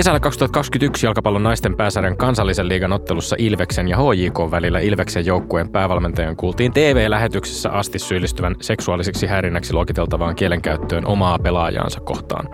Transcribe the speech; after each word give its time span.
Kesällä 0.00 0.20
2021 0.20 1.06
jalkapallon 1.06 1.42
naisten 1.42 1.76
pääsarjan 1.76 2.16
kansallisen 2.16 2.68
liigan 2.68 2.92
ottelussa 2.92 3.36
Ilveksen 3.38 3.88
ja 3.88 3.96
HJK 3.96 4.50
välillä 4.50 4.80
Ilveksen 4.80 5.26
joukkueen 5.26 5.68
päävalmentajan 5.68 6.36
kuultiin 6.36 6.72
TV-lähetyksessä 6.72 7.70
asti 7.70 7.98
syyllistyvän 7.98 8.56
seksuaaliseksi 8.60 9.26
häirinnäksi 9.26 9.72
luokiteltavaan 9.72 10.36
kielenkäyttöön 10.36 11.06
omaa 11.06 11.38
pelaajaansa 11.38 12.00
kohtaan. 12.00 12.48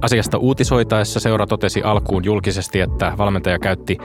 Asiasta 0.00 0.38
uutisoitaessa 0.38 1.20
seura 1.20 1.46
totesi 1.46 1.82
alkuun 1.82 2.24
julkisesti, 2.24 2.80
että 2.80 3.12
valmentaja 3.18 3.58
käytti 3.58 3.98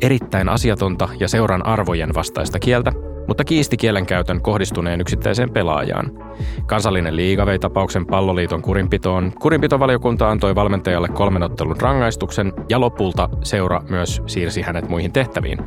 erittäin 0.00 0.48
asiatonta 0.48 1.08
ja 1.20 1.28
seuran 1.28 1.66
arvojen 1.66 2.14
vastaista 2.14 2.58
kieltä, 2.58 2.92
mutta 3.28 3.44
kiisti 3.44 3.76
kielenkäytön 3.76 4.42
kohdistuneen 4.42 5.00
yksittäiseen 5.00 5.50
pelaajaan. 5.50 6.10
Kansallinen 6.66 7.16
liiga 7.16 7.46
vei 7.46 7.58
tapauksen 7.58 8.06
palloliiton 8.06 8.62
kurinpitoon. 8.62 9.32
Kurinpitovaliokunta 9.40 10.30
antoi 10.30 10.54
valmentajalle 10.54 11.08
kolmen 11.08 11.42
ottelun 11.42 11.80
rangaistuksen 11.80 12.52
ja 12.68 12.80
lopulta 12.80 13.28
seura 13.42 13.82
myös 13.88 14.22
siirsi 14.26 14.62
hänet 14.62 14.88
muihin 14.88 15.12
tehtäviin. 15.12 15.58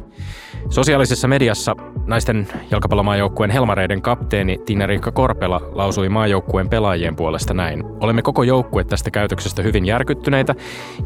Sosiaalisessa 0.69 1.27
mediassa 1.27 1.75
naisten 2.05 2.47
jalkapallomaajoukkueen 2.71 3.51
Helmareiden 3.51 4.01
kapteeni 4.01 4.57
Tiina-Riikka 4.65 5.11
Korpela 5.11 5.61
lausui 5.71 6.09
maajoukkueen 6.09 6.69
pelaajien 6.69 7.15
puolesta 7.15 7.53
näin. 7.53 7.83
Olemme 7.99 8.21
koko 8.21 8.43
joukkue 8.43 8.83
tästä 8.83 9.11
käytöksestä 9.11 9.61
hyvin 9.61 9.85
järkyttyneitä 9.85 10.55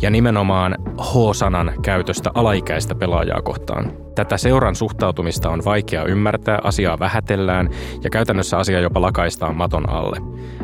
ja 0.02 0.10
nimenomaan 0.10 0.76
H-sanan 1.02 1.74
käytöstä 1.82 2.32
alaikäistä 2.34 2.96
pelaajaa 2.96 3.42
kohtaan. 3.42 3.92
Tätä 4.16 4.38
seuran 4.38 4.76
suhtautumista 4.76 5.50
on 5.50 5.62
vaikea 5.66 6.04
ymmärtää, 6.04 6.60
asiaa 6.64 7.00
vähätellään 7.00 7.70
ja 8.04 8.10
käytännössä 8.10 8.58
asia 8.58 8.80
jopa 8.80 9.02
lakaistaan 9.02 9.56
maton 9.56 9.90
alle. 9.90 10.18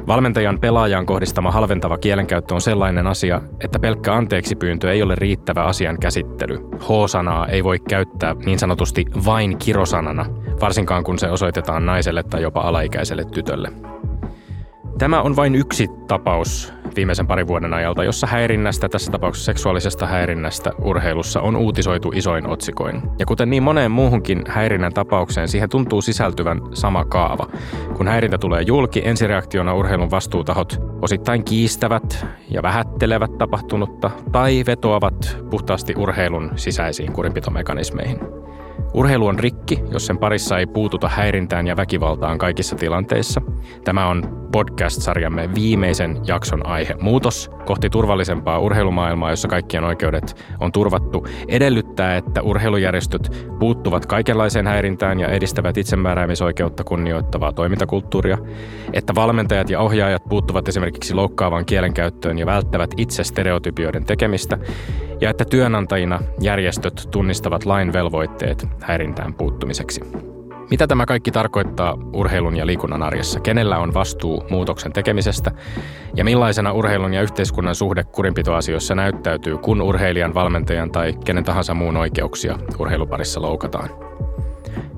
Valmentajan 0.07 0.59
pelaajaan 0.59 1.05
kohdistama 1.05 1.51
halventava 1.51 1.97
kielenkäyttö 1.97 2.53
on 2.53 2.61
sellainen 2.61 3.07
asia, 3.07 3.41
että 3.63 3.79
pelkkä 3.79 4.13
anteeksi 4.13 4.55
pyyntö 4.55 4.91
ei 4.91 5.03
ole 5.03 5.15
riittävä 5.15 5.63
asian 5.63 5.97
käsittely. 5.99 6.57
H-sanaa 6.79 7.47
ei 7.47 7.63
voi 7.63 7.79
käyttää 7.79 8.35
niin 8.45 8.59
sanotusti 8.59 8.86
vain 9.25 9.57
kirosanana, 9.57 10.25
varsinkaan 10.61 11.03
kun 11.03 11.19
se 11.19 11.29
osoitetaan 11.31 11.85
naiselle 11.85 12.23
tai 12.23 12.41
jopa 12.41 12.61
alaikäiselle 12.61 13.25
tytölle. 13.25 13.71
Tämä 14.97 15.21
on 15.21 15.35
vain 15.35 15.55
yksi 15.55 15.87
tapaus 16.07 16.73
viimeisen 16.95 17.27
parin 17.27 17.47
vuoden 17.47 17.73
ajalta, 17.73 18.03
jossa 18.03 18.27
häirinnästä, 18.27 18.89
tässä 18.89 19.11
tapauksessa 19.11 19.45
seksuaalisesta 19.45 20.07
häirinnästä 20.07 20.71
urheilussa 20.81 21.41
on 21.41 21.55
uutisoitu 21.55 22.11
isoin 22.15 22.47
otsikoin. 22.47 23.01
Ja 23.19 23.25
kuten 23.25 23.49
niin 23.49 23.63
moneen 23.63 23.91
muuhunkin 23.91 24.43
häirinnän 24.47 24.93
tapaukseen, 24.93 25.47
siihen 25.47 25.69
tuntuu 25.69 26.01
sisältyvän 26.01 26.61
sama 26.73 27.05
kaava. 27.05 27.47
Kun 27.97 28.07
häirintä 28.07 28.37
tulee 28.37 28.61
julki, 28.61 29.01
ensireaktiona 29.05 29.73
urheilun 29.73 30.11
vastuutahot 30.11 30.81
osittain 31.01 31.43
kiistävät 31.43 32.25
ja 32.49 32.63
vähättelevät 32.63 33.37
tapahtunutta 33.37 34.11
tai 34.31 34.63
vetoavat 34.67 35.37
puhtaasti 35.49 35.93
urheilun 35.97 36.51
sisäisiin 36.55 37.13
kurinpitomekanismeihin. 37.13 38.19
Urheilu 38.97 39.27
on 39.27 39.39
rikki, 39.39 39.79
jos 39.91 40.05
sen 40.05 40.17
parissa 40.17 40.59
ei 40.59 40.65
puututa 40.65 41.09
häirintään 41.09 41.67
ja 41.67 41.77
väkivaltaan 41.77 42.37
kaikissa 42.37 42.75
tilanteissa. 42.75 43.41
Tämä 43.83 44.07
on 44.07 44.47
podcast-sarjamme 44.51 45.49
viimeisen 45.55 46.17
jakson 46.27 46.65
aihe. 46.65 46.95
Muutos 47.01 47.51
kohti 47.65 47.89
turvallisempaa 47.89 48.59
urheilumaailmaa, 48.59 49.29
jossa 49.29 49.47
kaikkien 49.47 49.83
oikeudet 49.83 50.45
on 50.59 50.71
turvattu, 50.71 51.27
edellyttää, 51.47 52.17
että 52.17 52.41
urheilujärjestöt 52.41 53.47
puuttuvat 53.59 54.05
kaikenlaiseen 54.05 54.67
häirintään 54.67 55.19
ja 55.19 55.27
edistävät 55.27 55.77
itsemääräämisoikeutta 55.77 56.83
kunnioittavaa 56.83 57.53
toimintakulttuuria, 57.53 58.37
että 58.93 59.15
valmentajat 59.15 59.69
ja 59.69 59.79
ohjaajat 59.79 60.23
puuttuvat 60.29 60.67
esimerkiksi 60.67 61.13
loukkaavan 61.13 61.65
kielenkäyttöön 61.65 62.37
ja 62.39 62.45
välttävät 62.45 62.89
itse 62.97 63.23
stereotypioiden 63.23 64.05
tekemistä, 64.05 64.57
ja 65.21 65.29
että 65.29 65.45
työnantajina 65.45 66.19
järjestöt 66.41 67.07
tunnistavat 67.11 67.65
lain 67.65 67.93
velvoitteet 67.93 68.67
häirintään 68.87 69.33
puuttumiseksi. 69.33 70.01
Mitä 70.69 70.87
tämä 70.87 71.05
kaikki 71.05 71.31
tarkoittaa 71.31 71.97
urheilun 72.13 72.57
ja 72.57 72.65
liikunnan 72.65 73.03
arjessa? 73.03 73.39
Kenellä 73.39 73.77
on 73.77 73.93
vastuu 73.93 74.43
muutoksen 74.49 74.93
tekemisestä? 74.93 75.51
Ja 76.15 76.23
millaisena 76.23 76.73
urheilun 76.73 77.13
ja 77.13 77.21
yhteiskunnan 77.21 77.75
suhde 77.75 78.03
kurinpitoasioissa 78.03 78.95
näyttäytyy, 78.95 79.57
kun 79.57 79.81
urheilijan, 79.81 80.33
valmentajan 80.33 80.91
tai 80.91 81.13
kenen 81.25 81.43
tahansa 81.43 81.73
muun 81.73 81.97
oikeuksia 81.97 82.57
urheiluparissa 82.79 83.41
loukataan? 83.41 83.89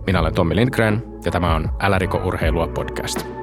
Minä 0.08 0.20
olen 0.20 0.34
Tommi 0.34 0.56
Lindgren 0.56 1.04
ja 1.26 1.32
tämä 1.32 1.56
on 1.56 1.70
Älä 1.80 2.00
urheilua 2.26 2.68
podcast. 2.68 3.39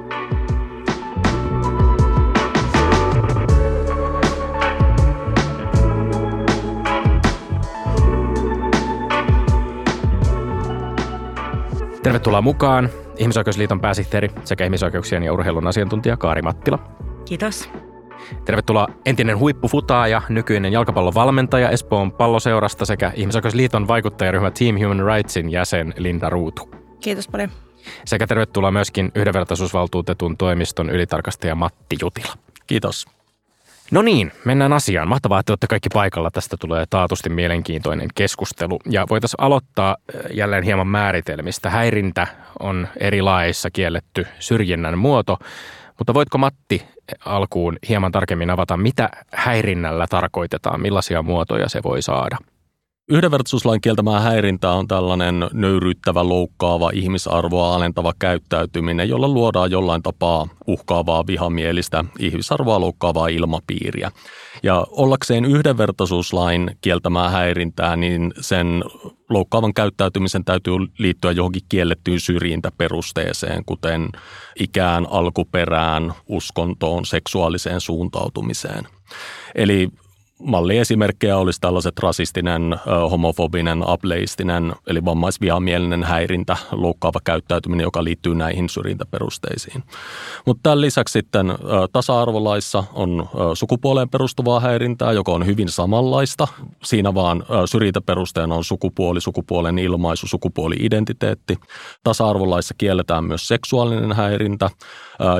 Tervetuloa 12.17 12.41
mukaan 12.41 12.89
Ihmisoikeusliiton 13.17 13.81
pääsihteeri 13.81 14.29
sekä 14.43 14.63
ihmisoikeuksien 14.63 15.23
ja 15.23 15.33
urheilun 15.33 15.67
asiantuntija 15.67 16.17
Kaari 16.17 16.41
Mattila. 16.41 16.79
Kiitos. 17.25 17.69
Tervetuloa 18.45 18.87
entinen 19.05 19.39
huippufutaaja, 19.39 20.21
nykyinen 20.29 20.71
jalkapallon 20.71 21.13
valmentaja 21.13 21.69
Espoon 21.69 22.11
palloseurasta 22.11 22.85
sekä 22.85 23.11
Ihmisoikeusliiton 23.15 23.87
vaikuttajaryhmä 23.87 24.51
Team 24.51 24.75
Human 24.75 25.05
Rightsin 25.05 25.51
jäsen 25.51 25.93
Linda 25.97 26.29
Ruutu. 26.29 26.69
Kiitos 26.99 27.27
paljon. 27.27 27.49
Sekä 28.05 28.27
tervetuloa 28.27 28.71
myöskin 28.71 29.11
yhdenvertaisuusvaltuutetun 29.15 30.37
toimiston 30.37 30.89
ylitarkastaja 30.89 31.55
Matti 31.55 31.95
Jutila. 32.01 32.33
Kiitos. 32.67 33.16
No 33.91 34.01
niin, 34.01 34.31
mennään 34.45 34.73
asiaan. 34.73 35.07
Mahtavaa, 35.07 35.39
että 35.39 35.51
olette 35.51 35.67
kaikki 35.67 35.89
paikalla. 35.93 36.31
Tästä 36.31 36.57
tulee 36.59 36.85
taatusti 36.89 37.29
mielenkiintoinen 37.29 38.09
keskustelu. 38.15 38.79
Ja 38.89 39.05
voitaisiin 39.09 39.43
aloittaa 39.43 39.97
äh, 40.15 40.21
jälleen 40.33 40.63
hieman 40.63 40.87
määritelmistä. 40.87 41.69
Häirintä 41.69 42.27
on 42.59 42.87
eri 42.99 43.21
laeissa 43.21 43.71
kielletty 43.71 44.27
syrjinnän 44.39 44.97
muoto. 44.97 45.37
Mutta 45.97 46.13
voitko 46.13 46.37
Matti 46.37 46.85
alkuun 47.25 47.77
hieman 47.89 48.11
tarkemmin 48.11 48.49
avata, 48.49 48.77
mitä 48.77 49.09
häirinnällä 49.33 50.05
tarkoitetaan, 50.09 50.81
millaisia 50.81 51.21
muotoja 51.21 51.69
se 51.69 51.83
voi 51.83 52.01
saada? 52.01 52.37
Yhdenvertaisuuslain 53.09 53.81
kieltämää 53.81 54.19
häirintää 54.19 54.73
on 54.73 54.87
tällainen 54.87 55.49
nöyryyttävä, 55.53 56.29
loukkaava, 56.29 56.91
ihmisarvoa 56.93 57.75
alentava 57.75 58.13
käyttäytyminen, 58.19 59.09
jolla 59.09 59.27
luodaan 59.27 59.71
jollain 59.71 60.03
tapaa 60.03 60.47
uhkaavaa, 60.67 61.27
vihamielistä, 61.27 62.05
ihmisarvoa 62.19 62.79
loukkaavaa 62.79 63.27
ilmapiiriä. 63.27 64.11
Ja 64.63 64.87
ollakseen 64.89 65.45
yhdenvertaisuuslain 65.45 66.77
kieltämää 66.81 67.29
häirintää, 67.29 67.95
niin 67.95 68.33
sen 68.39 68.83
loukkaavan 69.29 69.73
käyttäytymisen 69.73 70.45
täytyy 70.45 70.73
liittyä 70.97 71.31
johonkin 71.31 71.63
kiellettyyn 71.69 72.19
syrjintäperusteeseen, 72.19 73.65
kuten 73.65 74.09
ikään, 74.59 75.07
alkuperään, 75.09 76.13
uskontoon, 76.25 77.05
seksuaaliseen 77.05 77.81
suuntautumiseen. 77.81 78.87
Eli 79.55 79.89
malliesimerkkejä 80.43 81.37
olisi 81.37 81.61
tällaiset 81.61 81.99
rasistinen, 81.99 82.75
homofobinen, 83.11 83.87
ableistinen, 83.87 84.75
eli 84.87 85.05
vammaisvihamielinen 85.05 86.03
häirintä, 86.03 86.57
loukkaava 86.71 87.19
käyttäytyminen, 87.23 87.83
joka 87.83 88.03
liittyy 88.03 88.35
näihin 88.35 88.69
syrjintäperusteisiin. 88.69 89.83
Mutta 90.45 90.59
tämän 90.63 90.81
lisäksi 90.81 91.11
sitten 91.11 91.53
tasa-arvolaissa 91.91 92.83
on 92.93 93.29
sukupuoleen 93.53 94.09
perustuvaa 94.09 94.59
häirintää, 94.59 95.11
joka 95.11 95.31
on 95.31 95.45
hyvin 95.45 95.69
samanlaista. 95.69 96.47
Siinä 96.83 97.13
vaan 97.13 97.43
syrjintäperusteena 97.65 98.55
on 98.55 98.63
sukupuoli, 98.63 99.21
sukupuolen 99.21 99.79
ilmaisu, 99.79 100.27
sukupuoli-identiteetti. 100.27 101.57
Tasa-arvolaissa 102.03 102.75
kielletään 102.77 103.23
myös 103.23 103.47
seksuaalinen 103.47 104.13
häirintä, 104.13 104.69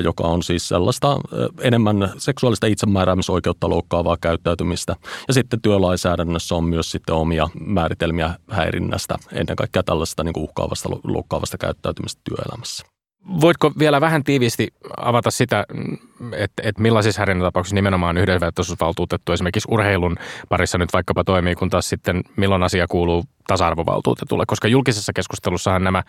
joka 0.03 0.23
on 0.23 0.43
siis 0.43 0.67
sellaista 0.67 1.17
enemmän 1.61 2.11
seksuaalista 2.17 2.67
itsemääräämisoikeutta 2.67 3.69
loukkaavaa 3.69 4.17
käyttäytymistä. 4.21 4.95
Ja 5.27 5.33
sitten 5.33 5.61
työlainsäädännössä 5.61 6.55
on 6.55 6.63
myös 6.63 6.91
sitten 6.91 7.15
omia 7.15 7.47
määritelmiä 7.59 8.35
häirinnästä, 8.49 9.15
ennen 9.31 9.55
kaikkea 9.55 9.83
tällaista 9.83 10.23
niin 10.23 10.37
uhkaavasta, 10.37 10.89
loukkaavasta 11.03 11.57
käyttäytymistä 11.57 12.21
työelämässä. 12.23 12.85
Voitko 13.41 13.71
vielä 13.79 14.01
vähän 14.01 14.23
tiiviisti 14.23 14.67
avata 14.97 15.31
sitä, 15.31 15.65
että, 16.31 16.63
että 16.65 16.81
millaisissa 16.81 17.19
häirinnätapauksissa 17.19 17.75
nimenomaan 17.75 18.17
yhdenvertaisuusvaltuutettu 18.17 19.31
esimerkiksi 19.31 19.67
urheilun 19.71 20.15
parissa 20.49 20.77
nyt 20.77 20.93
vaikkapa 20.93 21.23
toimii, 21.23 21.55
kun 21.55 21.69
taas 21.69 21.89
sitten 21.89 22.21
milloin 22.35 22.63
asia 22.63 22.87
kuuluu 22.87 23.23
tasa-arvovaltuutetulle, 23.47 24.43
koska 24.47 24.67
julkisessa 24.67 25.13
keskustelussahan 25.13 25.83
nämä 25.83 26.03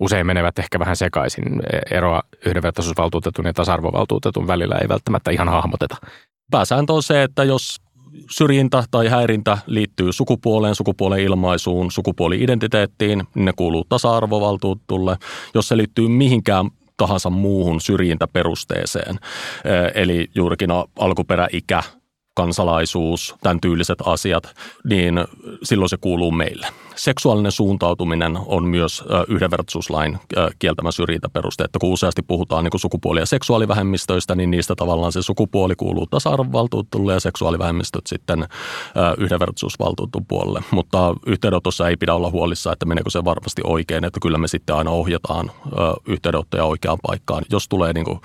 usein 0.00 0.26
menevät 0.26 0.58
ehkä 0.58 0.78
vähän 0.78 0.96
sekaisin. 0.96 1.44
Eroa 1.90 2.22
yhdenvertaisuusvaltuutetun 2.46 3.46
ja 3.46 3.52
tasa-arvovaltuutetun 3.52 4.46
välillä 4.46 4.74
ei 4.82 4.88
välttämättä 4.88 5.30
ihan 5.30 5.48
hahmoteta. 5.48 5.96
Pääsääntö 6.50 6.92
on 6.92 7.02
se, 7.02 7.22
että 7.22 7.44
jos 7.44 7.80
syrjintä 8.30 8.84
tai 8.90 9.08
häirintä 9.08 9.58
liittyy 9.66 10.12
sukupuoleen, 10.12 10.74
sukupuolen 10.74 11.20
ilmaisuun, 11.20 11.90
sukupuoli-identiteettiin, 11.90 13.22
niin 13.34 13.44
ne 13.44 13.52
kuuluu 13.56 13.84
tasa-arvovaltuutulle. 13.88 15.16
Jos 15.54 15.68
se 15.68 15.76
liittyy 15.76 16.08
mihinkään 16.08 16.70
tahansa 16.96 17.30
muuhun 17.30 17.80
syrjintäperusteeseen, 17.80 19.18
eli 19.94 20.30
juurikin 20.34 20.70
alkuperäikä, 20.98 21.82
kansalaisuus, 22.34 23.34
tämän 23.42 23.60
tyyliset 23.60 23.98
asiat, 24.06 24.54
niin 24.84 25.24
silloin 25.62 25.88
se 25.88 25.96
kuuluu 25.96 26.30
meille. 26.30 26.66
Seksuaalinen 26.94 27.52
suuntautuminen 27.52 28.38
on 28.46 28.64
myös 28.64 29.04
yhdenvertaisuuslain 29.28 30.18
kieltämä 30.58 30.92
syrjintäperuste, 30.92 31.64
että 31.64 31.78
kun 31.78 31.92
useasti 31.92 32.22
puhutaan 32.22 32.64
niin 32.64 32.80
sukupuoli- 32.80 33.20
ja 33.20 33.26
seksuaalivähemmistöistä, 33.26 34.34
niin 34.34 34.50
niistä 34.50 34.74
tavallaan 34.74 35.12
se 35.12 35.22
sukupuoli 35.22 35.74
kuuluu 35.76 36.06
tasa-arvovaltuutetulle 36.06 37.12
ja 37.12 37.20
seksuaalivähemmistöt 37.20 38.06
sitten 38.06 38.46
yhdenvertaisuusvaltuutetun 39.18 40.26
puolelle. 40.26 40.62
Mutta 40.70 41.14
yhteydenotossa 41.26 41.88
ei 41.88 41.96
pidä 41.96 42.14
olla 42.14 42.30
huolissa, 42.30 42.72
että 42.72 42.86
meneekö 42.86 43.10
se 43.10 43.24
varmasti 43.24 43.62
oikein, 43.64 44.04
että 44.04 44.20
kyllä 44.22 44.38
me 44.38 44.48
sitten 44.48 44.76
aina 44.76 44.90
ohjataan 44.90 45.50
yhteydenottoja 46.06 46.64
oikeaan 46.64 46.98
paikkaan, 47.06 47.44
jos 47.50 47.68
tulee 47.68 47.92
niin 47.92 48.04
kuin 48.04 48.20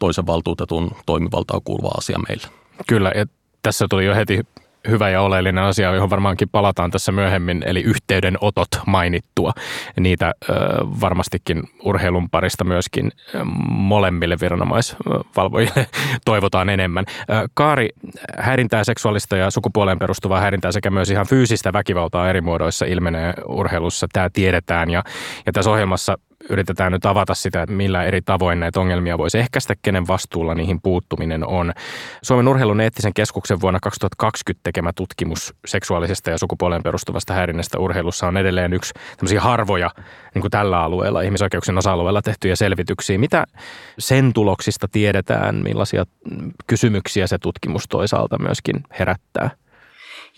toisen 0.00 0.26
valtuutetun 0.26 0.90
toimivaltaan 1.06 1.62
kuuluva 1.64 1.90
asia 1.98 2.18
meille. 2.28 2.46
Kyllä, 2.86 3.12
ja 3.14 3.26
tässä 3.62 3.86
tuli 3.90 4.04
jo 4.04 4.14
heti 4.14 4.40
hyvä 4.88 5.10
ja 5.10 5.20
oleellinen 5.20 5.64
asia, 5.64 5.94
johon 5.94 6.10
varmaankin 6.10 6.48
palataan 6.48 6.90
tässä 6.90 7.12
myöhemmin, 7.12 7.62
eli 7.66 7.80
yhteydenotot 7.80 8.68
mainittua. 8.86 9.52
Niitä 10.00 10.32
varmastikin 11.00 11.62
urheilun 11.84 12.30
parista 12.30 12.64
myöskin 12.64 13.12
molemmille 13.70 14.36
viranomaisvalvojille 14.40 15.86
toivotaan 16.24 16.68
enemmän. 16.68 17.04
Kaari, 17.54 17.88
häirintää 18.38 18.84
seksuaalista 18.84 19.36
ja 19.36 19.50
sukupuoleen 19.50 19.98
perustuvaa 19.98 20.40
häirintää 20.40 20.72
sekä 20.72 20.90
myös 20.90 21.10
ihan 21.10 21.26
fyysistä 21.26 21.72
väkivaltaa 21.72 22.30
eri 22.30 22.40
muodoissa 22.40 22.86
ilmenee 22.86 23.34
urheilussa. 23.48 24.06
Tämä 24.12 24.30
tiedetään 24.32 24.90
ja, 24.90 25.02
ja 25.46 25.52
tässä 25.52 25.70
ohjelmassa 25.70 26.18
yritetään 26.50 26.92
nyt 26.92 27.06
avata 27.06 27.34
sitä, 27.34 27.62
että 27.62 27.74
millä 27.74 28.04
eri 28.04 28.22
tavoin 28.22 28.60
näitä 28.60 28.80
ongelmia 28.80 29.18
voisi 29.18 29.38
ehkäistä, 29.38 29.74
kenen 29.82 30.06
vastuulla 30.06 30.54
niihin 30.54 30.80
puuttuminen 30.82 31.46
on. 31.46 31.72
Suomen 32.22 32.48
urheilun 32.48 32.80
eettisen 32.80 33.14
keskuksen 33.14 33.60
vuonna 33.60 33.80
2020 33.82 34.60
tekemä 34.62 34.92
tutkimus 34.92 35.54
seksuaalisesta 35.66 36.30
ja 36.30 36.38
sukupuoleen 36.38 36.82
perustuvasta 36.82 37.34
häirinnästä 37.34 37.78
urheilussa 37.78 38.26
on 38.26 38.36
edelleen 38.36 38.72
yksi 38.72 38.94
tämmöisiä 39.16 39.40
harvoja 39.40 39.90
niin 40.34 40.40
kuin 40.40 40.50
tällä 40.50 40.80
alueella, 40.80 41.20
ihmisoikeuksien 41.20 41.78
osa-alueella 41.78 42.22
tehtyjä 42.22 42.56
selvityksiä. 42.56 43.18
Mitä 43.18 43.44
sen 43.98 44.32
tuloksista 44.32 44.88
tiedetään, 44.92 45.54
millaisia 45.62 46.04
kysymyksiä 46.66 47.26
se 47.26 47.38
tutkimus 47.38 47.88
toisaalta 47.88 48.38
myöskin 48.38 48.82
herättää? 48.98 49.50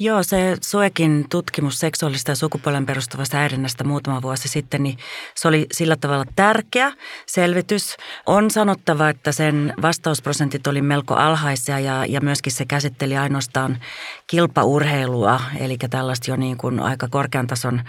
Joo, 0.02 0.22
se 0.22 0.56
Suekin 0.60 1.26
tutkimus 1.30 1.78
seksuaalista 1.78 2.30
ja 2.30 2.34
sukupuolen 2.34 2.86
perustuvasta 2.86 3.36
häirinnästä 3.36 3.84
muutama 3.84 4.22
vuosi 4.22 4.48
sitten, 4.48 4.82
niin 4.82 4.98
se 5.34 5.48
oli 5.48 5.66
sillä 5.72 5.96
tavalla 5.96 6.24
tärkeä 6.36 6.92
selvitys. 7.26 7.96
On 8.26 8.50
sanottava, 8.50 9.08
että 9.08 9.32
sen 9.32 9.74
vastausprosentit 9.82 10.66
oli 10.66 10.82
melko 10.82 11.14
alhaisia 11.14 11.78
ja, 11.78 12.06
ja 12.06 12.20
myöskin 12.20 12.52
se 12.52 12.64
käsitteli 12.64 13.16
ainoastaan 13.16 13.78
kilpaurheilua, 14.26 15.40
eli 15.58 15.76
tällaista 15.90 16.30
jo 16.30 16.36
niin 16.36 16.56
kuin 16.56 16.80
aika 16.80 17.08
korkean 17.08 17.46
tason 17.46 17.82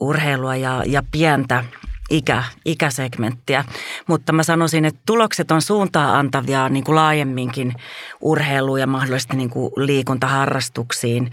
urheilua 0.00 0.56
ja, 0.56 0.82
ja 0.86 1.02
pientä 1.12 1.64
ikä, 2.10 2.44
ikäsegmenttiä. 2.64 3.64
Mutta 4.06 4.32
mä 4.32 4.42
sanoisin, 4.42 4.84
että 4.84 5.00
tulokset 5.06 5.50
on 5.50 5.62
suuntaa 5.62 6.18
antavia 6.18 6.68
niin 6.68 6.84
kuin 6.84 6.96
laajemminkin 6.96 7.74
urheiluun 8.20 8.80
ja 8.80 8.86
mahdollisesti 8.86 9.36
niin 9.36 9.50
kuin 9.50 9.72
liikuntaharrastuksiin. 9.76 11.30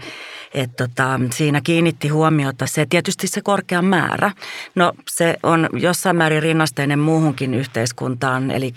Et 0.54 0.76
tota, 0.76 1.20
siinä 1.32 1.60
kiinnitti 1.60 2.08
huomiota 2.08 2.66
se 2.66 2.86
tietysti 2.90 3.26
se 3.26 3.40
korkea 3.40 3.82
määrä. 3.82 4.32
No 4.74 4.92
se 5.10 5.36
on 5.42 5.68
jossain 5.72 6.16
määrin 6.16 6.42
rinnasteinen 6.42 6.98
muuhunkin 6.98 7.54
yhteiskuntaan, 7.54 8.50
eli 8.50 8.72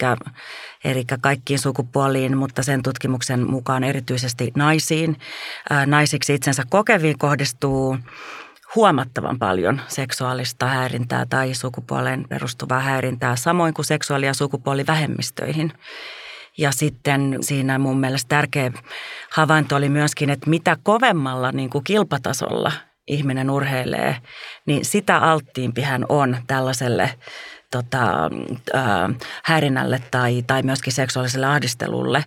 eli 0.83 1.05
kaikkiin 1.21 1.59
sukupuoliin, 1.59 2.37
mutta 2.37 2.63
sen 2.63 2.83
tutkimuksen 2.83 3.49
mukaan 3.49 3.83
erityisesti 3.83 4.51
naisiin. 4.55 5.17
Naisiksi 5.85 6.33
itsensä 6.33 6.63
kokeviin 6.69 7.17
kohdistuu 7.17 7.97
huomattavan 8.75 9.39
paljon 9.39 9.81
seksuaalista 9.87 10.65
häirintää 10.65 11.25
tai 11.29 11.53
sukupuoleen 11.53 12.25
perustuvaa 12.29 12.79
häirintää, 12.79 13.35
samoin 13.35 13.73
kuin 13.73 13.85
seksuaali- 13.85 14.25
ja 14.25 14.33
sukupuolivähemmistöihin. 14.33 15.73
Ja 16.57 16.71
sitten 16.71 17.37
siinä 17.41 17.79
mun 17.79 17.99
mielestä 17.99 18.29
tärkeä 18.29 18.71
havainto 19.31 19.75
oli 19.75 19.89
myöskin, 19.89 20.29
että 20.29 20.49
mitä 20.49 20.77
kovemmalla 20.83 21.51
niin 21.51 21.69
kuin 21.69 21.83
kilpatasolla 21.83 22.71
ihminen 23.07 23.49
urheilee, 23.49 24.17
niin 24.65 24.85
sitä 24.85 25.17
alttiimpi 25.17 25.81
hän 25.81 26.05
on 26.09 26.37
tällaiselle 26.47 27.09
tota, 27.71 28.29
ää, 28.73 29.09
häirinnälle 29.43 30.01
tai, 30.11 30.43
tai 30.47 30.63
myöskin 30.63 30.93
seksuaaliselle 30.93 31.45
ahdistelulle. 31.45 32.25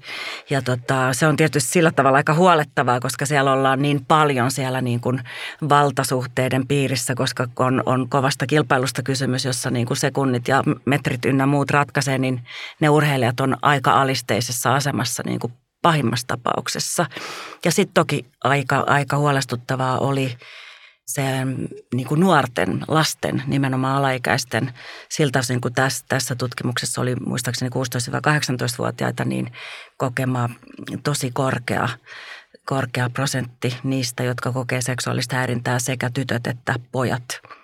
Ja 0.50 0.62
tota, 0.62 1.12
se 1.12 1.26
on 1.26 1.36
tietysti 1.36 1.70
sillä 1.70 1.90
tavalla 1.90 2.16
aika 2.16 2.34
huolettavaa, 2.34 3.00
koska 3.00 3.26
siellä 3.26 3.52
ollaan 3.52 3.82
niin 3.82 4.04
paljon 4.04 4.50
siellä 4.50 4.80
niin 4.80 5.00
kuin 5.00 5.20
valtasuhteiden 5.68 6.66
piirissä, 6.66 7.14
koska 7.14 7.46
on, 7.58 7.82
on 7.86 8.08
kovasta 8.08 8.46
kilpailusta 8.46 9.02
kysymys, 9.02 9.44
jossa 9.44 9.70
niin 9.70 9.86
kuin 9.86 9.96
sekunnit 9.96 10.48
ja 10.48 10.62
metrit 10.84 11.24
ynnä 11.24 11.46
muut 11.46 11.70
ratkaisee, 11.70 12.18
niin 12.18 12.40
ne 12.80 12.88
urheilijat 12.88 13.40
on 13.40 13.56
aika 13.62 14.00
alisteisessa 14.00 14.74
asemassa 14.74 15.22
niin 15.26 15.40
kuin 15.40 15.52
pahimmassa 15.82 16.26
tapauksessa. 16.26 17.06
Ja 17.64 17.72
sitten 17.72 17.94
toki 17.94 18.26
aika, 18.44 18.84
aika 18.86 19.16
huolestuttavaa 19.16 19.98
oli 19.98 20.36
se 21.08 21.22
niin 21.94 22.06
kuin 22.06 22.20
nuorten, 22.20 22.84
lasten, 22.88 23.42
nimenomaan 23.46 23.96
alaikäisten, 23.96 24.72
siltä 25.08 25.38
osin 25.38 25.60
kuin 25.60 25.74
tässä, 25.74 26.04
tässä 26.08 26.34
tutkimuksessa 26.34 27.00
oli 27.00 27.16
muistaakseni 27.26 27.70
16-18-vuotiaita, 27.70 29.24
niin 29.24 29.52
kokema 29.96 30.48
tosi 31.02 31.30
korkea, 31.30 31.88
korkea 32.64 33.10
prosentti 33.10 33.76
niistä, 33.82 34.22
jotka 34.22 34.52
kokee 34.52 34.80
seksuaalista 34.82 35.36
häirintää 35.36 35.78
sekä 35.78 36.10
tytöt 36.14 36.46
että 36.46 36.74
pojat– 36.92 37.24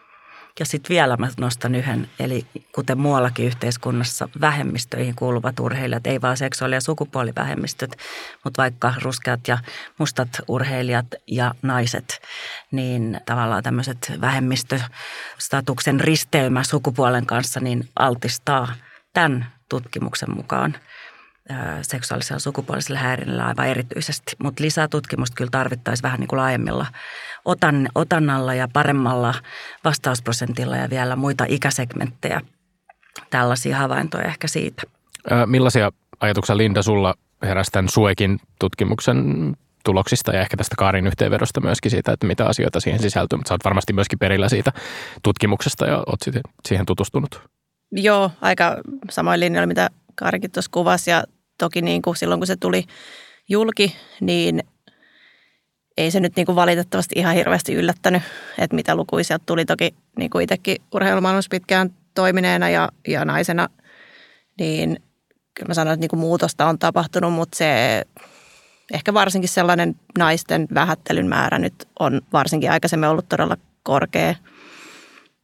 ja 0.60 0.66
sitten 0.66 0.94
vielä 0.94 1.16
mä 1.16 1.28
nostan 1.40 1.74
yhden, 1.74 2.10
eli 2.18 2.46
kuten 2.74 2.98
muuallakin 2.98 3.46
yhteiskunnassa 3.46 4.28
vähemmistöihin 4.40 5.14
kuuluvat 5.14 5.60
urheilijat, 5.60 6.06
ei 6.06 6.20
vaan 6.20 6.36
seksuaali- 6.36 6.74
ja 6.74 6.80
sukupuolivähemmistöt, 6.80 7.96
mutta 8.44 8.62
vaikka 8.62 8.94
ruskeat 9.02 9.48
ja 9.48 9.58
mustat 9.98 10.28
urheilijat 10.48 11.06
ja 11.26 11.54
naiset, 11.62 12.22
niin 12.70 13.20
tavallaan 13.26 13.62
tämmöiset 13.62 14.12
vähemmistöstatuksen 14.20 16.00
risteymä 16.00 16.62
sukupuolen 16.62 17.26
kanssa 17.26 17.60
niin 17.60 17.88
altistaa 17.96 18.74
tämän 19.12 19.46
tutkimuksen 19.68 20.36
mukaan 20.36 20.76
seksuaalisella 21.82 22.38
sukupuolisella 22.38 22.98
häirinnällä 22.98 23.46
aivan 23.46 23.66
erityisesti. 23.66 24.36
Mutta 24.42 24.64
lisää 24.64 24.88
tutkimusta 24.88 25.34
kyllä 25.34 25.50
tarvittaisiin 25.50 26.02
vähän 26.02 26.20
niin 26.20 26.28
kuin 26.28 26.40
laajemmilla 26.40 26.86
otan, 27.44 27.88
otannalla 27.94 28.54
ja 28.54 28.68
paremmalla 28.72 29.34
vastausprosentilla 29.84 30.76
ja 30.76 30.90
vielä 30.90 31.16
muita 31.16 31.44
ikäsegmenttejä. 31.48 32.40
Tällaisia 33.30 33.76
havaintoja 33.76 34.24
ehkä 34.24 34.48
siitä. 34.48 34.82
Millaisia 35.46 35.90
ajatuksia 36.20 36.56
Linda 36.56 36.82
sulla 36.82 37.14
heräsi 37.42 37.70
tämän 37.70 37.88
Suekin 37.88 38.40
tutkimuksen 38.58 39.16
tuloksista 39.84 40.32
ja 40.32 40.40
ehkä 40.40 40.56
tästä 40.56 40.74
Kaarin 40.78 41.06
yhteenvedosta 41.06 41.60
myöskin 41.60 41.90
siitä, 41.90 42.12
että 42.12 42.26
mitä 42.26 42.46
asioita 42.46 42.80
siihen 42.80 43.02
sisältyy, 43.02 43.36
mutta 43.36 43.48
sä 43.48 43.54
oot 43.54 43.64
varmasti 43.64 43.92
myöskin 43.92 44.18
perillä 44.18 44.48
siitä 44.48 44.72
tutkimuksesta 45.22 45.86
ja 45.86 45.96
oot 45.96 46.20
siihen 46.68 46.86
tutustunut. 46.86 47.42
Joo, 47.92 48.30
aika 48.40 48.76
samoin 49.10 49.40
linjoilla, 49.40 49.66
mitä 49.66 49.90
Kaarikin 50.14 50.50
tuossa 50.50 50.70
kuvasi 50.70 51.10
ja 51.10 51.24
toki 51.58 51.82
niin 51.82 52.02
kuin 52.02 52.16
silloin 52.16 52.40
kun 52.40 52.46
se 52.46 52.56
tuli 52.56 52.84
julki, 53.48 53.96
niin 54.20 54.62
ei 55.96 56.10
se 56.10 56.20
nyt 56.20 56.36
niin 56.36 56.46
kuin 56.46 56.56
valitettavasti 56.56 57.14
ihan 57.18 57.34
hirveästi 57.34 57.74
yllättänyt, 57.74 58.22
että 58.58 58.76
mitä 58.76 58.94
lukuisia 58.94 59.38
tuli. 59.38 59.64
Toki 59.64 59.94
niin 60.18 60.30
kuin 60.30 60.42
itsekin 60.42 60.76
urheilumaailmassa 60.94 61.48
pitkään 61.48 61.90
toimineena 62.14 62.68
ja, 62.68 62.88
ja 63.08 63.24
naisena, 63.24 63.68
niin 64.58 65.02
kyllä 65.54 65.68
mä 65.68 65.74
sanon, 65.74 65.94
että 65.94 66.00
niin 66.00 66.10
kuin 66.10 66.20
muutosta 66.20 66.66
on 66.66 66.78
tapahtunut, 66.78 67.32
mutta 67.32 67.58
se 67.58 68.02
ehkä 68.92 69.14
varsinkin 69.14 69.48
sellainen 69.48 69.96
naisten 70.18 70.68
vähättelyn 70.74 71.26
määrä 71.26 71.58
nyt 71.58 71.88
on 71.98 72.20
varsinkin 72.32 72.70
aikaisemmin 72.70 73.08
ollut 73.08 73.28
todella 73.28 73.56
korkea. 73.82 74.34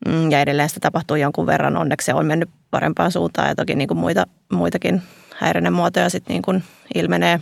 Mm, 0.09 0.31
ja 0.31 0.41
edelleen 0.41 0.69
sitä 0.69 0.81
tapahtuu 0.81 1.17
jonkun 1.17 1.47
verran. 1.47 1.77
Onneksi 1.77 2.05
se 2.05 2.15
on 2.15 2.27
mennyt 2.27 2.51
parempaan 2.71 3.13
suuntaan 3.13 3.49
ja 3.49 3.55
toki 3.55 3.75
niin 3.75 3.89
kuin 3.89 3.99
muita, 3.99 4.27
muitakin 4.53 5.03
häirinnän 5.41 5.73
muotoja 5.73 6.11
sitten 6.11 6.35
niin 6.35 6.43
kuin 6.43 6.65
ilmenee. 6.95 7.41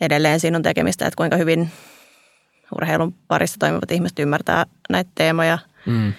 Edelleen 0.00 0.40
siinä 0.40 0.56
on 0.56 0.62
tekemistä, 0.62 1.06
että 1.06 1.16
kuinka 1.16 1.36
hyvin 1.36 1.70
urheilun 2.76 3.14
parissa 3.28 3.58
toimivat 3.58 3.90
ihmiset 3.90 4.18
ymmärtää 4.18 4.66
näitä 4.90 5.10
teemoja. 5.14 5.58
Mm. 5.86 6.12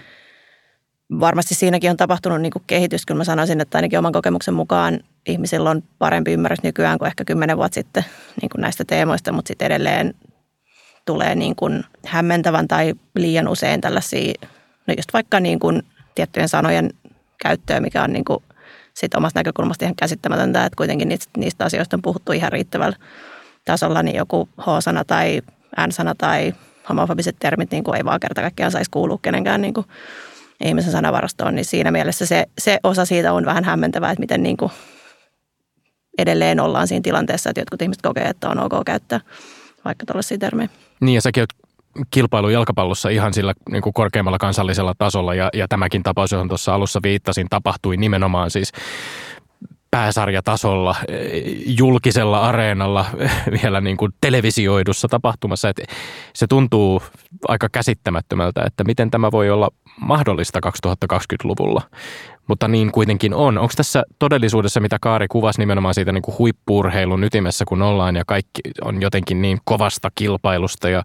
Varmasti 1.20 1.56
siinäkin 1.56 1.90
on 1.90 1.98
tapahtunut 1.98 2.42
niin 2.42 2.52
kuin 2.52 2.64
kehitys. 2.68 3.06
Kyllä 3.06 3.18
mä 3.18 3.24
sanoisin, 3.24 3.62
että 3.62 3.78
ainakin 3.78 4.00
oman 4.00 4.12
kokemuksen 4.12 4.54
mukaan 4.54 5.00
ihmisillä 5.26 5.70
on 5.70 5.84
parempi 6.00 6.34
ymmärrys 6.34 6.64
nykyään 6.64 7.00
kuin 7.00 7.08
ehkä 7.08 7.26
kymmenen 7.26 7.58
vuotta 7.58 7.74
sitten 7.74 8.06
niin 8.42 8.50
kuin 8.50 8.62
näistä 8.62 8.84
teemoista, 8.88 9.32
mutta 9.32 9.48
sitten 9.48 9.66
edelleen 9.66 10.14
tulee 11.06 11.36
niin 11.36 11.56
kuin 11.56 11.84
hämmentävän 12.06 12.68
tai 12.68 12.94
liian 13.16 13.48
usein 13.48 13.82
tällaisia, 13.82 14.34
no 14.88 14.94
just 14.98 15.14
vaikka 15.14 15.40
niin 15.40 15.60
kuin 15.60 15.84
tiettyjen 16.16 16.50
sanojen 16.50 16.90
käyttöä, 17.44 17.80
mikä 17.80 18.04
on 18.04 18.14
niin 18.14 18.26
kuin 18.26 18.44
sit 18.96 19.16
omasta 19.16 19.40
näkökulmasta 19.40 19.86
ihan 19.86 19.96
käsittämätöntä, 19.96 20.66
että 20.66 20.78
kuitenkin 20.78 21.10
niistä, 21.10 21.32
niistä 21.38 21.66
asioista 21.66 21.96
on 21.96 22.02
puhuttu 22.02 22.32
ihan 22.32 22.52
riittävällä 22.52 22.98
tasolla 23.66 24.04
niin 24.04 24.16
joku 24.16 24.50
H-sana 24.62 25.04
tai 25.04 25.42
N-sana 25.88 26.16
tai 26.18 26.54
homofobiset 26.90 27.36
termit 27.40 27.72
niin 27.72 27.84
kuin 27.84 27.98
ei 27.98 28.06
vaan 28.06 28.20
kerta 28.20 28.42
kaikkiaan 28.42 28.72
saisi 28.72 28.92
kuulua 28.92 29.20
kenenkään 29.22 29.62
niin 29.62 29.74
kuin 29.74 29.86
ihmisen 30.64 30.92
sanavarastoon, 30.92 31.56
niin 31.56 31.66
siinä 31.66 31.92
mielessä 31.92 32.26
se, 32.26 32.46
se 32.58 32.80
osa 32.84 33.06
siitä 33.06 33.34
on 33.34 33.46
vähän 33.46 33.64
hämmentävää, 33.64 34.12
että 34.12 34.20
miten 34.20 34.44
niin 34.44 34.58
kuin 34.58 34.72
edelleen 36.18 36.60
ollaan 36.60 36.88
siinä 36.88 37.04
tilanteessa, 37.04 37.50
että 37.50 37.62
jotkut 37.62 37.82
ihmiset 37.82 38.02
kokee, 38.02 38.24
että 38.24 38.50
on 38.50 38.60
ok 38.60 38.86
käyttää 38.86 39.20
vaikka 39.86 40.06
tällaisia 40.06 40.38
termejä. 40.38 40.70
Niin 41.02 41.16
ja 41.16 41.22
säkin 41.22 41.42
oot 41.42 41.65
kilpailu 42.12 42.50
jalkapallossa 42.50 43.10
ihan 43.10 43.34
sillä 43.34 43.54
niin 43.72 43.82
kuin 43.82 43.94
korkeimmalla 43.94 44.38
kansallisella 44.38 44.94
tasolla 44.98 45.36
ja, 45.36 45.50
ja 45.54 45.68
tämäkin 45.68 46.04
tapaus, 46.04 46.32
johon 46.32 46.48
tuossa 46.48 46.76
alussa 46.76 47.00
viittasin, 47.04 47.48
tapahtui 47.50 47.98
nimenomaan 47.98 48.52
siis 48.52 48.72
pääsarjatasolla, 49.92 50.96
julkisella 51.66 52.42
areenalla, 52.42 53.06
vielä 53.62 53.82
niin 53.82 53.98
kuin 53.98 54.12
televisioidussa 54.22 55.08
tapahtumassa. 55.08 55.70
Että 55.70 55.84
se 56.34 56.48
tuntuu 56.48 57.04
aika 57.48 57.70
käsittämättömältä, 57.72 58.64
että 58.64 58.84
miten 58.84 59.12
tämä 59.12 59.32
voi 59.32 59.50
olla 59.50 59.70
mahdollista 60.00 60.60
2020-luvulla 60.66 61.82
mutta 62.48 62.68
niin 62.68 62.92
kuitenkin 62.92 63.34
on. 63.34 63.58
Onko 63.58 63.74
tässä 63.78 64.04
todellisuudessa, 64.20 64.80
mitä 64.80 64.98
Kaari 65.02 65.28
kuvasi 65.28 65.60
nimenomaan 65.60 65.94
siitä 65.94 66.12
niin 66.12 66.22
kuin 66.22 66.38
huippuurheilun 66.38 67.24
ytimessä, 67.24 67.66
kun 67.68 67.82
ollaan 67.82 68.16
ja 68.16 68.24
kaikki 68.28 68.62
on 68.82 69.02
jotenkin 69.02 69.42
niin 69.42 69.58
kovasta 69.64 70.12
kilpailusta 70.16 70.90
ja 70.90 71.04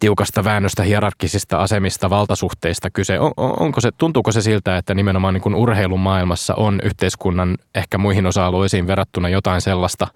tiukasta 0.00 0.44
väännöstä, 0.44 0.82
hierarkkisista 0.82 1.56
asemista, 1.58 2.10
valtasuhteista 2.10 2.90
kyse. 2.90 3.20
On, 3.20 3.32
onko 3.36 3.80
se, 3.80 3.90
tuntuuko 3.98 4.32
se 4.32 4.42
siltä, 4.42 4.76
että 4.76 4.94
nimenomaan 4.94 5.34
niin 5.34 5.42
kuin 5.42 5.54
urheilun 5.54 6.00
maailmassa 6.00 6.54
on 6.54 6.80
yhteiskunnan 6.82 7.56
ehkä 7.74 7.98
muihin 7.98 8.26
osa-alueisiin 8.26 8.86
verrattuna 8.86 9.28
jotain 9.28 9.60
sellaista, 9.60 10.06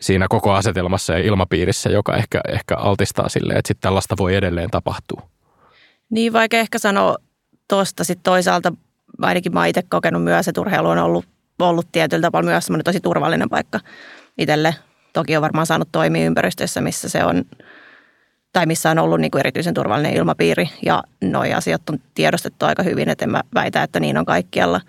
siinä 0.00 0.26
koko 0.28 0.52
asetelmassa 0.52 1.12
ja 1.12 1.18
ilmapiirissä, 1.18 1.90
joka 1.90 2.16
ehkä, 2.16 2.40
ehkä 2.48 2.76
altistaa 2.76 3.28
sille, 3.28 3.52
että 3.52 3.68
sitten 3.68 3.82
tällaista 3.82 4.14
voi 4.18 4.34
edelleen 4.34 4.70
tapahtua. 4.70 5.22
Niin, 6.10 6.32
vaikka 6.32 6.56
ehkä 6.56 6.78
sanoa 6.78 7.16
tuosta 7.68 8.04
sitten 8.04 8.22
toisaalta 8.22 8.72
ainakin 9.28 9.54
mä 9.54 9.66
itse 9.66 9.82
kokenut 9.88 10.24
myös, 10.24 10.48
että 10.48 10.60
urheilu 10.60 10.88
on 10.88 10.98
ollut, 10.98 11.24
ollut 11.58 11.86
tietyllä 11.92 12.22
tapaa 12.22 12.42
myös 12.42 12.66
semmoinen 12.66 12.84
tosi 12.84 13.00
turvallinen 13.00 13.48
paikka 13.48 13.80
itselle. 14.38 14.74
Toki 15.12 15.36
on 15.36 15.42
varmaan 15.42 15.66
saanut 15.66 15.88
toimia 15.92 16.26
ympäristössä, 16.26 16.80
missä 16.80 17.08
se 17.08 17.24
on, 17.24 17.44
tai 18.52 18.66
missä 18.66 18.90
on 18.90 18.98
ollut 18.98 19.20
niin 19.20 19.30
kuin 19.30 19.40
erityisen 19.40 19.74
turvallinen 19.74 20.16
ilmapiiri. 20.16 20.68
Ja 20.86 21.02
noi 21.24 21.52
asiat 21.52 21.90
on 21.90 21.98
tiedostettu 22.14 22.66
aika 22.66 22.82
hyvin, 22.82 23.08
että 23.08 23.24
en 23.24 23.30
mä 23.30 23.40
väitä, 23.54 23.82
että 23.82 24.00
niin 24.00 24.18
on 24.18 24.26
kaikkialla. 24.26 24.80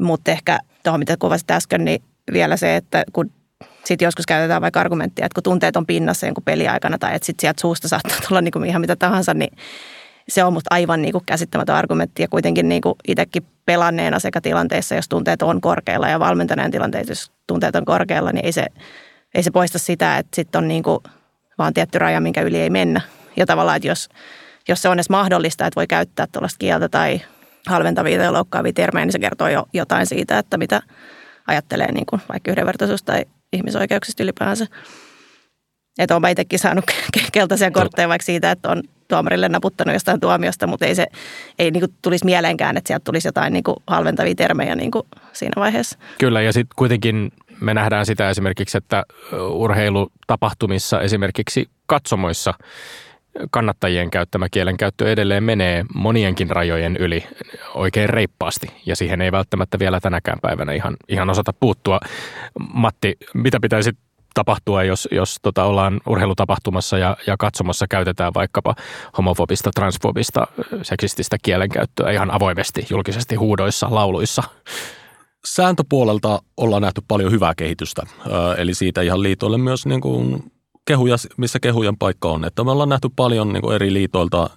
Mutta 0.00 0.30
ehkä 0.30 0.58
tuohon, 0.82 1.00
mitä 1.00 1.16
kuvasit 1.16 1.50
äsken, 1.50 1.84
niin 1.84 2.02
vielä 2.32 2.56
se, 2.56 2.76
että 2.76 3.04
kun 3.12 3.30
sitten 3.84 4.06
joskus 4.06 4.26
käytetään 4.26 4.62
vaikka 4.62 4.80
argumenttia, 4.80 5.26
että 5.26 5.34
kun 5.34 5.42
tunteet 5.42 5.76
on 5.76 5.86
pinnassa 5.86 6.26
jonkun 6.26 6.44
peliaikana 6.44 6.98
tai 6.98 7.14
että 7.14 7.26
sitten 7.26 7.40
sieltä 7.40 7.60
suusta 7.60 7.88
saattaa 7.88 8.16
tulla 8.28 8.40
niin 8.40 8.52
kuin 8.52 8.64
ihan 8.64 8.80
mitä 8.80 8.96
tahansa, 8.96 9.34
niin 9.34 9.56
se 10.28 10.44
on 10.44 10.52
musta 10.52 10.74
aivan 10.74 11.02
niin 11.02 11.12
kuin 11.12 11.24
käsittämätön 11.26 11.76
argumentti 11.76 12.22
ja 12.22 12.28
kuitenkin 12.28 12.68
niin 12.68 12.82
kuin 12.82 12.94
itsekin 13.08 13.42
pelanneena 13.66 14.18
sekä 14.18 14.40
tilanteessa, 14.40 14.94
jos 14.94 15.08
tunteet 15.08 15.42
on 15.42 15.60
korkealla 15.60 16.08
ja 16.08 16.20
valmentaneen 16.20 16.70
tilanteessa, 16.70 17.10
jos 17.10 17.32
tunteet 17.46 17.76
on 17.76 17.84
korkealla, 17.84 18.32
niin 18.32 18.44
ei 18.44 18.52
se, 18.52 18.66
ei 19.34 19.42
se 19.42 19.50
poista 19.50 19.78
sitä, 19.78 20.18
että 20.18 20.36
sitten 20.36 20.58
on 20.58 20.68
niin 20.68 20.82
kuin 20.82 20.98
vaan 21.58 21.74
tietty 21.74 21.98
raja, 21.98 22.20
minkä 22.20 22.42
yli 22.42 22.60
ei 22.60 22.70
mennä. 22.70 23.00
Ja 23.36 23.46
tavallaan, 23.46 23.76
että 23.76 23.88
jos, 23.88 24.08
jos 24.68 24.82
se 24.82 24.88
on 24.88 24.96
edes 24.96 25.10
mahdollista, 25.10 25.66
että 25.66 25.78
voi 25.78 25.86
käyttää 25.86 26.26
tuollaista 26.32 26.58
kieltä 26.58 26.88
tai 26.88 27.20
halventavia 27.66 28.18
tai 28.18 28.32
loukkaavia 28.32 28.72
termejä, 28.72 29.04
niin 29.06 29.12
se 29.12 29.18
kertoo 29.18 29.48
jo 29.48 29.66
jotain 29.72 30.06
siitä, 30.06 30.38
että 30.38 30.58
mitä 30.58 30.82
ajattelee 31.46 31.92
niin 31.92 32.06
kuin 32.06 32.22
vaikka 32.28 32.50
yhdenvertaisuus 32.50 33.02
tai 33.02 33.24
ihmisoikeuksista 33.52 34.22
ylipäänsä. 34.22 34.66
Että 35.98 36.16
olen 36.16 36.30
itsekin 36.30 36.58
saanut 36.58 36.84
keltaisia 37.32 37.70
kortteja 37.70 38.08
vaikka 38.08 38.24
siitä, 38.24 38.50
että 38.50 38.68
on 38.68 38.82
tuomarille 39.08 39.48
naputtanut 39.48 39.94
jostain 39.94 40.20
tuomiosta, 40.20 40.66
mutta 40.66 40.86
ei 40.86 40.94
se 40.94 41.06
ei 41.58 41.70
niin 41.70 41.80
kuin 41.80 41.94
tulisi 42.02 42.24
mieleenkään, 42.24 42.76
että 42.76 42.88
sieltä 42.88 43.04
tulisi 43.04 43.28
jotain 43.28 43.52
niin 43.52 43.64
kuin 43.64 43.76
halventavia 43.86 44.34
termejä 44.34 44.74
niin 44.74 44.90
kuin 44.90 45.02
siinä 45.32 45.52
vaiheessa. 45.56 45.98
Kyllä, 46.18 46.42
ja 46.42 46.52
sitten 46.52 46.74
kuitenkin 46.76 47.32
me 47.60 47.74
nähdään 47.74 48.06
sitä 48.06 48.30
esimerkiksi, 48.30 48.78
että 48.78 49.04
urheilutapahtumissa 49.50 51.00
esimerkiksi 51.00 51.68
katsomoissa 51.86 52.54
kannattajien 53.50 54.10
käyttämä 54.10 54.48
kielenkäyttö 54.50 55.12
edelleen 55.12 55.44
menee 55.44 55.84
monienkin 55.94 56.50
rajojen 56.50 56.96
yli 56.96 57.26
oikein 57.74 58.08
reippaasti, 58.08 58.66
ja 58.86 58.96
siihen 58.96 59.20
ei 59.20 59.32
välttämättä 59.32 59.78
vielä 59.78 60.00
tänäkään 60.00 60.38
päivänä 60.42 60.72
ihan, 60.72 60.96
ihan 61.08 61.30
osata 61.30 61.52
puuttua. 61.52 62.00
Matti, 62.74 63.16
mitä 63.34 63.58
pitäisi 63.60 63.90
tapahtua, 64.34 64.84
jos, 64.84 65.08
jos 65.10 65.36
tota, 65.42 65.64
ollaan 65.64 66.00
urheilutapahtumassa 66.06 66.98
ja, 66.98 67.16
ja 67.26 67.36
katsomassa 67.36 67.86
käytetään 67.88 68.34
vaikkapa 68.34 68.74
homofobista, 69.18 69.70
transfobista, 69.74 70.46
seksististä 70.82 71.36
kielenkäyttöä 71.42 72.10
ihan 72.10 72.30
avoimesti 72.30 72.86
julkisesti 72.90 73.34
huudoissa, 73.34 73.86
lauluissa? 73.90 74.42
Sääntöpuolelta 75.44 76.42
ollaan 76.56 76.82
nähty 76.82 77.02
paljon 77.08 77.32
hyvää 77.32 77.54
kehitystä, 77.56 78.02
eli 78.56 78.74
siitä 78.74 79.02
ihan 79.02 79.22
liitoille 79.22 79.58
myös 79.58 79.86
niin 79.86 80.00
kuin 80.00 80.52
kehuja, 80.90 81.16
missä 81.36 81.60
kehujen 81.60 81.96
paikka 81.96 82.28
on. 82.28 82.44
Että 82.44 82.64
me 82.64 82.70
ollaan 82.70 82.88
nähty 82.88 83.08
paljon 83.16 83.52
niin 83.52 83.62
kuin 83.62 83.74
eri 83.74 83.92
liitoilta 83.92 84.50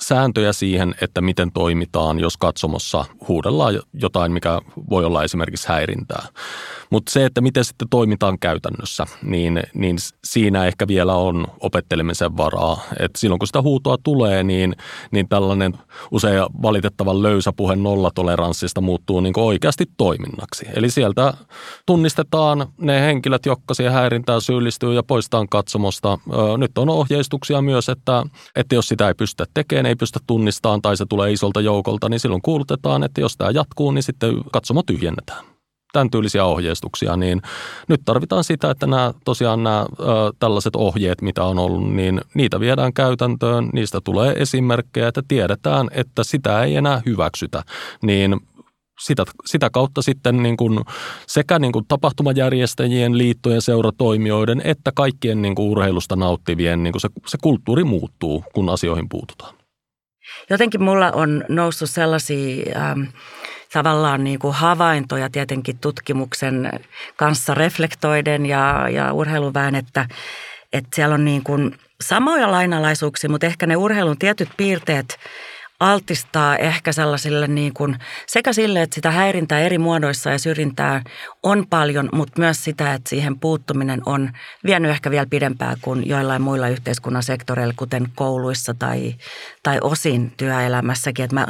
sääntöjä 0.00 0.52
siihen, 0.52 0.94
että 1.00 1.20
miten 1.20 1.52
toimitaan, 1.52 2.20
jos 2.20 2.36
katsomossa 2.36 3.04
huudellaan 3.28 3.80
jotain, 3.92 4.32
mikä 4.32 4.60
voi 4.90 5.04
olla 5.04 5.24
esimerkiksi 5.24 5.68
häirintää. 5.68 6.26
Mutta 6.90 7.12
se, 7.12 7.24
että 7.24 7.40
miten 7.40 7.64
sitten 7.64 7.88
toimitaan 7.88 8.38
käytännössä, 8.38 9.06
niin, 9.22 9.62
niin 9.74 9.96
siinä 10.24 10.66
ehkä 10.66 10.88
vielä 10.88 11.14
on 11.14 11.46
opettelemisen 11.60 12.36
varaa. 12.36 12.80
Et 12.98 13.10
silloin 13.16 13.38
kun 13.38 13.46
sitä 13.46 13.62
huutoa 13.62 13.96
tulee, 14.02 14.44
niin, 14.44 14.74
niin 15.10 15.28
tällainen 15.28 15.78
usein 16.10 16.42
valitettavan 16.62 17.22
löysä 17.22 17.52
puhe 17.56 17.76
nollatoleranssista 17.76 18.80
muuttuu 18.80 19.20
niin 19.20 19.34
oikeasti 19.36 19.84
toiminnaksi. 19.96 20.66
Eli 20.76 20.90
sieltä 20.90 21.34
tunnistetaan 21.86 22.66
ne 22.78 23.00
henkilöt, 23.00 23.46
jotka 23.46 23.74
siihen 23.74 23.92
häirintään 23.92 24.40
syyllistyy 24.40 24.94
ja 24.94 25.02
poistetaan 25.02 25.48
katsomosta. 25.74 26.18
Nyt 26.58 26.78
on 26.78 26.88
ohjeistuksia 26.88 27.62
myös, 27.62 27.88
että, 27.88 28.22
että 28.56 28.74
jos 28.74 28.88
sitä 28.88 29.08
ei 29.08 29.14
pystytä 29.14 29.44
tekemään, 29.54 29.86
ei 29.86 29.96
pystytä 29.96 30.24
tunnistamaan 30.26 30.82
tai 30.82 30.96
se 30.96 31.06
tulee 31.06 31.32
isolta 31.32 31.60
joukolta, 31.60 32.08
niin 32.08 32.20
silloin 32.20 32.42
kuulutetaan, 32.42 33.02
että 33.02 33.20
jos 33.20 33.36
tämä 33.36 33.50
jatkuu, 33.50 33.90
niin 33.90 34.02
sitten 34.02 34.34
katsomo 34.52 34.82
tyhjennetään 34.82 35.44
tämän 35.92 36.10
tyylisiä 36.10 36.44
ohjeistuksia, 36.44 37.16
niin 37.16 37.42
nyt 37.88 38.00
tarvitaan 38.04 38.44
sitä, 38.44 38.70
että 38.70 38.86
nämä 38.86 39.14
tosiaan 39.24 39.62
nämä 39.62 39.80
ö, 40.00 40.04
tällaiset 40.38 40.76
ohjeet, 40.76 41.22
mitä 41.22 41.44
on 41.44 41.58
ollut, 41.58 41.92
niin 41.92 42.20
niitä 42.34 42.60
viedään 42.60 42.92
käytäntöön, 42.92 43.70
niistä 43.72 44.00
tulee 44.00 44.32
esimerkkejä, 44.32 45.08
että 45.08 45.22
tiedetään, 45.28 45.88
että 45.92 46.24
sitä 46.24 46.62
ei 46.62 46.76
enää 46.76 47.02
hyväksytä, 47.06 47.62
niin 48.02 48.40
sitä, 49.00 49.24
sitä 49.46 49.70
kautta 49.70 50.02
sitten 50.02 50.42
niin 50.42 50.56
kuin 50.56 50.80
sekä 51.26 51.58
niin 51.58 51.72
kuin 51.72 51.84
tapahtumajärjestäjien, 51.88 53.18
liittojen, 53.18 53.62
seuratoimijoiden 53.62 54.62
että 54.64 54.92
kaikkien 54.94 55.42
niin 55.42 55.54
kuin 55.54 55.68
urheilusta 55.68 56.16
nauttivien 56.16 56.82
niin 56.82 56.92
kuin 56.92 57.00
se, 57.00 57.08
se 57.26 57.38
kulttuuri 57.42 57.84
muuttuu, 57.84 58.44
kun 58.54 58.68
asioihin 58.68 59.08
puututaan. 59.08 59.54
Jotenkin 60.50 60.82
mulla 60.82 61.12
on 61.12 61.44
noussut 61.48 61.90
sellaisia 61.90 62.72
ähm, 62.76 63.02
tavallaan 63.72 64.24
niin 64.24 64.38
kuin 64.38 64.54
havaintoja 64.54 65.30
tietenkin 65.30 65.78
tutkimuksen 65.78 66.70
kanssa 67.16 67.54
reflektoiden 67.54 68.46
ja, 68.46 68.88
ja 68.88 69.12
urheiluväen, 69.12 69.74
että, 69.74 70.08
että 70.72 70.88
siellä 70.96 71.14
on 71.14 71.24
niin 71.24 71.44
kuin 71.44 71.78
samoja 72.00 72.50
lainalaisuuksia, 72.50 73.30
mutta 73.30 73.46
ehkä 73.46 73.66
ne 73.66 73.76
urheilun 73.76 74.18
tietyt 74.18 74.48
piirteet– 74.56 75.16
altistaa 75.80 76.56
ehkä 76.56 76.92
sellaisille 76.92 77.48
niin 77.48 77.74
kuin, 77.74 77.96
sekä 78.26 78.52
sille, 78.52 78.82
että 78.82 78.94
sitä 78.94 79.10
häirintää 79.10 79.60
eri 79.60 79.78
muodoissa 79.78 80.30
ja 80.30 80.38
syrjintää 80.38 81.02
on 81.42 81.66
paljon, 81.70 82.08
mutta 82.12 82.40
myös 82.40 82.64
sitä, 82.64 82.94
että 82.94 83.10
siihen 83.10 83.38
puuttuminen 83.38 84.02
on 84.06 84.30
vienyt 84.64 84.90
ehkä 84.90 85.10
vielä 85.10 85.26
pidempään 85.30 85.76
kuin 85.82 86.08
joillain 86.08 86.42
muilla 86.42 86.68
yhteiskunnan 86.68 87.22
sektoreilla, 87.22 87.74
kuten 87.76 88.08
kouluissa 88.14 88.74
tai, 88.74 89.14
tai 89.62 89.78
osin 89.80 90.32
työelämässäkin. 90.36 91.24
Että 91.24 91.34
mä 91.34 91.46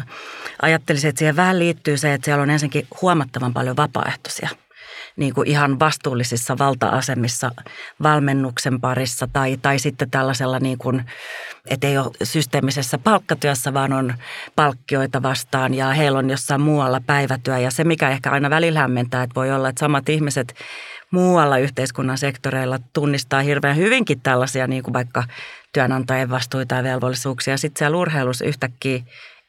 ajattelisin, 0.63 1.09
että 1.09 1.19
siihen 1.19 1.37
vähän 1.37 1.59
liittyy 1.59 1.97
se, 1.97 2.15
että 2.15 2.25
siellä 2.25 2.43
on 2.43 2.51
ensinnäkin 2.51 2.87
huomattavan 3.03 3.53
paljon 3.53 3.77
vapaaehtoisia– 3.77 4.49
niin 5.17 5.35
kuin 5.35 5.49
ihan 5.49 5.79
vastuullisissa 5.79 6.59
valta-asemissa 6.59 7.51
valmennuksen 8.03 8.81
parissa 8.81 9.29
tai, 9.33 9.57
tai 9.63 9.79
sitten 9.79 10.11
tällaisella 10.11 10.59
niin 10.59 10.79
kuin, 10.79 11.05
että 11.71 11.87
ei 11.87 11.99
ole 11.99 12.11
systeemisessä 12.23 12.99
palkkatyössä, 12.99 13.75
vaan 13.75 13.93
on 13.93 14.15
palkkioita 14.57 15.23
vastaan 15.23 15.75
ja 15.75 15.91
heillä 15.91 16.19
on 16.19 16.31
jossain 16.31 16.61
muualla 16.61 17.01
päivätyö. 17.07 17.59
Ja 17.59 17.71
se, 17.71 17.85
mikä 17.85 18.11
ehkä 18.11 18.31
aina 18.31 18.51
välillä 18.51 18.81
hämmentää, 18.81 19.23
että 19.23 19.35
voi 19.35 19.53
olla, 19.53 19.69
että 19.69 19.81
samat 19.81 20.09
ihmiset 20.09 20.55
muualla 21.11 21.59
yhteiskunnan 21.59 22.19
sektoreilla 22.19 22.79
tunnistaa 22.93 23.41
hirveän 23.41 23.77
hyvinkin 23.77 24.21
tällaisia 24.21 24.67
niin 24.67 24.83
kuin 24.83 24.95
vaikka 24.95 25.25
työnantajien 25.73 26.31
vastuita 26.31 26.75
ja 26.75 26.83
velvollisuuksia. 26.83 27.57
Sitten 27.57 27.79
siellä 27.79 27.97
urheilussa 27.97 28.45
yhtäkkiä 28.45 29.01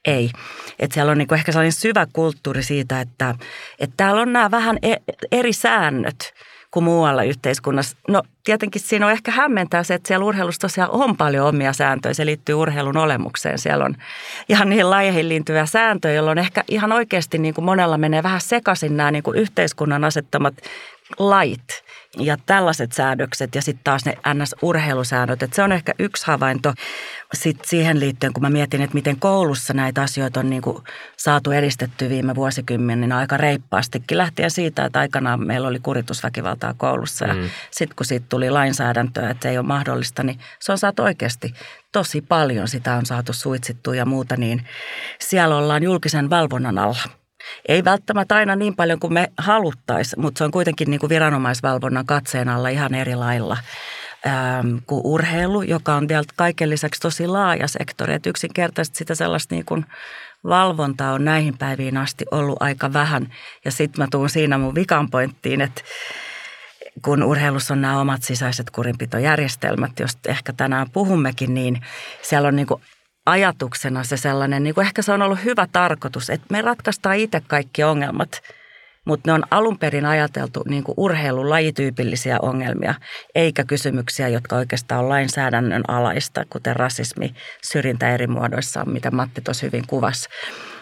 ei. 0.06 0.32
Että 0.80 0.94
siellä 0.94 1.12
on 1.12 1.18
niinku 1.18 1.34
ehkä 1.34 1.52
sellainen 1.52 1.72
syvä 1.72 2.08
kulttuuri 2.14 2.64
siitä, 2.64 3.02
että, 3.02 3.36
että 3.80 3.94
täällä 3.98 4.22
on 4.22 4.34
nämä 4.34 4.52
vähän 4.52 4.78
e- 4.82 5.14
eri 5.32 5.54
säännöt 5.54 6.34
kuin 6.76 6.84
muualla 6.84 7.24
yhteiskunnassa. 7.24 7.98
No 8.08 8.24
tietenkin 8.44 8.82
siinä 8.82 9.06
on 9.06 9.12
ehkä 9.12 9.32
hämmentää 9.32 9.84
se, 9.84 9.94
että 9.94 10.08
siellä 10.08 10.26
urheilussa 10.26 10.62
tosiaan 10.62 10.92
on 10.92 11.18
paljon 11.18 11.48
omia 11.48 11.74
sääntöjä. 11.74 12.14
Se 12.14 12.26
liittyy 12.26 12.56
urheilun 12.56 12.98
olemukseen. 12.98 13.60
Siellä 13.60 13.86
on 13.86 13.96
ihan 14.50 14.70
niihin 14.70 14.90
lajeihin 14.90 15.30
liittyviä 15.30 15.66
sääntöjä, 15.66 16.14
jolloin 16.14 16.38
ehkä 16.38 16.64
ihan 16.68 16.92
oikeasti 16.92 17.38
niin 17.38 17.54
kuin 17.54 17.66
monella 17.66 17.98
menee 17.98 18.24
vähän 18.24 18.42
sekaisin 18.42 18.98
nämä 18.98 19.12
niin 19.12 19.24
kuin 19.24 19.38
yhteiskunnan 19.38 20.04
asettamat 20.04 20.54
lait 21.20 21.85
ja 22.18 22.38
tällaiset 22.46 22.92
säädökset 22.92 23.56
ja 23.56 23.62
sitten 23.62 23.84
taas 23.84 24.06
ne 24.06 24.18
NS-urheilusäännöt. 24.34 25.44
Et 25.44 25.54
se 25.54 25.64
on 25.64 25.72
ehkä 25.72 25.94
yksi 26.00 26.28
havainto 26.28 26.74
sit 27.34 27.66
siihen 27.66 28.00
liittyen, 28.00 28.34
kun 28.34 28.44
mä 28.44 28.50
mietin, 28.50 28.82
että 28.82 28.94
miten 28.94 29.20
koulussa 29.20 29.74
näitä 29.74 30.02
asioita 30.02 30.40
on 30.40 30.50
niinku 30.50 30.84
saatu 31.18 31.52
edistetty 31.52 32.10
viime 32.10 32.36
vuosikymmeninä 32.36 33.18
aika 33.18 33.38
reippaastikin. 33.38 34.18
Lähtien 34.18 34.52
siitä, 34.52 34.86
että 34.86 35.00
aikanaan 35.00 35.46
meillä 35.48 35.68
oli 35.68 35.80
kuritusväkivaltaa 35.80 36.74
koulussa 36.74 37.26
ja 37.26 37.34
mm. 37.34 37.50
sitten 37.72 37.96
kun 37.96 38.06
siitä 38.06 38.26
tuli 38.30 38.50
lainsäädäntöä, 38.50 39.30
että 39.30 39.44
se 39.44 39.50
ei 39.50 39.58
ole 39.58 39.68
mahdollista, 39.68 40.24
niin 40.24 40.40
se 40.60 40.72
on 40.72 40.78
saatu 40.78 41.04
oikeasti 41.04 41.54
tosi 41.92 42.22
paljon. 42.22 42.68
Sitä 42.68 42.94
on 42.94 43.06
saatu 43.06 43.34
suitsittua 43.34 43.96
ja 43.96 44.06
muuta, 44.06 44.38
niin 44.38 44.68
siellä 45.20 45.58
ollaan 45.58 45.84
julkisen 45.84 46.30
valvonnan 46.30 46.78
alla– 46.78 47.10
ei 47.68 47.84
välttämättä 47.84 48.36
aina 48.36 48.56
niin 48.56 48.76
paljon 48.76 49.00
kuin 49.00 49.14
me 49.14 49.32
haluttaisiin, 49.38 50.22
mutta 50.22 50.38
se 50.38 50.44
on 50.44 50.52
kuitenkin 50.52 50.90
niin 50.90 51.00
kuin 51.00 51.10
viranomaisvalvonnan 51.10 52.06
katseen 52.06 52.50
alla 52.50 52.70
ihan 52.70 52.96
eri 52.96 53.16
lailla 53.16 53.58
ähm, 54.28 54.78
kuin 54.88 55.02
urheilu, 55.04 55.62
joka 55.62 55.96
on 55.96 56.08
vielä 56.08 56.24
kaiken 56.36 56.70
lisäksi 56.70 57.02
tosi 57.02 57.28
laaja 57.28 57.68
sektori. 57.68 58.14
Että 58.14 58.30
yksinkertaisesti 58.30 58.98
sitä 58.98 59.16
sellaista 59.16 59.56
niin 59.56 59.66
kuin 59.66 59.86
valvontaa 60.44 61.14
on 61.14 61.26
näihin 61.26 61.58
päiviin 61.58 61.98
asti 61.98 62.26
ollut 62.32 62.62
aika 62.62 62.94
vähän. 62.94 63.34
Ja 63.66 63.72
sitten 63.72 64.04
mä 64.04 64.08
tuun 64.12 64.30
siinä 64.30 64.58
mun 64.58 64.76
vikan 64.76 65.10
pointtiin, 65.10 65.62
että 65.62 65.82
kun 67.02 67.24
urheilussa 67.24 67.74
on 67.74 67.82
nämä 67.82 68.02
omat 68.02 68.24
sisäiset 68.24 68.70
kurinpitojärjestelmät, 68.70 70.00
josta 70.00 70.30
ehkä 70.30 70.54
tänään 70.54 70.90
puhummekin, 70.90 71.54
niin 71.54 71.82
siellä 72.22 72.48
on 72.48 72.56
niin 72.56 72.68
ajatuksena 73.26 74.04
se 74.04 74.18
sellainen, 74.18 74.64
niin 74.64 74.76
kuin 74.76 74.88
ehkä 74.88 75.02
se 75.02 75.12
on 75.12 75.22
ollut 75.22 75.44
hyvä 75.44 75.68
tarkoitus, 75.72 76.30
että 76.30 76.48
me 76.50 76.62
ratkaistaan 76.62 77.16
itse 77.16 77.42
kaikki 77.48 77.84
ongelmat, 77.84 78.42
mutta 79.06 79.30
ne 79.30 79.34
on 79.34 79.44
alun 79.52 79.78
perin 79.78 80.06
ajateltu 80.06 80.64
niin 80.70 80.84
kuin 80.84 80.96
urheilun 80.98 81.50
lajityypillisiä 81.50 82.38
ongelmia, 82.42 82.96
eikä 83.36 83.64
kysymyksiä, 83.64 84.28
jotka 84.28 84.56
oikeastaan 84.56 85.04
on 85.04 85.10
lainsäädännön 85.10 85.84
alaista, 85.88 86.44
kuten 86.50 86.76
rasismi, 86.76 87.34
syrjintä 87.64 88.14
eri 88.14 88.28
muodoissaan, 88.28 88.90
mitä 88.90 89.12
Matti 89.12 89.42
tuossa 89.42 89.66
hyvin 89.66 89.84
kuvasi. 89.88 90.30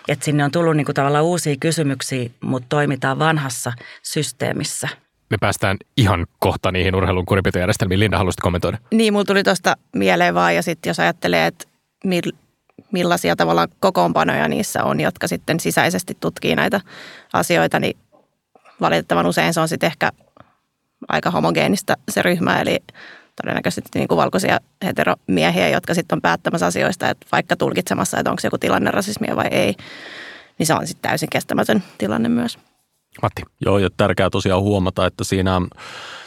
Et 0.07 0.23
sinne 0.23 0.43
on 0.43 0.51
tullut 0.51 0.77
niin 0.77 0.85
kuin 0.85 0.95
tavallaan 0.95 1.25
uusia 1.25 1.55
kysymyksiä, 1.59 2.29
mutta 2.41 2.69
toimitaan 2.69 3.19
vanhassa 3.19 3.73
systeemissä– 4.03 4.89
me 5.29 5.37
päästään 5.37 5.77
ihan 5.97 6.25
kohta 6.39 6.71
niihin 6.71 6.95
urheilun 6.95 7.25
kuripitojärjestelmiin. 7.25 7.99
Linda, 7.99 8.17
haluaisit 8.17 8.41
kommentoida? 8.41 8.77
Niin, 8.91 9.13
mulla 9.13 9.25
tuli 9.25 9.43
tuosta 9.43 9.77
mieleen 9.95 10.33
vaan, 10.33 10.55
ja 10.55 10.63
sitten 10.63 10.89
jos 10.89 10.99
ajattelee, 10.99 11.45
että 11.45 11.65
millaisia 12.91 13.35
tavalla 13.35 13.67
kokoonpanoja 13.79 14.47
niissä 14.47 14.83
on, 14.83 14.99
jotka 14.99 15.27
sitten 15.27 15.59
sisäisesti 15.59 16.17
tutkii 16.19 16.55
näitä 16.55 16.81
asioita, 17.33 17.79
niin 17.79 17.97
valitettavan 18.81 19.25
usein 19.25 19.53
se 19.53 19.59
on 19.59 19.67
sitten 19.67 19.87
ehkä 19.87 20.11
aika 21.07 21.31
homogeenista 21.31 21.97
se 22.09 22.21
ryhmä, 22.21 22.61
eli 22.61 22.83
todennäköisesti 23.41 23.99
niin 23.99 24.07
kuin 24.07 24.17
valkoisia 24.17 24.59
heteromiehiä, 24.85 25.69
jotka 25.69 25.93
sitten 25.93 26.15
on 26.15 26.21
päättämässä 26.21 26.65
asioista, 26.65 27.09
että 27.09 27.27
vaikka 27.31 27.55
tulkitsemassa, 27.55 28.19
että 28.19 28.29
onko 28.29 28.39
joku 28.43 28.57
tilanne 28.57 28.91
rasismia 28.91 29.35
vai 29.35 29.47
ei, 29.51 29.75
niin 30.59 30.67
se 30.67 30.73
on 30.73 30.87
sitten 30.87 31.09
täysin 31.09 31.29
kestämätön 31.29 31.83
tilanne 31.97 32.29
myös. 32.29 32.59
Matti. 33.21 33.41
Joo, 33.65 33.77
ja 33.77 33.89
tärkeää 33.97 34.29
tosiaan 34.29 34.61
huomata, 34.61 35.05
että 35.05 35.23
siinä 35.23 35.61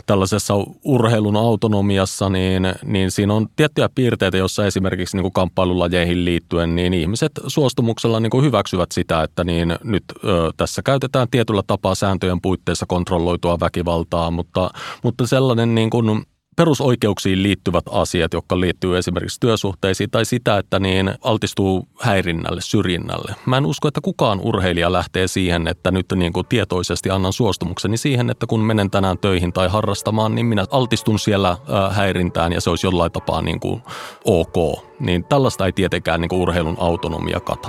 tällaisessa 0.07 0.55
urheilun 0.85 1.37
autonomiassa, 1.37 2.29
niin, 2.29 2.63
niin 2.85 3.11
siinä 3.11 3.35
on 3.35 3.47
tiettyjä 3.57 3.89
piirteitä, 3.95 4.37
joissa 4.37 4.67
esimerkiksi 4.67 5.17
niin 5.17 5.23
kuin 5.23 5.33
kamppailulajeihin 5.33 6.25
liittyen, 6.25 6.75
niin 6.75 6.95
ihmiset 6.95 7.33
suostumuksella 7.47 8.21
niin 8.21 8.31
kuin 8.31 8.45
hyväksyvät 8.45 8.93
sitä, 8.93 9.23
että 9.23 9.45
niin 9.45 9.77
nyt 9.85 10.05
ö, 10.25 10.51
tässä 10.57 10.83
käytetään 10.83 11.29
tietyllä 11.31 11.63
tapaa 11.67 11.95
sääntöjen 11.95 12.41
puitteissa 12.41 12.87
kontrolloitua 12.89 13.61
väkivaltaa, 13.61 14.31
mutta, 14.31 14.71
mutta 15.03 15.27
sellainen 15.27 15.75
niin 15.75 15.91
kuin 15.91 16.27
perusoikeuksiin 16.57 17.43
liittyvät 17.43 17.85
asiat, 17.91 18.33
jotka 18.33 18.61
liittyy 18.61 18.99
esimerkiksi 18.99 19.41
työsuhteisiin 19.41 20.11
tai 20.11 20.25
sitä, 20.25 20.59
että 20.59 20.79
niin 20.79 21.15
altistuu 21.23 21.89
häirinnälle, 22.01 22.61
syrjinnälle. 22.61 23.35
Mä 23.47 23.57
en 23.57 23.67
usko, 23.67 23.89
että 23.89 24.01
kukaan 24.01 24.41
urheilija 24.41 24.93
lähtee 24.93 25.29
siihen, 25.29 25.69
että 25.69 25.91
nyt 25.91 26.07
niin 26.15 26.33
kuin 26.33 26.47
tietoisesti 26.47 27.11
annan 27.11 27.33
suostumukseni 27.33 27.97
siihen, 27.97 28.31
että 28.31 28.47
kun 28.47 28.61
menen 28.61 28.91
tänään 28.91 29.19
töihin 29.19 29.53
tai 29.53 29.69
harrastamaan, 29.69 30.35
niin 30.35 30.47
minä 30.47 30.65
altistun 30.71 31.19
siellä 31.19 31.57
häirintään 31.91 32.53
ja 32.53 32.61
se 32.61 32.71
olisi 32.71 32.87
jollain 32.87 33.13
tapaa 33.13 33.43
niin 33.43 33.61
kuin 33.61 33.83
ok. 34.25 34.85
Niin 35.01 35.25
tällaista 35.25 35.67
ei 35.67 35.73
tietenkään 35.73 36.21
niin 36.21 36.29
kuin 36.29 36.43
urheilun 36.43 36.77
autonomia 36.79 37.41
kata. 37.41 37.69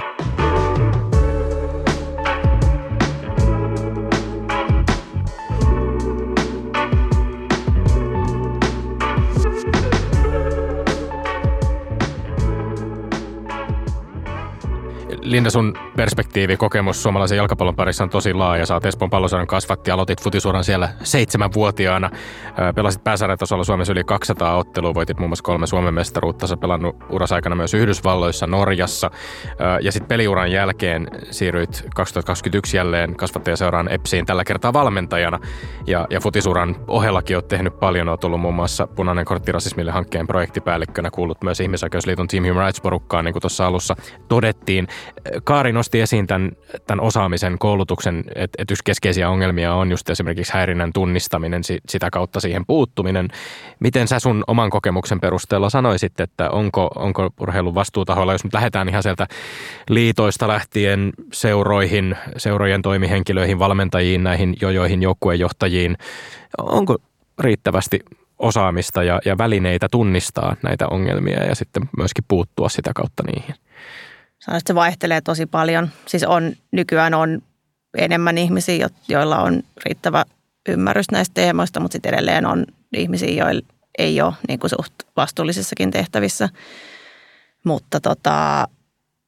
Linda, 15.28 15.50
sun 15.50 15.74
perspektiivi, 15.96 16.58
kokemus 16.58 17.04
suomalaisen 17.04 17.38
jalkapallon 17.38 17.76
parissa 17.76 18.04
on 18.04 18.10
tosi 18.10 18.34
laaja. 18.34 18.66
Sä 18.66 18.74
oot 18.74 18.86
Espoon 18.86 19.10
pallosarjan 19.10 19.48
kasvatti, 19.48 19.92
aloitit 19.92 20.22
futisuran 20.22 20.64
siellä 20.64 20.90
seitsemänvuotiaana. 21.04 22.10
Pelasit 22.76 23.04
pääsarjatasolla 23.04 23.64
Suomessa 23.64 23.94
yli 23.94 24.04
200 24.04 24.58
ottelua, 24.58 24.94
voitit 24.94 25.20
muun 25.20 25.30
muassa 25.30 25.44
kolme 25.44 25.68
Suomen 25.68 25.94
mestaruutta. 25.94 26.48
Sä 26.48 26.58
pelannut 26.58 26.96
urasaikana 27.10 27.56
myös 27.56 27.74
Yhdysvalloissa, 27.74 28.48
Norjassa. 28.48 29.12
Ja 29.82 29.92
sitten 29.92 30.08
peliuran 30.08 30.52
jälkeen 30.52 31.08
siirryit 31.32 31.86
2021 31.96 32.78
jälleen 32.78 33.16
kasvattajaseuraan 33.16 33.92
Epsiin 33.92 34.26
tällä 34.26 34.44
kertaa 34.44 34.74
valmentajana. 34.74 35.40
Ja, 35.88 36.08
ja 36.10 36.20
futisuran 36.20 36.76
ohellakin 36.88 37.36
oot 37.36 37.48
tehnyt 37.48 37.80
paljon. 37.80 38.10
Oot 38.10 38.24
ollut 38.24 38.42
muun 38.42 38.56
muassa 38.56 38.88
punainen 38.88 39.26
kortti 39.26 39.52
rasismille 39.52 39.92
hankkeen 39.92 40.28
projektipäällikkönä, 40.28 41.12
kuullut 41.12 41.44
myös 41.44 41.60
Ihmisoikeusliiton 41.60 42.28
Team 42.28 42.44
Human 42.44 42.64
Rights-porukkaan, 42.64 43.26
niin 43.26 43.34
kuin 43.34 43.42
tuossa 43.42 43.68
alussa 43.68 43.96
todettiin. 44.28 44.88
Kaari 45.44 45.74
nosti 45.74 46.02
esiin 46.02 46.28
tämän, 46.28 46.52
tämän 46.88 47.06
osaamisen, 47.06 47.60
koulutuksen, 47.60 48.24
että 48.36 48.62
et 48.62 48.72
yksi 48.72 48.84
keskeisiä 48.84 49.30
ongelmia 49.30 49.74
on 49.74 49.92
just 49.92 50.10
esimerkiksi 50.10 50.54
häirinnän 50.54 50.94
tunnistaminen, 50.94 51.62
sitä 51.90 52.10
kautta 52.10 52.40
siihen 52.40 52.66
puuttuminen. 52.66 53.28
Miten 53.80 54.08
sä 54.08 54.20
sun 54.20 54.44
oman 54.48 54.70
kokemuksen 54.70 55.20
perusteella 55.20 55.70
sanoisit, 55.70 56.20
että 56.20 56.50
onko, 56.50 56.90
onko 56.96 57.30
urheilun 57.40 57.76
vastuutahoilla, 57.76 58.32
jos 58.32 58.44
nyt 58.44 58.54
lähdetään 58.54 58.90
ihan 58.90 59.04
sieltä 59.04 59.28
liitoista 59.90 60.48
lähtien 60.48 61.14
seuroihin, 61.34 62.16
seurojen 62.38 62.82
toimihenkilöihin, 62.82 63.60
valmentajiin, 63.60 64.24
näihin 64.24 64.56
jojoihin, 64.62 65.02
joukkueenjohtajiin, 65.02 65.98
onko 66.58 66.98
riittävästi 67.40 68.00
osaamista 68.40 69.04
ja, 69.04 69.20
ja 69.26 69.38
välineitä 69.38 69.88
tunnistaa 69.92 70.56
näitä 70.64 70.88
ongelmia 70.88 71.44
ja 71.44 71.56
sitten 71.56 71.90
myöskin 71.98 72.26
puuttua 72.28 72.70
sitä 72.70 72.92
kautta 72.96 73.24
niihin? 73.24 73.56
Sanoisin, 74.40 74.58
että 74.58 74.70
se 74.70 74.76
vaihtelee 74.76 75.22
tosi 75.22 75.46
paljon. 75.46 75.90
Siis 76.06 76.24
on, 76.24 76.54
nykyään 76.72 77.14
on 77.14 77.42
enemmän 77.98 78.38
ihmisiä, 78.38 78.90
joilla 79.08 79.38
on 79.38 79.64
riittävä 79.86 80.26
ymmärrys 80.70 81.12
näistä 81.12 81.34
teemoista, 81.34 81.80
mutta 81.80 81.94
sitten 81.94 82.14
edelleen 82.14 82.46
on 82.46 82.66
ihmisiä, 82.94 83.44
joilla 83.44 83.62
ei 83.98 84.22
ole 84.22 84.34
niin 84.48 84.60
kuin 84.60 84.70
suht 84.70 84.94
vastuullisissakin 85.16 85.92
tehtävissä. 85.92 86.50
Mutta 87.64 88.00
tota, 88.00 88.68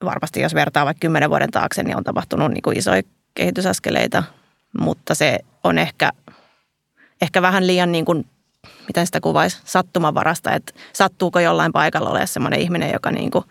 varmasti 0.05 0.41
jos 0.41 0.53
vertaa 0.53 0.85
vaikka 0.85 0.99
kymmenen 0.99 1.29
vuoden 1.29 1.51
taakse, 1.51 1.83
niin 1.83 1.97
on 1.97 2.03
tapahtunut 2.03 2.51
niin 2.51 2.61
kuin 2.61 2.77
isoja 2.77 3.01
kehitysaskeleita, 3.35 4.23
mutta 4.79 5.15
se 5.15 5.39
on 5.63 5.77
ehkä, 5.77 6.11
ehkä 7.21 7.41
vähän 7.41 7.67
liian 7.67 7.91
niin 7.91 8.05
kuin, 8.05 8.25
miten 8.87 9.05
sitä 9.05 9.21
kuvaisi, 9.21 9.61
sattumanvarasta, 9.65 10.53
että 10.53 10.73
sattuuko 10.93 11.39
jollain 11.39 11.71
paikalla 11.71 12.09
olemaan 12.09 12.27
sellainen 12.27 12.59
ihminen, 12.59 12.93
joka 12.93 13.11
niin 13.11 13.31
kuin 13.31 13.45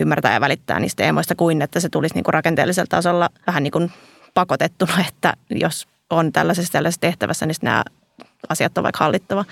ymmärtää 0.00 0.34
ja 0.34 0.40
välittää 0.40 0.80
niistä 0.80 1.02
teemoista 1.02 1.34
kuin 1.34 1.62
että 1.62 1.80
se 1.80 1.88
tulisi 1.88 2.14
niin 2.14 2.24
kuin 2.24 2.34
rakenteellisella 2.34 2.86
tasolla 2.88 3.30
vähän 3.46 3.62
niin 3.62 3.70
kuin 3.72 3.92
pakotettuna, 4.34 4.92
että 5.08 5.34
jos 5.50 5.88
on 6.10 6.32
tällaisessa, 6.32 6.72
tällaisessa 6.72 7.00
tehtävässä, 7.00 7.46
niin 7.46 7.56
nämä 7.62 7.84
asiat 8.48 8.78
on 8.78 8.84
vaikka 8.84 9.04
hallittava. 9.04 9.44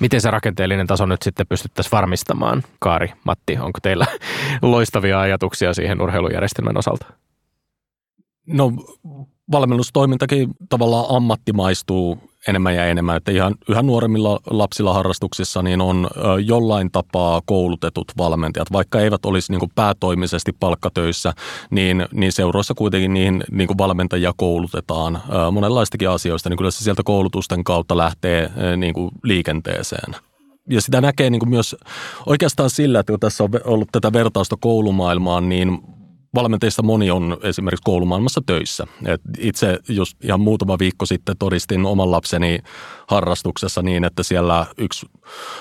Miten 0.00 0.20
se 0.20 0.30
rakenteellinen 0.30 0.86
taso 0.86 1.06
nyt 1.06 1.22
sitten 1.22 1.46
pystyttäisiin 1.46 1.92
varmistamaan? 1.92 2.62
Kaari, 2.78 3.12
Matti, 3.24 3.58
onko 3.60 3.78
teillä 3.82 4.06
loistavia 4.62 5.20
ajatuksia 5.20 5.74
siihen 5.74 6.00
urheilujärjestelmän 6.02 6.78
osalta? 6.78 7.06
No 8.46 8.72
valmennustoimintakin 9.52 10.50
tavallaan 10.68 11.16
ammattimaistuu 11.16 12.29
enemmän 12.48 12.74
ja 12.74 12.86
enemmän, 12.86 13.16
että 13.16 13.32
ihan 13.32 13.54
yhä 13.68 13.82
nuoremmilla 13.82 14.40
lapsilla 14.50 14.94
harrastuksissa 14.94 15.62
niin 15.62 15.80
on 15.80 16.08
jollain 16.44 16.90
tapaa 16.90 17.40
koulutetut 17.46 18.12
valmentajat, 18.18 18.72
vaikka 18.72 19.00
eivät 19.00 19.24
olisi 19.24 19.52
niin 19.52 19.60
kuin 19.60 19.72
päätoimisesti 19.74 20.52
palkkatöissä, 20.60 21.32
niin, 21.70 22.06
niin 22.12 22.32
seuroissa 22.32 22.74
kuitenkin 22.74 23.14
niihin 23.14 23.44
niin 23.50 23.66
kuin 23.66 23.78
valmentajia 23.78 24.32
koulutetaan 24.36 25.22
monenlaistakin 25.52 26.10
asioista, 26.10 26.48
niin 26.48 26.56
kyllä 26.56 26.70
se 26.70 26.84
sieltä 26.84 27.02
koulutusten 27.04 27.64
kautta 27.64 27.96
lähtee 27.96 28.50
niin 28.76 28.94
kuin 28.94 29.10
liikenteeseen. 29.24 30.16
Ja 30.70 30.80
sitä 30.80 31.00
näkee 31.00 31.30
niin 31.30 31.40
kuin 31.40 31.50
myös 31.50 31.76
oikeastaan 32.26 32.70
sillä, 32.70 33.00
että 33.00 33.12
kun 33.12 33.20
tässä 33.20 33.44
on 33.44 33.50
ollut 33.64 33.88
tätä 33.92 34.12
vertausta 34.12 34.56
koulumaailmaan, 34.60 35.48
niin 35.48 35.78
valmentajista 36.34 36.82
moni 36.82 37.10
on 37.10 37.36
esimerkiksi 37.42 37.82
koulumaailmassa 37.84 38.40
töissä. 38.46 38.86
Et 39.06 39.20
itse 39.38 39.78
just 39.88 40.24
ihan 40.24 40.40
muutama 40.40 40.78
viikko 40.78 41.06
sitten 41.06 41.36
todistin 41.38 41.86
oman 41.86 42.10
lapseni 42.10 42.58
harrastuksessa 43.06 43.82
niin, 43.82 44.04
että 44.04 44.22
siellä 44.22 44.66
yksi 44.78 45.06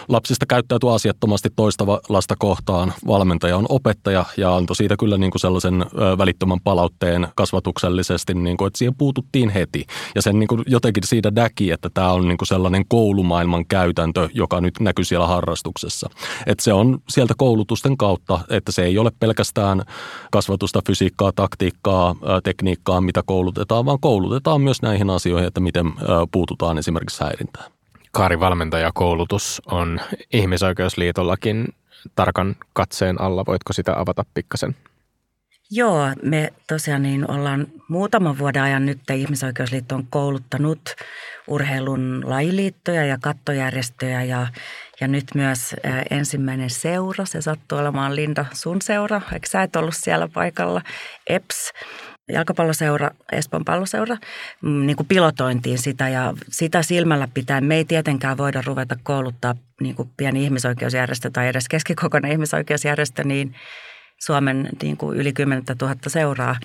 lapsista 0.07 0.45
käyttäytyy 0.45 0.95
asiattomasti 0.95 1.49
toista 1.55 1.85
lasta 2.09 2.35
kohtaan. 2.39 2.93
Valmentaja 3.07 3.57
on 3.57 3.65
opettaja 3.69 4.25
ja 4.37 4.55
antoi 4.55 4.75
siitä 4.75 4.95
kyllä 4.99 5.17
niin 5.17 5.31
kuin 5.31 5.41
sellaisen 5.41 5.85
välittömän 6.17 6.59
palautteen 6.63 7.27
kasvatuksellisesti, 7.35 8.33
niin 8.33 8.57
kuin, 8.57 8.67
että 8.67 8.77
siihen 8.77 8.95
puututtiin 8.95 9.49
heti. 9.49 9.85
Ja 10.15 10.21
sen 10.21 10.39
niin 10.39 10.47
kuin 10.47 10.63
jotenkin 10.67 11.03
siitä 11.07 11.31
näki, 11.31 11.71
että 11.71 11.89
tämä 11.93 12.11
on 12.11 12.27
niin 12.27 12.37
kuin 12.37 12.47
sellainen 12.47 12.85
koulumaailman 12.87 13.65
käytäntö, 13.65 14.29
joka 14.33 14.61
nyt 14.61 14.79
näkyy 14.79 15.05
siellä 15.05 15.27
harrastuksessa. 15.27 16.09
Että 16.45 16.63
se 16.63 16.73
on 16.73 16.99
sieltä 17.09 17.33
koulutusten 17.37 17.97
kautta, 17.97 18.39
että 18.49 18.71
se 18.71 18.83
ei 18.83 18.97
ole 18.97 19.11
pelkästään 19.19 19.83
kasvatusta, 20.31 20.81
fysiikkaa, 20.87 21.31
taktiikkaa, 21.31 22.15
tekniikkaa, 22.43 23.01
mitä 23.01 23.23
koulutetaan, 23.25 23.85
vaan 23.85 23.99
koulutetaan 23.99 24.61
myös 24.61 24.81
näihin 24.81 25.09
asioihin, 25.09 25.47
että 25.47 25.59
miten 25.59 25.93
puututaan 26.31 26.77
esimerkiksi 26.77 27.23
häiriöihin 27.23 27.78
häirintää. 28.09 28.19
Kaari 28.19 28.39
valmentajakoulutus 28.39 29.61
on 29.65 29.99
ihmisoikeusliitollakin 30.33 31.67
tarkan 32.15 32.55
katseen 32.73 33.21
alla. 33.21 33.45
Voitko 33.45 33.73
sitä 33.73 33.99
avata 33.99 34.25
pikkasen? 34.33 34.75
Joo, 35.71 36.09
me 36.23 36.53
tosiaan 36.67 37.03
niin 37.03 37.31
ollaan 37.31 37.67
muutaman 37.89 38.37
vuoden 38.37 38.61
ajan 38.61 38.85
nyt 38.85 38.99
Ihmisoikeusliitto 39.09 39.95
on 39.95 40.07
kouluttanut 40.09 40.79
urheilun 41.47 42.23
lajiliittoja 42.25 43.05
ja 43.05 43.17
kattojärjestöjä 43.21 44.23
ja, 44.23 44.47
ja 45.01 45.07
nyt 45.07 45.25
myös 45.35 45.75
ensimmäinen 46.11 46.69
seura, 46.69 47.25
se 47.25 47.41
sattuu 47.41 47.77
olemaan 47.77 48.15
Linda 48.15 48.45
sun 48.53 48.81
seura, 48.81 49.21
eikö 49.33 49.47
sä 49.47 49.63
et 49.63 49.75
ollut 49.75 49.95
siellä 49.95 50.27
paikalla, 50.27 50.81
EPS, 51.27 51.71
jalkapalloseura, 52.29 53.11
Espoon 53.31 53.65
palloseura, 53.65 54.17
mm, 54.61 54.85
niin 54.85 54.95
kuin 54.95 55.07
pilotointiin 55.07 55.77
sitä 55.77 56.09
ja 56.09 56.33
sitä 56.49 56.83
silmällä 56.83 57.27
pitää. 57.33 57.61
Me 57.61 57.75
ei 57.75 57.85
tietenkään 57.85 58.37
voida 58.37 58.63
ruveta 58.65 58.95
kouluttaa 59.03 59.55
niin 59.81 59.95
kuin 59.95 60.09
pieni 60.17 60.43
ihmisoikeusjärjestö 60.43 61.29
tai 61.33 61.47
edes 61.47 61.67
keskikokoinen 61.69 62.31
ihmisoikeusjärjestö, 62.31 63.23
niin 63.23 63.55
Suomen 64.19 64.69
niin 64.81 64.97
kuin 64.97 65.17
yli 65.17 65.33
10 65.33 65.63
000 65.81 65.95
seuraa, 66.07 66.55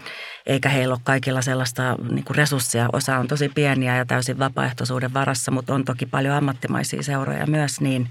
eikä 0.47 0.69
heillä 0.69 0.95
ole 0.95 1.01
kaikilla 1.05 1.43
sellaista 1.43 1.97
niin 2.11 2.25
kuin 2.25 2.37
resursseja. 2.37 2.89
Osa 2.93 3.19
on 3.19 3.29
tosi 3.29 3.49
pieniä 3.49 3.97
ja 3.97 4.05
täysin 4.05 4.39
vapaaehtoisuuden 4.39 5.15
varassa, 5.15 5.51
mutta 5.51 5.75
on 5.75 5.85
toki 5.85 6.07
paljon 6.07 6.35
ammattimaisia 6.35 7.03
seuroja 7.03 7.47
myös, 7.47 7.81
niin 7.81 8.09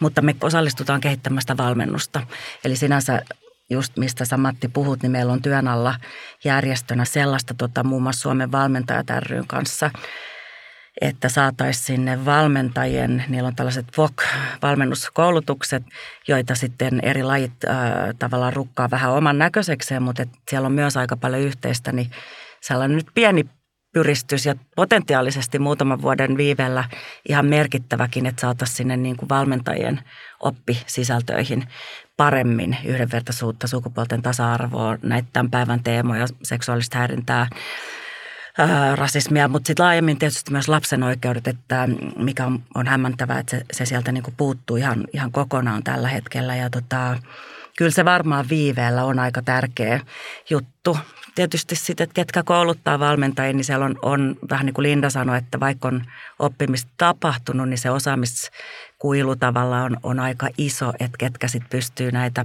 mutta 0.00 0.22
me 0.22 0.36
osallistutaan 0.42 1.00
kehittämästä 1.00 1.56
valmennusta. 1.56 2.22
Eli 2.64 2.76
sinänsä 2.76 3.22
just 3.70 3.96
mistä 3.96 4.24
sä 4.24 4.36
Matti 4.36 4.68
puhut, 4.68 5.02
niin 5.02 5.12
meillä 5.12 5.32
on 5.32 5.42
työn 5.42 5.68
alla 5.68 5.94
järjestönä 6.44 7.04
sellaista 7.04 7.54
tota, 7.54 7.84
muun 7.84 8.02
muassa 8.02 8.20
Suomen 8.20 8.52
valmentajat 8.52 9.06
ryn 9.28 9.46
kanssa, 9.46 9.90
että 11.00 11.28
saataisiin 11.28 11.84
sinne 11.84 12.24
valmentajien, 12.24 13.24
niillä 13.28 13.46
on 13.46 13.56
tällaiset 13.56 13.86
VOK-valmennuskoulutukset, 13.96 15.82
joita 16.28 16.54
sitten 16.54 17.00
eri 17.02 17.22
lajit 17.22 17.64
äh, 17.68 17.76
tavallaan 18.18 18.52
rukkaa 18.52 18.90
vähän 18.90 19.12
oman 19.12 19.38
näköisekseen, 19.38 20.02
mutta 20.02 20.26
siellä 20.50 20.66
on 20.66 20.72
myös 20.72 20.96
aika 20.96 21.16
paljon 21.16 21.42
yhteistä, 21.42 21.92
niin 21.92 22.10
sellainen 22.60 22.96
nyt 22.96 23.08
pieni 23.14 23.46
pyristys 23.92 24.46
ja 24.46 24.54
potentiaalisesti 24.76 25.58
muutaman 25.58 26.02
vuoden 26.02 26.36
viivellä 26.36 26.84
ihan 27.28 27.46
merkittäväkin, 27.46 28.26
että 28.26 28.40
saataisiin 28.40 28.76
sinne 28.76 28.96
niin 28.96 29.16
kuin 29.16 29.28
valmentajien 29.28 30.00
oppisisältöihin 30.40 31.68
paremmin 32.16 32.76
yhdenvertaisuutta, 32.84 33.66
sukupuolten 33.66 34.22
tasa-arvoa, 34.22 34.98
näitä 35.02 35.28
tämän 35.32 35.50
päivän 35.50 35.82
teemoja, 35.82 36.26
seksuaalista 36.42 36.98
häirintää, 36.98 37.46
rasismia, 38.94 39.48
mutta 39.48 39.66
sitten 39.66 39.84
laajemmin 39.84 40.18
tietysti 40.18 40.52
myös 40.52 40.68
lapsen 40.68 41.02
oikeudet, 41.02 41.48
että 41.48 41.88
mikä 42.16 42.46
on, 42.46 42.62
on 42.74 42.86
hämmentävää, 42.86 43.38
että 43.38 43.56
se, 43.56 43.64
se 43.72 43.84
sieltä 43.84 44.12
niin 44.12 44.22
kuin 44.22 44.34
puuttuu 44.36 44.76
ihan, 44.76 45.04
ihan 45.12 45.32
kokonaan 45.32 45.82
tällä 45.82 46.08
hetkellä. 46.08 46.56
Ja 46.56 46.70
tota, 46.70 47.16
kyllä 47.76 47.90
se 47.90 48.04
varmaan 48.04 48.48
viiveellä 48.48 49.04
on 49.04 49.18
aika 49.18 49.42
tärkeä 49.42 50.00
juttu. 50.50 50.98
Tietysti 51.34 51.76
sitten, 51.76 52.04
että 52.04 52.14
ketkä 52.14 52.42
kouluttaa 52.42 52.98
valmentajia, 52.98 53.52
niin 53.52 53.64
siellä 53.64 53.84
on, 53.84 53.98
on 54.02 54.36
vähän 54.50 54.66
niin 54.66 54.74
kuin 54.74 54.82
Linda 54.82 55.10
sanoi, 55.10 55.38
että 55.38 55.60
vaikka 55.60 55.88
on 55.88 56.04
oppimista 56.38 56.90
tapahtunut, 56.96 57.68
niin 57.68 57.78
se 57.78 57.90
osaamiskuilu 57.90 59.36
tavallaan 59.36 59.84
on, 59.84 59.98
on 60.02 60.20
aika 60.20 60.48
iso, 60.58 60.92
että 61.00 61.18
ketkä 61.18 61.48
sitten 61.48 61.70
pystyy 61.70 62.12
näitä 62.12 62.44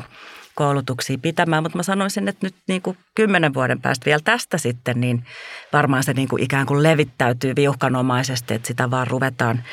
koulutuksia 0.55 1.17
pitämään. 1.17 1.63
Mutta 1.63 1.77
mä 1.77 1.83
sanoisin, 1.83 2.27
että 2.27 2.47
nyt 2.47 2.55
niin 2.67 2.81
kuin 2.81 2.97
kymmenen 3.15 3.53
vuoden 3.53 3.81
päästä 3.81 4.05
vielä 4.05 4.21
tästä 4.23 4.57
sitten, 4.57 5.01
niin 5.01 5.25
varmaan 5.73 6.03
se 6.03 6.13
niin 6.13 6.27
kuin 6.27 6.43
ikään 6.43 6.65
kuin 6.65 6.83
levittäytyy 6.83 7.55
viuhkanomaisesti, 7.55 8.53
että 8.53 8.67
sitä 8.67 8.91
vaan 8.91 9.07
ruvetaan 9.07 9.63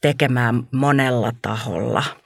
tekemään 0.00 0.68
monella 0.72 1.32
taholla– 1.42 2.02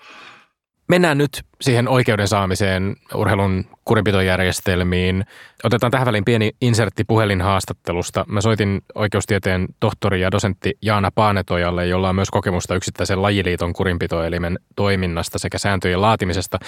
Mennään 0.91 1.19
nyt 1.19 1.43
siihen 1.61 1.89
oikeuden 1.89 2.29
saamiseen 2.29 2.97
urheilun 3.15 3.65
kurinpitojärjestelmiin. 3.85 5.25
Otetaan 5.65 5.91
tähän 5.91 6.07
väliin 6.07 6.25
pieni 6.25 6.51
insertti 6.61 7.05
puhelinhaastattelusta. 7.05 8.25
Mä 8.29 8.41
soitin 8.41 8.83
oikeustieteen 8.95 9.69
tohtori 9.81 10.21
ja 10.21 10.31
dosentti 10.31 10.79
Jaana 10.83 11.11
Paanetojalle, 11.15 11.87
jolla 11.87 12.09
on 12.09 12.15
myös 12.15 12.31
kokemusta 12.31 12.75
yksittäisen 12.75 13.23
lajiliiton 13.23 13.73
kurinpitoelimen 13.73 14.59
toiminnasta 14.77 15.39
sekä 15.39 15.59
sääntöjen 15.59 16.01
laatimisesta. 16.01 16.59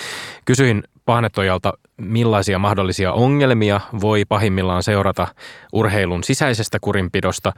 Kysyin 0.44 0.82
Paanetojalta, 1.04 1.72
millaisia 1.96 2.58
mahdollisia 2.58 3.12
ongelmia 3.12 3.80
voi 4.00 4.24
pahimmillaan 4.24 4.82
seurata 4.82 5.26
urheilun 5.72 6.24
sisäisestä 6.24 6.78
kurinpidosta 6.80 7.52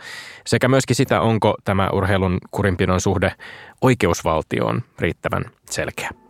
sekä 0.47 0.69
myöskin 0.69 0.97
sitä, 0.97 1.21
onko 1.21 1.55
tämä 1.65 1.91
urheilun 1.93 2.39
kurinpidon 2.51 3.01
suhde 3.01 3.33
oikeusvaltioon 3.83 4.83
riittävän 4.99 5.45
selkeä. 5.71 6.24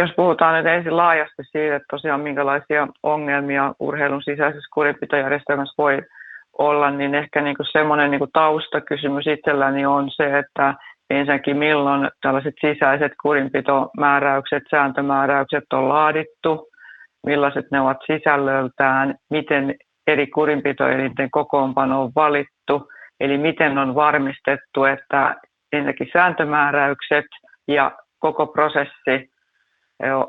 Jos 0.00 0.10
puhutaan 0.16 0.54
nyt 0.54 0.72
ensin 0.72 0.96
laajasti 0.96 1.42
siitä, 1.42 1.76
että 1.76 1.86
tosiaan 1.90 2.20
minkälaisia 2.20 2.88
ongelmia 3.02 3.74
urheilun 3.80 4.22
sisäisessä 4.22 4.68
kurinpitojärjestelmässä 4.74 5.74
voi 5.78 6.02
olla, 6.58 6.90
niin 6.90 7.14
ehkä 7.14 7.40
niin 7.40 7.56
kuin 7.56 7.66
semmoinen 7.72 8.10
niin 8.10 8.18
kuin 8.18 8.30
taustakysymys 8.32 9.26
itselläni 9.26 9.86
on 9.86 10.10
se, 10.10 10.38
että 10.38 10.74
ensinnäkin 11.10 11.56
milloin 11.56 12.10
tällaiset 12.22 12.54
sisäiset 12.60 13.12
kurinpitomääräykset, 13.22 14.62
sääntömääräykset 14.70 15.64
on 15.72 15.88
laadittu, 15.88 16.68
millaiset 17.26 17.66
ne 17.70 17.80
ovat 17.80 17.98
sisällöltään, 18.06 19.14
miten 19.30 19.74
eri 20.06 20.26
kurinpitoelinten 20.26 21.30
kokoonpano 21.30 22.02
on 22.02 22.12
valittu, 22.14 22.88
eli 23.20 23.38
miten 23.38 23.78
on 23.78 23.94
varmistettu, 23.94 24.84
että 24.84 25.36
ensinnäkin 25.72 26.10
sääntömääräykset 26.12 27.26
ja 27.68 27.92
koko 28.18 28.46
prosessi 28.46 29.30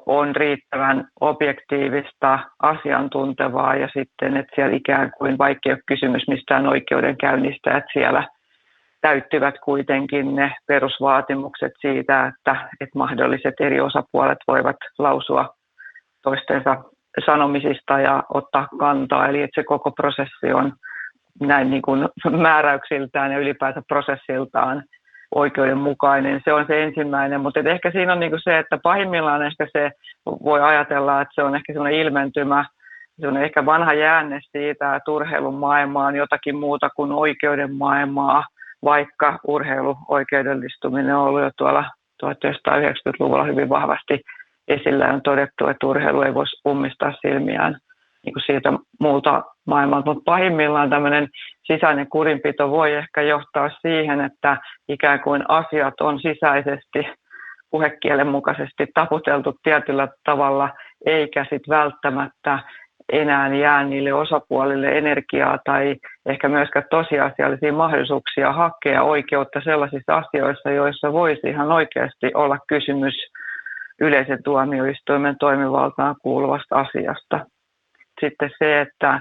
on 0.06 0.36
riittävän 0.36 1.08
objektiivista, 1.20 2.40
asiantuntevaa 2.64 3.76
ja 3.76 3.90
sitten, 3.94 4.38
että 4.38 4.56
siellä 4.56 4.76
ikään 4.76 5.12
kuin 5.18 5.38
vaikka 5.38 5.70
ei 5.70 5.74
ole 5.74 5.82
kysymys 5.88 6.28
mistään 6.28 6.68
oikeudenkäynnistä, 6.68 7.78
että 7.78 7.90
siellä 7.94 8.28
täyttyvät 9.02 9.56
kuitenkin 9.64 10.36
ne 10.36 10.56
perusvaatimukset 10.68 11.72
siitä, 11.80 12.28
että, 12.28 12.70
että 12.82 12.98
mahdolliset 12.98 13.54
eri 13.60 13.82
osapuolet 13.82 14.38
voivat 14.48 14.78
lausua 15.00 15.50
toistensa 16.24 16.84
sanomisista 17.26 18.00
ja 18.00 18.24
ottaa 18.34 18.68
kantaa. 18.80 19.28
Eli 19.28 19.42
että 19.42 19.62
se 19.62 19.66
koko 19.66 19.92
prosessi 19.92 20.54
on 20.54 20.74
näin 21.40 21.70
niin 21.70 21.82
kuin 21.82 22.10
määräyksiltään 22.48 23.32
ja 23.32 23.40
ylipäänsä 23.40 23.82
prosessiltaan 23.88 24.84
oikeudenmukainen. 25.36 26.42
Se 26.46 26.54
on 26.54 26.66
se 26.68 26.84
ensimmäinen, 26.84 27.42
mutta 27.42 27.60
ehkä 27.60 27.92
siinä 27.92 28.14
on 28.14 28.20
niin 28.20 28.32
kuin 28.32 28.42
se, 28.44 28.58
että 28.60 28.78
pahimmillaan 28.84 29.42
ehkä 29.42 29.68
se 29.74 29.92
voi 30.26 30.62
ajatella, 30.62 31.22
että 31.22 31.32
se 31.36 31.44
on 31.44 31.56
ehkä 31.56 31.74
sellainen 31.74 32.00
ilmentymä, 32.00 32.66
se 33.22 33.28
on 33.28 33.38
ehkä 33.38 33.66
vanha 33.66 33.94
jäänne 33.94 34.40
siitä, 34.52 34.96
että 34.96 35.12
urheilun 35.12 35.56
maailma 35.56 36.06
on 36.06 36.16
jotakin 36.16 36.56
muuta 36.56 36.90
kuin 36.90 37.12
oikeuden 37.12 37.76
maailmaa, 37.76 38.44
vaikka 38.84 39.40
urheiluoikeudellistuminen 39.48 41.16
on 41.16 41.28
ollut 41.28 41.42
jo 41.42 41.52
tuolla 41.58 41.86
1990-luvulla 42.26 43.44
hyvin 43.44 43.70
vahvasti 43.70 44.22
esillä 44.68 45.08
on 45.08 45.22
todettu, 45.22 45.68
että 45.68 45.88
urheilu 45.88 46.22
ei 46.22 46.34
voisi 46.34 46.62
ummistaa 46.68 47.14
silmiään 47.22 47.78
niin 48.26 48.34
kuin 48.34 48.44
siitä 48.46 48.74
muulta 49.00 49.44
maailmalta. 49.68 50.14
Mutta 50.14 50.32
pahimmillaan 50.32 50.90
tämmöinen 50.90 51.28
sisäinen 51.64 52.10
kurinpito 52.10 52.72
voi 52.72 52.94
ehkä 52.94 53.22
johtaa 53.22 53.70
siihen, 53.82 54.22
että 54.22 54.58
ikään 54.90 55.20
kuin 55.20 55.44
asiat 55.48 56.02
on 56.02 56.20
sisäisesti 56.20 57.00
puhekielen 57.72 58.28
mukaisesti 58.28 58.88
taputeltu 58.94 59.54
tietyllä 59.64 60.08
tavalla, 60.24 60.70
eikä 61.06 61.44
sitten 61.44 61.70
välttämättä 61.70 62.60
enää 63.12 63.56
jää 63.56 63.84
niille 63.84 64.14
osapuolille 64.14 64.98
energiaa 64.98 65.60
tai 65.66 65.96
ehkä 66.26 66.50
myöskään 66.50 66.86
tosiasiallisia 66.90 67.74
mahdollisuuksia 67.74 68.54
hakea 68.54 69.04
oikeutta 69.04 69.62
sellaisissa 69.64 70.18
asioissa, 70.18 70.72
joissa 70.72 71.14
voisi 71.14 71.48
ihan 71.48 71.72
oikeasti 71.72 72.32
olla 72.34 72.58
kysymys 72.68 73.14
yleisen 74.02 74.44
tuomioistuimen 74.44 75.36
toimivaltaan 75.40 76.16
kuuluvasta 76.22 76.76
asiasta. 76.76 77.46
Sitten 78.22 78.50
se, 78.60 78.82
että 78.82 79.20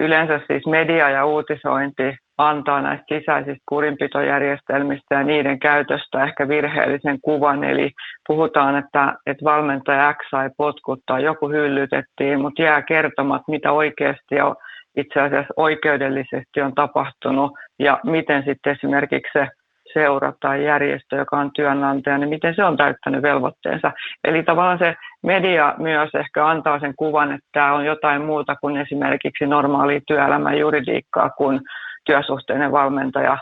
yleensä 0.00 0.40
siis 0.46 0.66
media 0.66 1.10
ja 1.10 1.24
uutisointi 1.24 2.16
antaa 2.38 2.82
näistä 2.82 3.04
sisäisistä 3.08 3.62
kurinpitojärjestelmistä 3.68 5.14
ja 5.14 5.22
niiden 5.22 5.58
käytöstä 5.58 6.24
ehkä 6.24 6.48
virheellisen 6.48 7.18
kuvan. 7.22 7.64
Eli 7.64 7.90
puhutaan, 8.28 8.76
että, 8.76 9.14
että 9.26 9.44
valmentaja 9.44 10.14
X 10.14 10.30
sai 10.30 10.50
potkuttaa, 10.56 11.20
joku 11.20 11.48
hyllytettiin, 11.48 12.40
mutta 12.40 12.62
jää 12.62 12.82
kertomat, 12.82 13.42
mitä 13.48 13.72
oikeasti 13.72 14.40
on 14.40 14.56
itse 14.96 15.20
asiassa 15.20 15.54
oikeudellisesti 15.56 16.60
on 16.62 16.74
tapahtunut 16.74 17.52
ja 17.78 18.00
miten 18.04 18.42
sitten 18.44 18.72
esimerkiksi 18.72 19.32
se 19.32 19.48
seura 19.92 20.32
tai 20.40 20.64
järjestö, 20.64 21.16
joka 21.16 21.38
on 21.38 21.50
työnantaja, 21.52 22.18
niin 22.18 22.28
miten 22.28 22.54
se 22.54 22.64
on 22.64 22.76
täyttänyt 22.76 23.22
velvoitteensa. 23.22 23.92
Eli 24.24 24.42
tavallaan 24.42 24.78
se 24.78 24.94
media 25.22 25.74
myös 25.78 26.10
ehkä 26.14 26.46
antaa 26.46 26.80
sen 26.80 26.94
kuvan, 26.96 27.32
että 27.32 27.48
tämä 27.52 27.72
on 27.72 27.84
jotain 27.84 28.22
muuta 28.22 28.56
kuin 28.56 28.76
esimerkiksi 28.76 29.46
normaali 29.46 30.00
työelämän 30.06 30.58
juridiikkaa, 30.58 31.30
kun 31.30 31.60
työsuhteinen 32.04 32.72
valmentaja, 32.72 33.38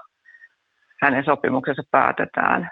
hänen 1.03 1.25
sopimuksensa 1.25 1.83
päätetään. 1.91 2.71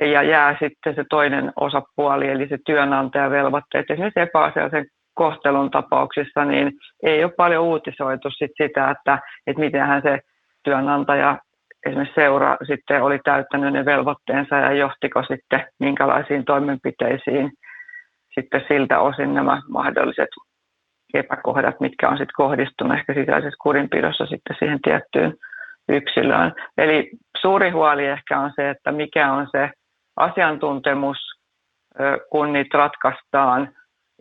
Ja 0.00 0.22
jää 0.22 0.56
sitten 0.60 0.94
se 0.94 1.04
toinen 1.10 1.52
osapuoli, 1.60 2.28
eli 2.28 2.48
se 2.48 2.58
työnantajavelvoitteet. 2.66 3.90
Esimerkiksi 3.90 4.20
epäasiallisen 4.20 4.86
kohtelun 5.14 5.70
tapauksissa 5.70 6.44
niin 6.44 6.72
ei 7.02 7.24
ole 7.24 7.32
paljon 7.36 7.64
uutisoitu 7.64 8.30
sit 8.30 8.50
sitä, 8.62 8.90
että, 8.90 9.18
että 9.46 9.60
mitenhän 9.60 10.02
se 10.02 10.18
työnantaja 10.64 11.38
esimerkiksi 11.86 12.14
seura 12.14 12.56
sitten 12.66 13.02
oli 13.02 13.18
täyttänyt 13.24 13.72
ne 13.72 13.84
velvoitteensa 13.84 14.56
ja 14.56 14.72
johtiko 14.72 15.22
sitten 15.22 15.66
minkälaisiin 15.80 16.44
toimenpiteisiin 16.44 17.52
sitten 18.34 18.64
siltä 18.68 19.00
osin 19.00 19.34
nämä 19.34 19.62
mahdolliset 19.68 20.28
epäkohdat, 21.14 21.80
mitkä 21.80 22.08
on 22.08 22.16
sitten 22.16 22.34
kohdistunut 22.36 22.98
ehkä 22.98 23.14
sisäisessä 23.14 23.56
kurinpidossa 23.62 24.26
sitten 24.26 24.56
siihen 24.58 24.80
tiettyyn 24.82 25.34
yksilöön. 25.88 26.52
Eli 26.78 27.10
suuri 27.40 27.70
huoli 27.70 28.06
ehkä 28.06 28.38
on 28.38 28.52
se, 28.56 28.70
että 28.70 28.92
mikä 28.92 29.32
on 29.32 29.48
se 29.52 29.70
asiantuntemus, 30.16 31.18
kun 32.30 32.52
niitä 32.52 32.78
ratkaistaan 32.78 33.68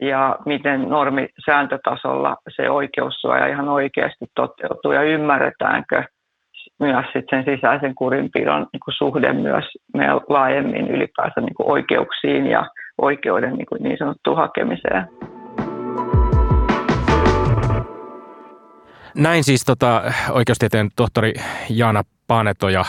ja 0.02 0.38
miten 0.46 0.90
normisääntötasolla 0.90 2.38
se 2.56 2.70
oikeussuoja 2.70 3.48
ihan 3.48 3.70
oikeasti 3.70 4.26
toteutuu 4.36 4.92
ja 4.92 5.04
ymmärretäänkö 5.04 6.04
myös 6.80 7.06
sitten 7.14 7.44
sen 7.44 7.56
sisäisen 7.56 7.96
kurinpidon 7.96 8.68
niin 8.74 8.80
kuin 8.86 8.96
suhde 8.98 9.34
myös 9.34 9.66
meidän 9.94 10.20
laajemmin 10.30 10.88
ylipäänsä 10.88 11.42
niin 11.42 11.56
kuin 11.56 11.72
oikeuksiin 11.72 12.48
ja 12.48 12.66
oikeuden 13.02 13.54
niin, 13.54 13.66
kuin 13.66 13.84
niin 13.84 13.98
sanottuun 13.98 14.38
hakemiseen. 14.38 15.08
Näin 19.16 19.44
siis 19.44 19.66
tota, 19.66 20.04
oikeustieteen 20.32 20.90
tohtori 20.96 21.34
Jaana 21.70 22.04
Paneto 22.28 22.70
ja 22.70 22.86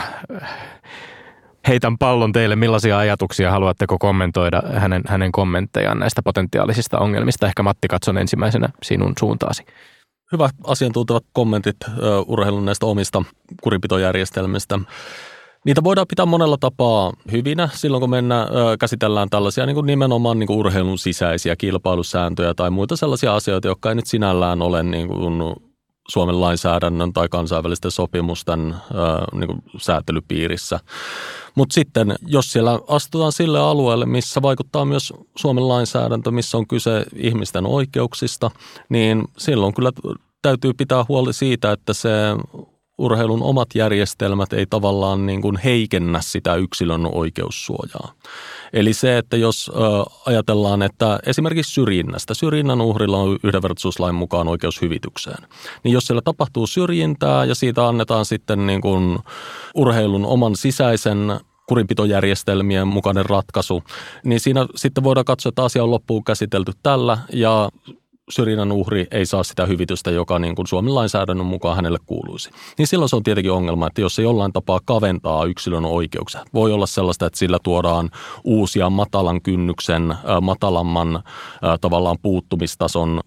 heitän 1.68 1.98
pallon 1.98 2.32
teille. 2.32 2.56
Millaisia 2.56 2.98
ajatuksia 2.98 3.50
haluatteko 3.50 3.98
kommentoida 3.98 4.62
hänen, 4.74 5.02
hänen 5.08 5.32
kommenttejaan 5.32 5.98
näistä 5.98 6.22
potentiaalisista 6.22 6.98
ongelmista? 6.98 7.46
Ehkä 7.46 7.62
Matti 7.62 7.88
katson 7.88 8.18
ensimmäisenä 8.18 8.68
sinun 8.82 9.12
suuntaasi. 9.18 9.64
Hyvä 10.32 10.50
asiantuntevat 10.64 11.24
kommentit 11.32 11.76
urheilun 12.26 12.64
näistä 12.64 12.86
omista 12.86 13.24
kurinpitojärjestelmistä. 13.62 14.78
Niitä 15.64 15.84
voidaan 15.84 16.06
pitää 16.06 16.26
monella 16.26 16.56
tapaa 16.60 17.12
hyvinä 17.32 17.68
silloin, 17.72 18.00
kun 18.00 18.10
mennään, 18.10 18.48
käsitellään 18.80 19.30
tällaisia 19.30 19.66
niin 19.66 19.74
kuin 19.74 19.86
nimenomaan 19.86 20.38
niin 20.38 20.46
kuin 20.46 20.58
urheilun 20.58 20.98
sisäisiä 20.98 21.56
kilpailusääntöjä 21.56 22.54
tai 22.54 22.70
muita 22.70 22.96
sellaisia 22.96 23.34
asioita, 23.34 23.68
jotka 23.68 23.88
ei 23.88 23.94
nyt 23.94 24.06
sinällään 24.06 24.62
ole 24.62 24.82
niin 24.82 25.08
kuin 25.08 25.42
Suomen 26.10 26.40
lainsäädännön 26.40 27.12
tai 27.12 27.28
kansainvälisten 27.28 27.90
sopimusten 27.90 28.74
ää, 28.94 29.24
niin 29.32 29.46
kuin 29.46 29.62
säätelypiirissä. 29.78 30.80
Mutta 31.54 31.74
sitten, 31.74 32.14
jos 32.26 32.52
siellä 32.52 32.80
astutaan 32.88 33.32
sille 33.32 33.58
alueelle, 33.58 34.06
missä 34.06 34.42
vaikuttaa 34.42 34.84
myös 34.84 35.12
Suomen 35.36 35.68
lainsäädäntö, 35.68 36.30
missä 36.30 36.58
on 36.58 36.66
kyse 36.66 37.04
ihmisten 37.16 37.66
oikeuksista, 37.66 38.50
niin 38.88 39.24
silloin 39.38 39.74
kyllä 39.74 39.92
täytyy 40.42 40.72
pitää 40.74 41.04
huoli 41.08 41.32
siitä, 41.32 41.72
että 41.72 41.92
se 41.92 42.10
urheilun 43.00 43.42
omat 43.42 43.68
järjestelmät 43.74 44.52
ei 44.52 44.66
tavallaan 44.70 45.26
niin 45.26 45.42
kuin 45.42 45.56
heikennä 45.56 46.20
sitä 46.20 46.54
yksilön 46.54 47.06
oikeussuojaa. 47.14 48.12
Eli 48.72 48.92
se, 48.92 49.18
että 49.18 49.36
jos 49.36 49.70
ajatellaan, 50.26 50.82
että 50.82 51.18
esimerkiksi 51.26 51.72
syrjinnästä, 51.72 52.34
syrjinnän 52.34 52.80
uhrilla 52.80 53.18
on 53.18 53.38
yhdenvertaisuuslain 53.44 54.14
mukaan 54.14 54.48
oikeus 54.48 54.82
hyvitykseen, 54.82 55.48
niin 55.84 55.92
jos 55.92 56.06
siellä 56.06 56.22
tapahtuu 56.24 56.66
syrjintää 56.66 57.44
ja 57.44 57.54
siitä 57.54 57.88
annetaan 57.88 58.24
sitten 58.24 58.66
niin 58.66 58.80
kuin 58.80 59.18
urheilun 59.74 60.26
oman 60.26 60.56
sisäisen 60.56 61.40
kurinpitojärjestelmien 61.66 62.88
mukainen 62.88 63.26
ratkaisu, 63.26 63.82
niin 64.24 64.40
siinä 64.40 64.66
sitten 64.76 65.04
voidaan 65.04 65.24
katsoa, 65.24 65.48
että 65.48 65.64
asia 65.64 65.84
on 65.84 65.90
loppuun 65.90 66.24
käsitelty 66.24 66.72
tällä 66.82 67.18
ja 67.32 67.68
syrjinnän 68.30 68.72
uhri 68.72 69.06
ei 69.10 69.26
saa 69.26 69.42
sitä 69.42 69.66
hyvitystä, 69.66 70.10
joka 70.10 70.38
niin 70.38 70.54
kuin 70.54 70.66
Suomen 70.66 70.94
lainsäädännön 70.94 71.46
mukaan 71.46 71.76
hänelle 71.76 71.98
kuuluisi. 72.06 72.50
Niin 72.78 72.86
silloin 72.86 73.08
se 73.08 73.16
on 73.16 73.22
tietenkin 73.22 73.52
ongelma, 73.52 73.86
että 73.86 74.00
jos 74.00 74.14
se 74.14 74.22
jollain 74.22 74.52
tapaa 74.52 74.80
kaventaa 74.84 75.44
yksilön 75.44 75.84
oikeuksia. 75.84 76.44
Voi 76.54 76.72
olla 76.72 76.86
sellaista, 76.86 77.26
että 77.26 77.38
sillä 77.38 77.58
tuodaan 77.62 78.10
uusia 78.44 78.90
matalan 78.90 79.42
kynnyksen, 79.42 80.14
matalamman 80.40 81.22
tavallaan 81.80 82.16
puuttumistason 82.22 83.20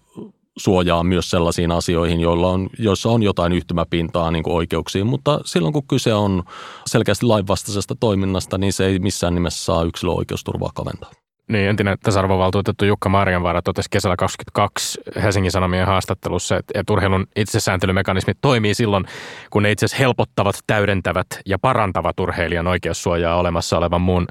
suojaa 0.56 1.04
myös 1.04 1.30
sellaisiin 1.30 1.70
asioihin, 1.70 2.20
joilla 2.20 2.48
on, 2.48 2.68
joissa 2.78 3.08
on 3.08 3.22
jotain 3.22 3.52
yhtymäpintaa 3.52 4.30
niin 4.30 4.42
kuin 4.44 4.54
oikeuksiin, 4.54 5.06
mutta 5.06 5.40
silloin 5.44 5.72
kun 5.72 5.86
kyse 5.88 6.14
on 6.14 6.42
selkeästi 6.86 7.26
lainvastaisesta 7.26 7.94
toiminnasta, 8.00 8.58
niin 8.58 8.72
se 8.72 8.86
ei 8.86 8.98
missään 8.98 9.34
nimessä 9.34 9.64
saa 9.64 9.84
yksilön 9.84 10.16
oikeusturvaa 10.16 10.70
kaventaa. 10.74 11.10
Niin, 11.48 11.68
entinen 11.68 11.98
tasa-arvovaltuutettu 12.02 12.84
Jukka 12.84 13.08
Marjanvaara 13.08 13.62
totesi 13.62 13.88
kesällä 13.90 14.16
22 14.16 15.00
Helsingin 15.22 15.50
Sanomien 15.50 15.86
haastattelussa, 15.86 16.56
että, 16.56 16.80
että 16.80 16.92
urheilun 16.92 17.26
itsesääntelymekanismit 17.36 18.38
toimii 18.40 18.74
silloin, 18.74 19.04
kun 19.50 19.62
ne 19.62 19.70
itse 19.70 19.86
asiassa 19.86 20.02
helpottavat, 20.02 20.58
täydentävät 20.66 21.26
ja 21.46 21.58
parantavat 21.58 22.20
urheilijan 22.20 22.66
oikeussuojaa 22.66 23.36
olemassa 23.36 23.78
olevan 23.78 24.00
muun 24.00 24.26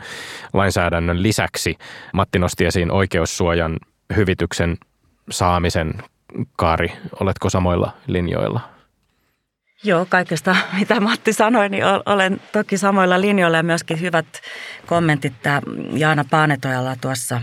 lainsäädännön 0.53 1.23
lisäksi. 1.23 1.77
Matti 2.13 2.39
nosti 2.39 2.65
esiin 2.65 2.91
oikeussuojan 2.91 3.77
hyvityksen 4.15 4.77
saamisen. 5.29 5.93
Kaari, 6.55 6.91
oletko 7.19 7.49
samoilla 7.49 7.91
linjoilla? 8.07 8.72
Joo, 9.83 10.05
kaikesta 10.09 10.55
mitä 10.79 10.99
Matti 10.99 11.33
sanoi, 11.33 11.69
niin 11.69 11.83
olen 12.05 12.41
toki 12.51 12.77
samoilla 12.77 13.21
linjoilla 13.21 13.57
ja 13.57 13.63
myöskin 13.63 14.01
hyvät 14.01 14.25
kommentit 14.85 15.33
tämä 15.41 15.61
Jaana 15.93 16.25
Paanetojalla 16.29 16.95
tuossa. 17.01 17.41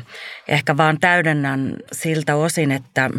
Ehkä 0.48 0.76
vaan 0.76 1.00
täydennän 1.00 1.76
siltä 1.92 2.37
osin, 2.37 2.72
että 2.72 3.11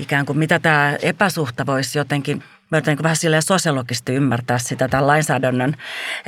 ikään 0.00 0.26
kuin 0.26 0.38
mitä 0.38 0.58
tämä 0.58 0.96
epäsuhta 1.02 1.66
voisi 1.66 1.98
jotenkin 1.98 2.42
mä 2.70 2.82
vähän 3.02 3.16
silleen 3.16 3.42
sosiologisesti 3.42 4.14
ymmärtää 4.14 4.58
sitä 4.58 4.88
tämän 4.88 5.06
lainsäädännön 5.06 5.74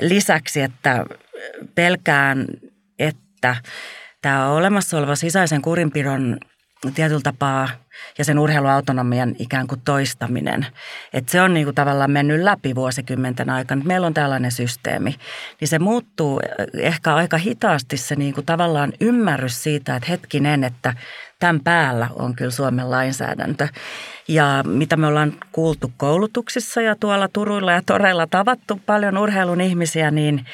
lisäksi, 0.00 0.60
että 0.60 1.04
pelkään, 1.74 2.46
että 2.98 3.56
tämä 4.22 4.48
olemassa 4.48 4.98
oleva 4.98 5.14
sisäisen 5.14 5.62
kurinpidon 5.62 6.38
tietyllä 6.94 7.20
tapaa 7.24 7.68
ja 8.18 8.24
sen 8.24 8.38
urheiluautonomian 8.38 9.34
ikään 9.38 9.66
kuin 9.66 9.80
toistaminen. 9.84 10.66
Että 11.12 11.32
se 11.32 11.42
on 11.42 11.54
niin 11.54 11.66
kuin 11.66 11.74
tavallaan 11.74 12.10
mennyt 12.10 12.40
läpi 12.40 12.74
vuosikymmenten 12.74 13.50
aikana. 13.50 13.84
Meillä 13.84 14.06
on 14.06 14.14
tällainen 14.14 14.52
systeemi. 14.52 15.14
Niin 15.60 15.68
se 15.68 15.78
muuttuu 15.78 16.40
ehkä 16.74 17.14
aika 17.14 17.38
hitaasti 17.38 17.96
se 17.96 18.16
niin 18.16 18.34
kuin 18.34 18.46
tavallaan 18.46 18.92
ymmärrys 19.00 19.62
siitä, 19.62 19.96
että 19.96 20.08
hetkinen, 20.10 20.64
että 20.64 20.94
tämän 21.38 21.60
päällä 21.60 22.08
on 22.18 22.36
kyllä 22.36 22.50
Suomen 22.50 22.90
lainsäädäntö. 22.90 23.68
Ja 24.28 24.64
mitä 24.66 24.96
me 24.96 25.06
ollaan 25.06 25.32
kuultu 25.52 25.92
koulutuksissa 25.96 26.80
ja 26.80 26.96
tuolla 26.96 27.28
Turuilla 27.28 27.72
ja 27.72 27.82
Toreilla 27.86 28.26
tavattu 28.26 28.80
paljon 28.86 29.18
urheilun 29.18 29.60
ihmisiä, 29.60 30.10
niin– 30.10 30.46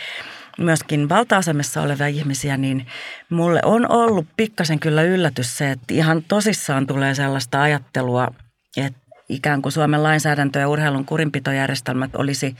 myöskin 0.59 1.09
valta-asemassa 1.09 1.83
olevia 1.83 2.07
ihmisiä, 2.07 2.57
niin 2.57 2.87
mulle 3.31 3.61
on 3.65 3.91
ollut 3.91 4.27
pikkasen 4.37 4.79
kyllä 4.79 5.03
yllätys 5.03 5.59
se, 5.59 5.71
että 5.71 5.95
ihan 5.95 6.23
tosissaan 6.29 6.87
tulee 6.87 7.15
sellaista 7.15 7.63
ajattelua 7.63 8.29
että 8.77 9.01
ikään 9.29 9.63
kuin 9.63 9.73
Suomen 9.73 10.03
lainsäädäntö 10.03 10.59
ja 10.59 10.69
urheilun 10.69 11.05
kurinpitojärjestelmät 11.05 12.17
olisi 12.17 12.57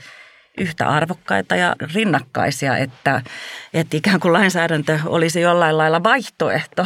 yhtä 0.57 0.87
arvokkaita 0.87 1.55
ja 1.55 1.75
rinnakkaisia, 1.93 2.77
että, 2.77 3.21
että 3.73 3.97
ikään 3.97 4.19
kuin 4.19 4.33
lainsäädäntö 4.33 4.99
olisi 5.05 5.41
jollain 5.41 5.77
lailla 5.77 6.03
vaihtoehto 6.03 6.85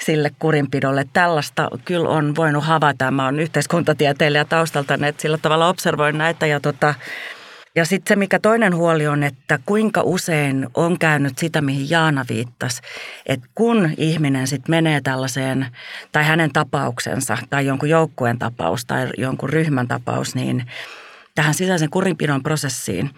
sille 0.00 0.30
kurinpidolle. 0.38 1.04
Tällaista 1.12 1.68
kyllä 1.84 2.08
on 2.08 2.36
voinut 2.36 2.64
havaita. 2.64 3.10
Mä 3.10 3.24
oon 3.24 3.40
yhteiskuntatieteilijä 3.40 4.44
taustalta, 4.44 4.94
että 4.94 5.22
sillä 5.22 5.38
tavalla 5.38 5.68
observoin 5.68 6.18
näitä 6.18 6.46
ja 6.46 6.60
tota, 6.60 6.94
ja 7.76 7.84
sitten 7.84 8.08
se, 8.08 8.16
mikä 8.16 8.38
toinen 8.38 8.76
huoli 8.76 9.06
on, 9.06 9.22
että 9.22 9.58
kuinka 9.66 10.02
usein 10.04 10.66
on 10.74 10.98
käynyt 10.98 11.38
sitä, 11.38 11.60
mihin 11.60 11.90
Jaana 11.90 12.24
viittasi, 12.28 12.82
että 13.26 13.46
kun 13.54 13.90
ihminen 13.96 14.46
sitten 14.46 14.70
menee 14.70 15.00
tällaiseen, 15.00 15.66
tai 16.12 16.24
hänen 16.24 16.52
tapauksensa, 16.52 17.38
tai 17.50 17.66
jonkun 17.66 17.88
joukkueen 17.88 18.38
tapaus, 18.38 18.84
tai 18.84 19.08
jonkun 19.18 19.48
ryhmän 19.48 19.88
tapaus, 19.88 20.34
niin 20.34 20.66
tähän 21.34 21.54
sisäisen 21.54 21.90
kurinpidon 21.90 22.42
prosessiin, 22.42 23.10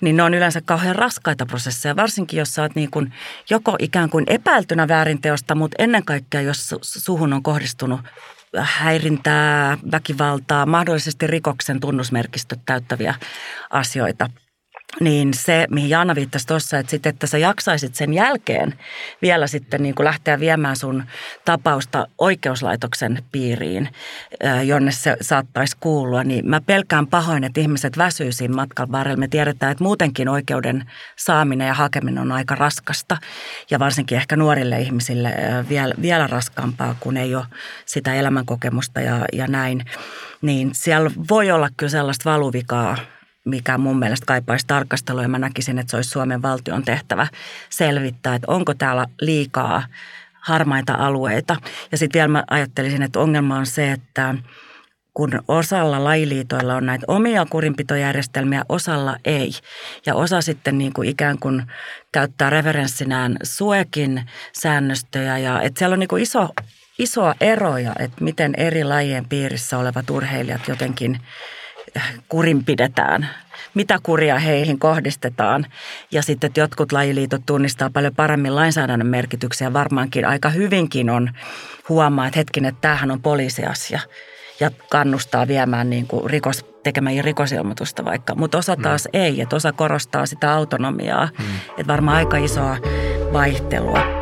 niin 0.00 0.16
ne 0.16 0.22
on 0.22 0.34
yleensä 0.34 0.60
kauhean 0.64 0.96
raskaita 0.96 1.46
prosesseja, 1.46 1.96
varsinkin 1.96 2.38
jos 2.38 2.54
sä 2.54 2.62
oot 2.62 2.74
niin 2.74 2.90
kuin 2.90 3.12
joko 3.50 3.76
ikään 3.78 4.10
kuin 4.10 4.24
epäiltynä 4.26 4.88
väärinteosta, 4.88 5.54
mutta 5.54 5.82
ennen 5.82 6.04
kaikkea 6.04 6.40
jos 6.40 6.74
suhun 6.82 7.32
on 7.32 7.42
kohdistunut 7.42 8.00
häirintää, 8.60 9.78
väkivaltaa, 9.92 10.66
mahdollisesti 10.66 11.26
rikoksen 11.26 11.80
tunnusmerkistöt 11.80 12.60
täyttäviä 12.66 13.14
asioita– 13.70 14.30
niin 15.00 15.34
se, 15.34 15.66
mihin 15.70 15.90
Jaana 15.90 16.14
viittasi 16.14 16.46
tuossa, 16.46 16.78
että, 16.78 16.90
sit, 16.90 17.06
että 17.06 17.26
sä 17.26 17.38
jaksaisit 17.38 17.94
sen 17.94 18.14
jälkeen 18.14 18.74
vielä 19.22 19.46
sitten 19.46 19.82
niin 19.82 19.94
kuin 19.94 20.04
lähteä 20.04 20.40
viemään 20.40 20.76
sun 20.76 21.04
tapausta 21.44 22.06
oikeuslaitoksen 22.18 23.22
piiriin, 23.32 23.88
jonne 24.64 24.92
se 24.92 25.16
saattaisi 25.20 25.76
kuulua, 25.80 26.24
niin 26.24 26.48
mä 26.48 26.60
pelkään 26.60 27.06
pahoin, 27.06 27.44
että 27.44 27.60
ihmiset 27.60 27.98
väsyy 27.98 28.32
siinä 28.32 28.54
matkan 28.54 28.92
varrella. 28.92 29.18
Me 29.18 29.28
tiedetään, 29.28 29.72
että 29.72 29.84
muutenkin 29.84 30.28
oikeuden 30.28 30.90
saaminen 31.16 31.66
ja 31.66 31.74
hakeminen 31.74 32.18
on 32.18 32.32
aika 32.32 32.54
raskasta 32.54 33.16
ja 33.70 33.78
varsinkin 33.78 34.18
ehkä 34.18 34.36
nuorille 34.36 34.80
ihmisille 34.80 35.34
vielä, 35.68 35.94
vielä 36.02 36.26
raskaampaa, 36.26 36.96
kun 37.00 37.16
ei 37.16 37.34
ole 37.34 37.44
sitä 37.86 38.14
elämänkokemusta 38.14 39.00
ja, 39.00 39.24
ja 39.32 39.46
näin. 39.46 39.84
Niin 40.42 40.70
siellä 40.72 41.10
voi 41.30 41.50
olla 41.50 41.68
kyllä 41.76 41.90
sellaista 41.90 42.30
valuvikaa 42.30 42.96
mikä 43.44 43.78
mun 43.78 43.98
mielestä 43.98 44.26
kaipaisi 44.26 44.66
tarkastelua 44.66 45.22
ja 45.22 45.28
mä 45.28 45.38
näkisin, 45.38 45.78
että 45.78 45.90
se 45.90 45.96
olisi 45.96 46.10
Suomen 46.10 46.42
valtion 46.42 46.82
tehtävä 46.82 47.26
selvittää, 47.70 48.34
että 48.34 48.52
onko 48.52 48.74
täällä 48.74 49.06
liikaa 49.20 49.82
harmaita 50.40 50.94
alueita. 50.94 51.56
Ja 51.92 51.98
sitten 51.98 52.18
vielä 52.18 52.28
mä 52.28 52.44
ajattelisin, 52.50 53.02
että 53.02 53.20
ongelma 53.20 53.56
on 53.56 53.66
se, 53.66 53.92
että 53.92 54.34
kun 55.14 55.40
osalla 55.48 56.04
lajiliitoilla 56.04 56.74
on 56.74 56.86
näitä 56.86 57.04
omia 57.08 57.46
kurinpitojärjestelmiä, 57.50 58.64
osalla 58.68 59.16
ei. 59.24 59.50
Ja 60.06 60.14
osa 60.14 60.40
sitten 60.40 60.78
niin 60.78 60.92
kuin 60.92 61.08
ikään 61.08 61.38
kuin 61.38 61.62
käyttää 62.12 62.50
referenssinään 62.50 63.36
suekin 63.42 64.22
säännöstöjä. 64.52 65.38
Ja 65.38 65.60
että 65.60 65.78
siellä 65.78 65.94
on 65.94 66.00
niin 66.00 66.08
kuin 66.08 66.22
iso, 66.22 66.48
isoa 66.98 67.34
eroja, 67.40 67.92
että 67.98 68.24
miten 68.24 68.54
eri 68.56 68.84
lajien 68.84 69.28
piirissä 69.28 69.78
olevat 69.78 70.10
urheilijat 70.10 70.68
jotenkin– 70.68 71.18
kurin 72.28 72.64
pidetään, 72.64 73.28
mitä 73.74 73.98
kuria 74.02 74.38
heihin 74.38 74.78
kohdistetaan. 74.78 75.66
Ja 76.10 76.22
sitten, 76.22 76.48
että 76.48 76.60
jotkut 76.60 76.92
lajiliitot 76.92 77.42
tunnistaa 77.46 77.90
paljon 77.90 78.14
paremmin 78.14 78.54
lainsäädännön 78.54 79.06
merkityksiä. 79.06 79.72
Varmaankin 79.72 80.26
aika 80.26 80.48
hyvinkin 80.48 81.10
on 81.10 81.30
huomaa, 81.88 82.26
että 82.26 82.38
hetkinen, 82.38 82.68
että 82.68 82.80
tämähän 82.80 83.10
on 83.10 83.22
poliisiasia 83.22 84.00
ja 84.60 84.70
kannustaa 84.90 85.48
viemään 85.48 85.90
niin 85.90 86.06
kuin 86.06 86.30
rikos, 86.30 86.64
tekemään 86.82 87.24
rikosilmoitusta 87.24 88.04
vaikka. 88.04 88.34
Mutta 88.34 88.58
osa 88.58 88.76
mm. 88.76 88.82
taas 88.82 89.04
mm. 89.04 89.20
ei, 89.20 89.40
että 89.40 89.56
osa 89.56 89.72
korostaa 89.72 90.26
sitä 90.26 90.52
autonomiaa. 90.52 91.28
Mm. 91.38 91.44
Että 91.70 91.86
varmaan 91.92 92.16
aika 92.16 92.36
isoa 92.36 92.76
vaihtelua. 93.32 94.21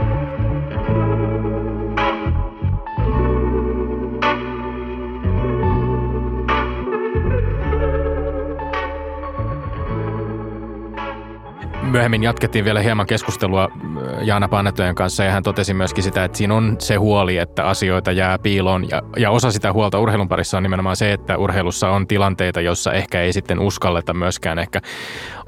Myöhemmin 11.90 12.22
jatkettiin 12.22 12.64
vielä 12.64 12.80
hieman 12.80 13.06
keskustelua 13.06 13.64
äh, 13.64 14.26
Jaana 14.26 14.48
Pannetojen 14.48 14.94
kanssa 14.94 15.24
ja 15.24 15.30
hän 15.30 15.42
totesi 15.42 15.74
myöskin 15.74 16.04
sitä, 16.04 16.24
että 16.24 16.38
siinä 16.38 16.54
on 16.54 16.76
se 16.78 16.94
huoli, 16.96 17.38
että 17.38 17.64
asioita 17.64 18.12
jää 18.12 18.38
piiloon 18.38 18.90
ja, 18.90 19.02
ja 19.16 19.30
osa 19.30 19.50
sitä 19.50 19.72
huolta 19.72 19.98
urheilun 19.98 20.28
parissa 20.28 20.56
on 20.56 20.62
nimenomaan 20.62 20.96
se, 20.96 21.12
että 21.12 21.36
urheilussa 21.36 21.90
on 21.90 22.06
tilanteita, 22.06 22.60
jossa 22.60 22.92
ehkä 22.92 23.20
ei 23.20 23.32
sitten 23.32 23.58
uskalleta 23.58 24.14
myöskään 24.14 24.58
ehkä 24.58 24.80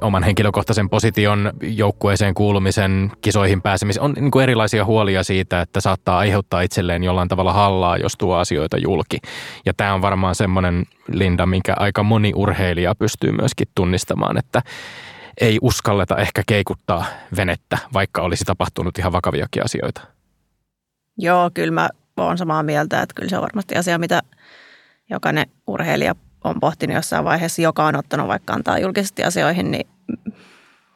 oman 0.00 0.22
henkilökohtaisen 0.22 0.88
position 0.88 1.52
joukkueeseen 1.62 2.34
kuulumisen, 2.34 3.12
kisoihin 3.20 3.62
pääsemisen. 3.62 4.02
On 4.02 4.12
niin 4.12 4.30
kuin 4.30 4.42
erilaisia 4.42 4.84
huolia 4.84 5.22
siitä, 5.22 5.60
että 5.60 5.80
saattaa 5.80 6.18
aiheuttaa 6.18 6.60
itselleen 6.60 7.04
jollain 7.04 7.28
tavalla 7.28 7.52
hallaa, 7.52 7.96
jos 7.96 8.16
tuo 8.18 8.36
asioita 8.36 8.78
julki. 8.78 9.18
Ja 9.66 9.74
tämä 9.74 9.94
on 9.94 10.02
varmaan 10.02 10.34
semmoinen 10.34 10.84
Linda, 11.12 11.46
minkä 11.46 11.74
aika 11.76 12.02
moni 12.02 12.32
urheilija 12.36 12.94
pystyy 12.94 13.32
myöskin 13.32 13.68
tunnistamaan, 13.74 14.38
että 14.38 14.62
ei 15.40 15.58
uskalleta 15.62 16.16
ehkä 16.16 16.42
keikuttaa 16.46 17.04
venettä, 17.36 17.78
vaikka 17.92 18.22
olisi 18.22 18.44
tapahtunut 18.44 18.98
ihan 18.98 19.12
vakaviakin 19.12 19.64
asioita. 19.64 20.00
Joo, 21.18 21.50
kyllä 21.54 21.70
mä 21.70 21.88
oon 22.16 22.38
samaa 22.38 22.62
mieltä, 22.62 23.02
että 23.02 23.14
kyllä 23.14 23.28
se 23.28 23.36
on 23.36 23.42
varmasti 23.42 23.76
asia, 23.76 23.98
mitä 23.98 24.22
jokainen 25.10 25.46
urheilija 25.66 26.14
on 26.44 26.60
pohtinut 26.60 26.96
jossain 26.96 27.24
vaiheessa, 27.24 27.62
joka 27.62 27.86
on 27.86 27.96
ottanut 27.96 28.28
vaikka 28.28 28.52
antaa 28.52 28.78
julkisesti 28.78 29.24
asioihin, 29.24 29.70
niin 29.70 29.86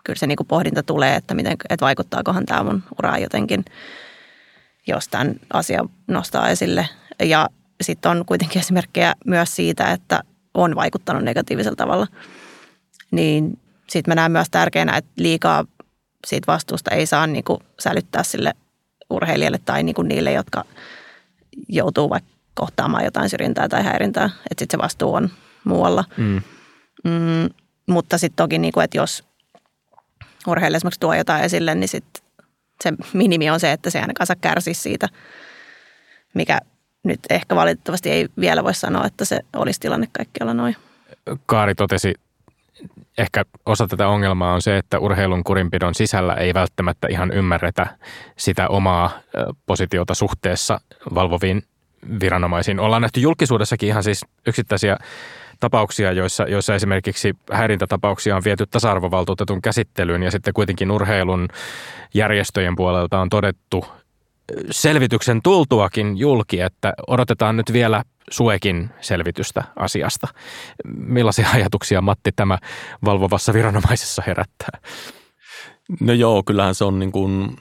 kyllä 0.05 0.19
se 0.19 0.27
niin 0.27 0.37
kuin 0.37 0.47
pohdinta 0.47 0.83
tulee, 0.83 1.17
että, 1.17 1.35
miten, 1.35 1.53
että 1.53 1.85
vaikuttaakohan 1.85 2.47
tämä 2.47 2.63
mun 2.63 2.83
uraa 2.99 3.19
jotenkin, 3.19 3.65
jos 4.87 5.09
tämän 5.09 5.35
asian 5.53 5.89
nostaa 6.09 6.49
esille. 6.49 6.89
Ja 7.23 7.49
sitten 7.81 8.11
on 8.11 8.25
kuitenkin 8.27 8.61
esimerkkejä 8.61 9.15
myös 9.27 9.57
siitä, 9.57 9.93
että 9.93 10.21
on 10.55 10.77
vaikuttanut 10.77 11.25
negatiivisella 11.25 11.77
tavalla. 11.77 12.07
Niin 13.11 13.59
sitten 13.91 14.11
mä 14.11 14.15
näen 14.15 14.33
myös 14.33 14.51
tärkeänä, 14.51 14.97
että 14.97 15.11
liikaa 15.17 15.65
siitä 16.27 16.53
vastuusta 16.53 16.91
ei 16.91 17.07
saa 17.07 17.27
niin 17.27 17.45
kuin 17.45 17.61
sälyttää 17.79 18.23
sille 18.23 18.53
urheilijalle 19.11 19.59
tai 19.65 19.83
niin 19.83 19.95
kuin 19.95 20.09
niille, 20.09 20.33
jotka 20.33 20.65
joutuu 21.69 22.11
vaikka 22.11 22.31
kohtaamaan 22.55 23.05
jotain 23.05 23.31
syrjintää 23.31 23.69
tai 23.69 23.83
häirintää. 23.83 24.25
Että 24.25 24.63
sitten 24.63 24.79
se 24.79 24.85
vastuu 24.85 25.15
on 25.15 25.31
muualla. 25.65 26.05
Mm. 26.17 26.43
Mm, 27.05 27.49
mutta 27.87 28.19
sitten 28.19 28.37
toki, 28.37 28.59
niin 28.59 28.73
kuin, 28.73 28.85
että 28.85 28.99
jos 28.99 29.25
urheilija 30.47 30.77
esimerkiksi 30.77 31.01
tuo 31.01 31.15
jotain 31.15 31.45
esille, 31.45 31.75
niin 31.75 31.89
sitten 31.89 32.23
se 32.85 32.93
minimi 33.13 33.51
on 33.51 33.61
se, 33.61 33.73
että 33.73 33.91
se 33.91 34.01
ainakaan 34.01 34.27
saa 34.27 34.37
kärsiä 34.41 34.75
siitä, 34.75 35.09
mikä 36.35 36.61
nyt 37.03 37.21
ehkä 37.31 37.57
valitettavasti 37.57 38.11
ei 38.11 38.29
vielä 38.41 38.65
voi 38.65 38.75
sanoa, 38.75 39.07
että 39.07 39.25
se 39.25 39.41
olisi 39.57 39.81
tilanne 39.81 40.09
kaikkialla 40.13 40.55
noin. 40.55 40.77
Kaari 41.47 41.75
totesi 41.75 42.15
ehkä 43.19 43.45
osa 43.67 43.87
tätä 43.87 44.09
ongelmaa 44.09 44.55
on 44.55 44.63
se, 44.63 44.77
että 44.77 44.99
urheilun 44.99 45.45
kurinpidon 45.45 45.95
sisällä 45.95 46.35
ei 46.35 46.55
välttämättä 46.55 47.09
ihan 47.11 47.33
ymmärretä 47.33 47.87
sitä 48.39 48.69
omaa 48.69 49.11
positiota 49.67 50.15
suhteessa 50.15 50.81
valvoviin 51.15 51.63
viranomaisiin. 52.21 52.81
Ollaan 52.81 53.03
nähty 53.03 53.21
julkisuudessakin 53.21 53.89
ihan 53.89 54.03
siis 54.03 54.25
yksittäisiä 54.47 54.97
tapauksia, 55.61 56.13
joissa, 56.13 56.45
joissa 56.45 56.75
esimerkiksi 56.75 57.35
häirintätapauksia 57.53 58.37
on 58.37 58.45
viety 58.45 58.67
tasa-arvovaltuutetun 58.67 59.63
käsittelyyn 59.63 60.23
ja 60.23 60.31
sitten 60.31 60.55
kuitenkin 60.55 60.91
urheilun 60.91 61.49
järjestöjen 62.15 62.77
puolelta 62.77 63.21
on 63.21 63.29
todettu 63.29 63.85
selvityksen 64.71 65.43
tultuakin 65.43 66.19
julki, 66.19 66.61
että 66.61 66.93
odotetaan 67.07 67.57
nyt 67.57 67.73
vielä 67.73 68.03
Suekin 68.31 68.91
selvitystä 69.01 69.65
asiasta. 69.77 70.29
Millaisia 70.85 71.49
ajatuksia 71.55 72.01
Matti 72.01 72.31
tämä 72.37 72.59
valvovassa 73.05 73.53
viranomaisessa 73.53 74.23
herättää? 74.27 74.81
No 76.01 76.13
joo, 76.13 76.43
kyllähän 76.47 76.75
se 76.75 76.85
on 76.85 76.99
niin 76.99 77.13
kuin 77.13 77.57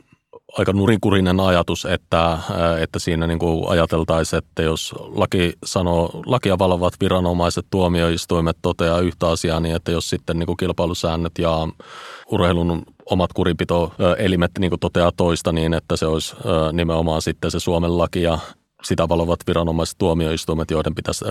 aika 0.58 0.74
nurinkurinen 0.74 1.39
ajatus, 1.39 1.86
että, 1.86 2.38
että 2.80 3.00
siinä 3.00 3.28
niin 3.28 3.39
kuin 3.39 3.70
ajateltaisiin, 3.70 4.38
että 4.38 4.64
jos 4.64 4.96
laki 4.98 5.54
sanoo, 5.66 6.22
lakia 6.26 6.60
valvovat 6.60 6.94
viranomaiset, 7.02 7.66
tuomioistuimet 7.70 8.58
toteaa 8.62 9.00
yhtä 9.00 9.28
asiaa, 9.30 9.60
niin 9.60 9.76
että 9.76 9.92
jos 9.92 10.10
sitten 10.10 10.39
niin 10.39 10.48
kuin 10.48 10.58
kilpailusäännöt 10.58 11.38
ja 11.39 11.68
urheilun 12.32 12.84
omat 13.06 13.34
kurinpitoelimet 13.34 14.52
niin 14.60 14.72
kuin 14.72 14.80
toteaa 14.80 15.12
toista 15.18 15.52
niin, 15.52 15.74
että 15.74 15.96
se 15.96 16.06
olisi 16.06 16.36
nimenomaan 16.72 17.22
sitten 17.22 17.52
se 17.52 17.60
Suomen 17.60 17.98
laki 17.98 18.22
ja 18.22 18.39
sitä 18.86 19.10
valovat 19.10 19.40
viranomaiset 19.48 19.98
tuomioistuimet, 19.98 20.72
joiden 20.72 20.96
pitäisi 20.96 21.26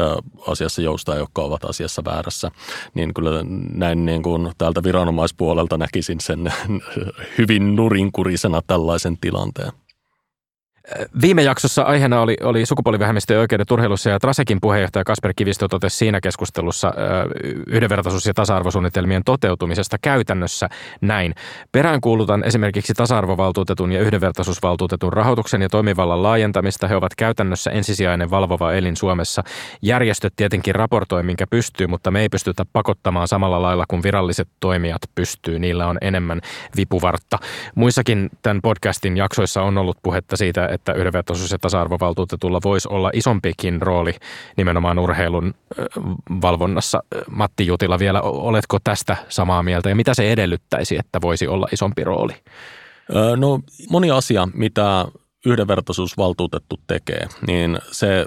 asiassa 0.46 0.82
joustaa, 0.82 1.16
jotka 1.16 1.42
ovat 1.42 1.64
asiassa 1.64 2.04
väärässä. 2.04 2.50
Niin 2.94 3.14
kyllä 3.14 3.30
näin 3.74 4.04
niin 4.04 4.22
kuin 4.22 4.52
täältä 4.58 4.82
viranomaispuolelta 4.82 5.78
näkisin 5.78 6.20
sen 6.20 6.52
hyvin 7.38 7.76
nurinkurisena 7.76 8.62
tällaisen 8.66 9.18
tilanteen. 9.20 9.83
Viime 11.22 11.42
jaksossa 11.42 11.82
aiheena 11.82 12.20
oli, 12.20 12.36
oli 12.42 12.66
sukupuolivähemmistöjen 12.66 13.40
oikeudet 13.40 13.70
urheilussa 13.70 14.10
ja 14.10 14.18
Trasekin 14.18 14.58
puheenjohtaja 14.60 15.04
Kasper 15.04 15.32
Kivistö 15.36 15.68
totesi 15.68 15.96
siinä 15.96 16.20
keskustelussa 16.20 16.94
yhdenvertaisuus- 17.66 18.26
ja 18.26 18.34
tasa-arvosuunnitelmien 18.34 19.22
toteutumisesta 19.24 19.96
käytännössä 20.02 20.68
näin. 21.00 21.34
Peräänkuulutan 21.72 22.44
esimerkiksi 22.44 22.94
tasa-arvovaltuutetun 22.94 23.92
ja 23.92 24.00
yhdenvertaisuusvaltuutetun 24.00 25.12
rahoituksen 25.12 25.62
ja 25.62 25.68
toimivallan 25.68 26.22
laajentamista. 26.22 26.88
He 26.88 26.96
ovat 26.96 27.14
käytännössä 27.14 27.70
ensisijainen 27.70 28.30
valvova 28.30 28.72
elin 28.72 28.96
Suomessa. 28.96 29.42
Järjestöt 29.82 30.32
tietenkin 30.36 30.74
raportoi, 30.74 31.22
minkä 31.22 31.46
pystyy, 31.46 31.86
mutta 31.86 32.10
me 32.10 32.20
ei 32.20 32.28
pystytä 32.28 32.64
pakottamaan 32.72 33.28
samalla 33.28 33.62
lailla 33.62 33.84
kuin 33.88 34.02
viralliset 34.02 34.48
toimijat 34.60 35.02
pystyy. 35.14 35.58
Niillä 35.58 35.86
on 35.86 35.98
enemmän 36.00 36.40
vipuvartta. 36.76 37.38
Muissakin 37.74 38.30
tämän 38.42 38.62
podcastin 38.62 39.16
jaksoissa 39.16 39.62
on 39.62 39.78
ollut 39.78 39.98
puhetta 40.02 40.36
siitä, 40.36 40.73
että 40.74 40.92
yhdenvertaisuus- 40.92 41.52
ja 41.52 41.58
tasa-arvovaltuutetulla 41.58 42.60
voisi 42.64 42.88
olla 42.88 43.10
isompikin 43.12 43.82
rooli 43.82 44.14
nimenomaan 44.56 44.98
urheilun 44.98 45.54
valvonnassa. 46.42 47.02
Matti 47.30 47.66
Jutila 47.66 47.98
vielä, 47.98 48.20
oletko 48.20 48.78
tästä 48.84 49.16
samaa 49.28 49.62
mieltä 49.62 49.88
ja 49.88 49.94
mitä 49.94 50.14
se 50.14 50.32
edellyttäisi, 50.32 50.98
että 50.98 51.20
voisi 51.20 51.48
olla 51.48 51.68
isompi 51.72 52.04
rooli? 52.04 52.34
No 53.36 53.60
moni 53.90 54.10
asia, 54.10 54.48
mitä 54.54 55.04
yhdenvertaisuusvaltuutettu 55.46 56.80
tekee, 56.86 57.28
niin 57.46 57.78
se 57.92 58.26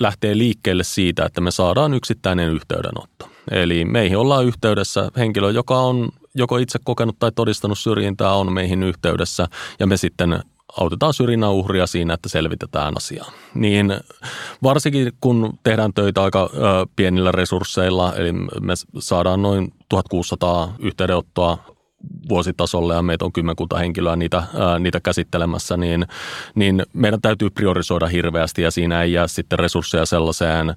lähtee 0.00 0.38
liikkeelle 0.38 0.84
siitä, 0.84 1.24
että 1.24 1.40
me 1.40 1.50
saadaan 1.50 1.94
yksittäinen 1.94 2.48
yhteydenotto. 2.50 3.28
Eli 3.50 3.84
meihin 3.84 4.18
ollaan 4.18 4.44
yhteydessä 4.44 5.10
henkilö, 5.16 5.50
joka 5.50 5.80
on 5.80 6.08
joko 6.34 6.58
itse 6.58 6.78
kokenut 6.84 7.16
tai 7.18 7.32
todistanut 7.32 7.78
syrjintää, 7.78 8.34
on 8.34 8.52
meihin 8.52 8.82
yhteydessä 8.82 9.46
ja 9.78 9.86
me 9.86 9.96
sitten 9.96 10.42
autetaan 10.80 11.14
syrjinnän 11.14 11.52
uhria 11.52 11.86
siinä, 11.86 12.14
että 12.14 12.28
selvitetään 12.28 12.94
asiaa. 12.96 13.30
Niin 13.54 13.94
varsinkin 14.62 15.12
kun 15.20 15.58
tehdään 15.62 15.92
töitä 15.94 16.22
aika 16.22 16.50
pienillä 16.96 17.32
resursseilla, 17.32 18.14
eli 18.16 18.32
me 18.32 18.74
saadaan 18.98 19.42
noin 19.42 19.72
1600 19.88 20.74
yhteydenottoa 20.78 21.58
vuositasolle 22.28 22.94
ja 22.94 23.02
meitä 23.02 23.24
on 23.24 23.32
kymmenkunta 23.32 23.78
henkilöä 23.78 24.16
niitä, 24.16 24.42
ää, 24.54 24.78
niitä 24.78 25.00
käsittelemässä, 25.00 25.76
niin, 25.76 26.06
niin 26.54 26.82
meidän 26.92 27.20
täytyy 27.20 27.50
priorisoida 27.50 28.06
hirveästi 28.06 28.62
ja 28.62 28.70
siinä 28.70 29.02
ei 29.02 29.12
jää 29.12 29.26
sitten 29.26 29.58
resursseja 29.58 30.06
sellaiseen 30.06 30.68
ää, 30.68 30.76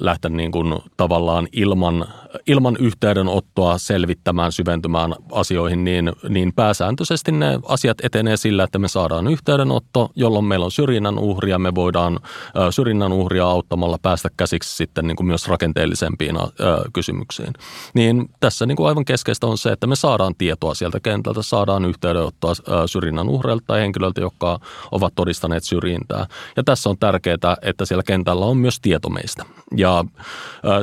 lähteä 0.00 0.30
niin 0.30 0.52
kuin 0.52 0.78
tavallaan 0.96 1.48
ilman, 1.52 2.06
ilman 2.46 2.76
yhteydenottoa 2.80 3.78
selvittämään, 3.78 4.52
syventymään 4.52 5.14
asioihin, 5.32 5.84
niin, 5.84 6.12
niin 6.28 6.52
pääsääntöisesti 6.52 7.32
ne 7.32 7.58
asiat 7.68 7.98
etenee 8.02 8.36
sillä, 8.36 8.64
että 8.64 8.78
me 8.78 8.88
saadaan 8.88 9.26
yhteydenotto, 9.26 10.10
jolloin 10.16 10.44
meillä 10.44 10.64
on 10.64 10.70
syrjinnän 10.70 11.18
uhria, 11.18 11.58
me 11.58 11.74
voidaan 11.74 12.20
ää, 12.54 12.70
syrjinnän 12.70 13.12
uhria 13.12 13.46
auttamalla 13.46 13.98
päästä 14.02 14.28
käsiksi 14.36 14.76
sitten 14.76 15.06
niin 15.06 15.16
kuin 15.16 15.26
myös 15.26 15.48
rakenteellisempiin 15.48 16.36
ää, 16.36 16.46
kysymyksiin. 16.92 17.52
Niin 17.94 18.28
tässä 18.40 18.66
niin 18.66 18.76
kuin 18.76 18.88
aivan 18.88 19.04
keskeistä 19.04 19.46
on 19.46 19.58
se, 19.58 19.72
että 19.72 19.86
me 19.86 19.96
saadaan 19.96 20.34
tietoa 20.44 20.74
sieltä 20.74 21.00
kentältä, 21.00 21.42
saadaan 21.42 21.84
yhteydenottoa 21.84 22.52
syrjinnän 22.86 23.28
uhreilta 23.28 23.64
tai 23.66 23.80
henkilöiltä, 23.80 24.20
jotka 24.20 24.60
ovat 24.90 25.12
todistaneet 25.14 25.64
syrjintää. 25.64 26.26
Ja 26.56 26.64
tässä 26.64 26.90
on 26.90 26.98
tärkeää, 26.98 27.56
että 27.62 27.84
siellä 27.84 28.02
kentällä 28.02 28.44
on 28.44 28.56
myös 28.56 28.80
tieto 28.80 29.08
meistä. 29.08 29.44
Ja 29.76 30.04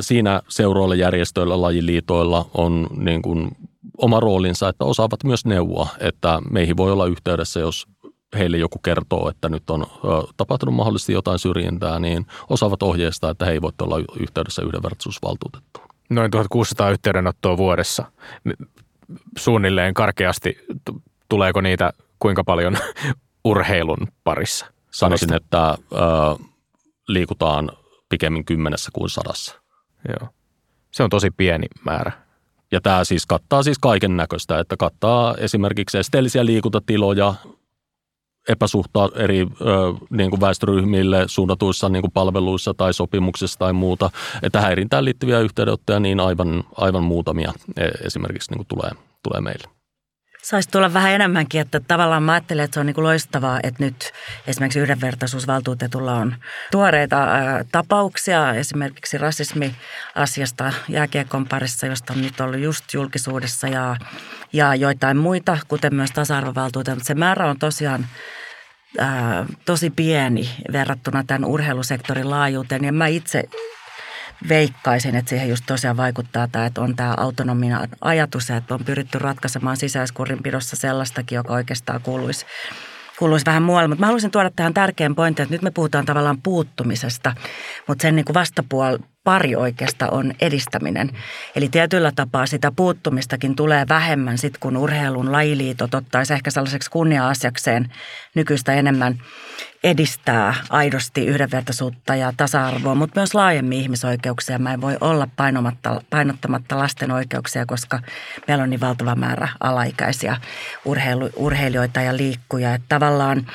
siinä 0.00 0.42
seuroilla, 0.48 0.94
järjestöillä, 0.94 1.60
lajiliitoilla 1.60 2.46
on 2.54 2.86
niin 2.96 3.22
kuin 3.22 3.50
oma 3.98 4.20
roolinsa, 4.20 4.68
että 4.68 4.84
osaavat 4.84 5.24
myös 5.24 5.44
neuvoa, 5.44 5.88
että 6.00 6.40
meihin 6.50 6.76
voi 6.76 6.92
olla 6.92 7.06
yhteydessä, 7.06 7.60
jos 7.60 7.86
heille 8.38 8.56
joku 8.56 8.78
kertoo, 8.78 9.28
että 9.28 9.48
nyt 9.48 9.70
on 9.70 9.86
tapahtunut 10.36 10.74
mahdollisesti 10.74 11.12
jotain 11.12 11.38
syrjintää, 11.38 11.98
niin 11.98 12.26
osaavat 12.50 12.82
ohjeistaa, 12.82 13.30
että 13.30 13.44
he 13.44 13.52
ei 13.52 13.62
voi 13.62 13.72
olla 13.82 13.96
yhteydessä 14.20 14.62
yhdenvertaisuusvaltuutettuun. 14.62 15.86
Noin 16.10 16.30
1600 16.30 16.90
yhteydenottoa 16.90 17.56
vuodessa 17.56 18.04
suunnilleen 19.38 19.94
karkeasti, 19.94 20.58
tuleeko 21.28 21.60
niitä 21.60 21.92
kuinka 22.18 22.44
paljon 22.44 22.76
urheilun 23.44 24.08
parissa? 24.24 24.66
Sanoisin, 24.90 25.34
että 25.34 25.70
ö, 25.70 25.96
liikutaan 27.08 27.70
pikemmin 28.08 28.44
kymmenessä 28.44 28.90
kuin 28.92 29.10
sadassa. 29.10 29.60
Joo. 30.08 30.28
Se 30.90 31.02
on 31.02 31.10
tosi 31.10 31.30
pieni 31.30 31.66
määrä. 31.84 32.12
Ja 32.72 32.80
tämä 32.80 33.04
siis 33.04 33.26
kattaa 33.26 33.62
siis 33.62 33.78
kaiken 33.78 34.16
näköistä, 34.16 34.58
että 34.58 34.76
kattaa 34.76 35.34
esimerkiksi 35.34 35.98
esteellisiä 35.98 36.46
liikuntatiloja, 36.46 37.34
epäsuhtaa 38.48 39.08
eri 39.14 39.40
ö, 39.40 39.44
niin 40.10 40.30
kuin 40.30 40.40
väestöryhmille 40.40 41.24
suunnatuissa 41.26 41.88
niin 41.88 42.02
kuin 42.02 42.12
palveluissa 42.12 42.74
tai 42.74 42.94
sopimuksissa 42.94 43.58
tai 43.58 43.72
muuta. 43.72 44.10
Että 44.42 44.60
häirintään 44.60 45.04
liittyviä 45.04 45.40
yhteydenottoja 45.40 46.00
niin 46.00 46.20
aivan, 46.20 46.64
aivan 46.76 47.02
muutamia 47.02 47.52
e, 47.76 47.86
esimerkiksi 47.86 48.50
niin 48.50 48.58
kuin 48.58 48.68
tulee, 48.68 48.90
tulee 49.22 49.40
meille. 49.40 49.81
Saisi 50.42 50.68
tulla 50.70 50.94
vähän 50.94 51.12
enemmänkin, 51.12 51.60
että 51.60 51.80
tavallaan 51.80 52.22
mä 52.22 52.32
ajattelen, 52.32 52.64
että 52.64 52.74
se 52.74 52.80
on 52.80 52.86
niin 52.86 52.94
kuin 52.94 53.04
loistavaa, 53.04 53.60
että 53.62 53.84
nyt 53.84 54.12
esimerkiksi 54.46 54.78
yhdenvertaisuusvaltuutetulla 54.78 56.14
on 56.14 56.34
tuoreita 56.70 57.26
tapauksia, 57.72 58.54
esimerkiksi 58.54 59.18
rasismiasiasta 59.18 60.72
jääkiekon 60.88 61.48
parissa, 61.48 61.86
josta 61.86 62.12
on 62.12 62.22
nyt 62.22 62.40
ollut 62.40 62.60
just 62.60 62.84
julkisuudessa 62.94 63.68
ja, 63.68 63.96
ja 64.52 64.74
joitain 64.74 65.16
muita, 65.16 65.58
kuten 65.68 65.94
myös 65.94 66.10
tasa-arvovaltuutettu. 66.10 67.04
Se 67.04 67.14
määrä 67.14 67.46
on 67.46 67.58
tosiaan 67.58 68.06
ää, 68.98 69.46
tosi 69.64 69.90
pieni 69.90 70.50
verrattuna 70.72 71.24
tämän 71.26 71.44
urheilusektorin 71.44 72.30
laajuuteen 72.30 72.84
ja 72.84 72.92
mä 72.92 73.06
itse 73.06 73.44
veikkaisin, 74.48 75.16
että 75.16 75.28
siihen 75.28 75.48
just 75.48 75.64
tosiaan 75.66 75.96
vaikuttaa 75.96 76.48
tämä, 76.48 76.66
että 76.66 76.80
on 76.80 76.96
tämä 76.96 77.14
autonominen 77.16 77.88
ajatus, 78.00 78.50
että 78.50 78.74
on 78.74 78.84
pyritty 78.84 79.18
ratkaisemaan 79.18 79.76
sisäiskurinpidossa 79.76 80.76
sellaistakin, 80.76 81.36
joka 81.36 81.52
oikeastaan 81.52 82.00
kuuluisi 82.02 82.46
kuuluisi 83.18 83.46
vähän 83.46 83.62
muualle. 83.62 83.88
Mutta 83.88 84.00
mä 84.00 84.06
haluaisin 84.06 84.30
tuoda 84.30 84.50
tähän 84.56 84.74
tärkeän 84.74 85.14
pointin, 85.14 85.42
että 85.42 85.54
nyt 85.54 85.62
me 85.62 85.70
puhutaan 85.70 86.04
tavallaan 86.04 86.42
puuttumisesta, 86.42 87.34
mutta 87.88 88.02
sen 88.02 88.16
niin 88.16 88.24
kuin 88.24 88.34
vastapuol, 88.34 88.98
pari 89.24 89.56
oikeasta 89.56 90.08
on 90.08 90.32
edistäminen. 90.40 91.10
Eli 91.56 91.68
tietyllä 91.68 92.12
tapaa 92.16 92.46
sitä 92.46 92.72
puuttumistakin 92.76 93.56
tulee 93.56 93.86
vähemmän 93.88 94.38
sit, 94.38 94.58
kun 94.58 94.76
urheilun 94.76 95.32
lajiliitot 95.32 95.94
ottaisi 95.94 96.34
ehkä 96.34 96.50
sellaiseksi 96.50 96.90
kunnia-asiakseen 96.90 97.92
nykyistä 98.34 98.74
enemmän 98.74 99.18
edistää 99.84 100.54
aidosti 100.70 101.26
yhdenvertaisuutta 101.26 102.16
ja 102.16 102.32
tasa-arvoa, 102.36 102.94
mutta 102.94 103.20
myös 103.20 103.34
laajemmin 103.34 103.78
ihmisoikeuksia. 103.78 104.58
Mä 104.58 104.72
en 104.72 104.80
voi 104.80 104.96
olla 105.00 105.28
painottamatta 106.10 106.78
lasten 106.78 107.10
oikeuksia, 107.10 107.66
koska 107.66 108.00
meillä 108.48 108.64
on 108.64 108.70
niin 108.70 108.80
valtava 108.80 109.14
määrä 109.14 109.48
alaikäisiä 109.60 110.36
urheilu, 110.84 111.30
urheilijoita 111.36 112.00
ja 112.00 112.16
liikkuja. 112.16 112.74
Että 112.74 112.86
tavallaan 112.88 113.46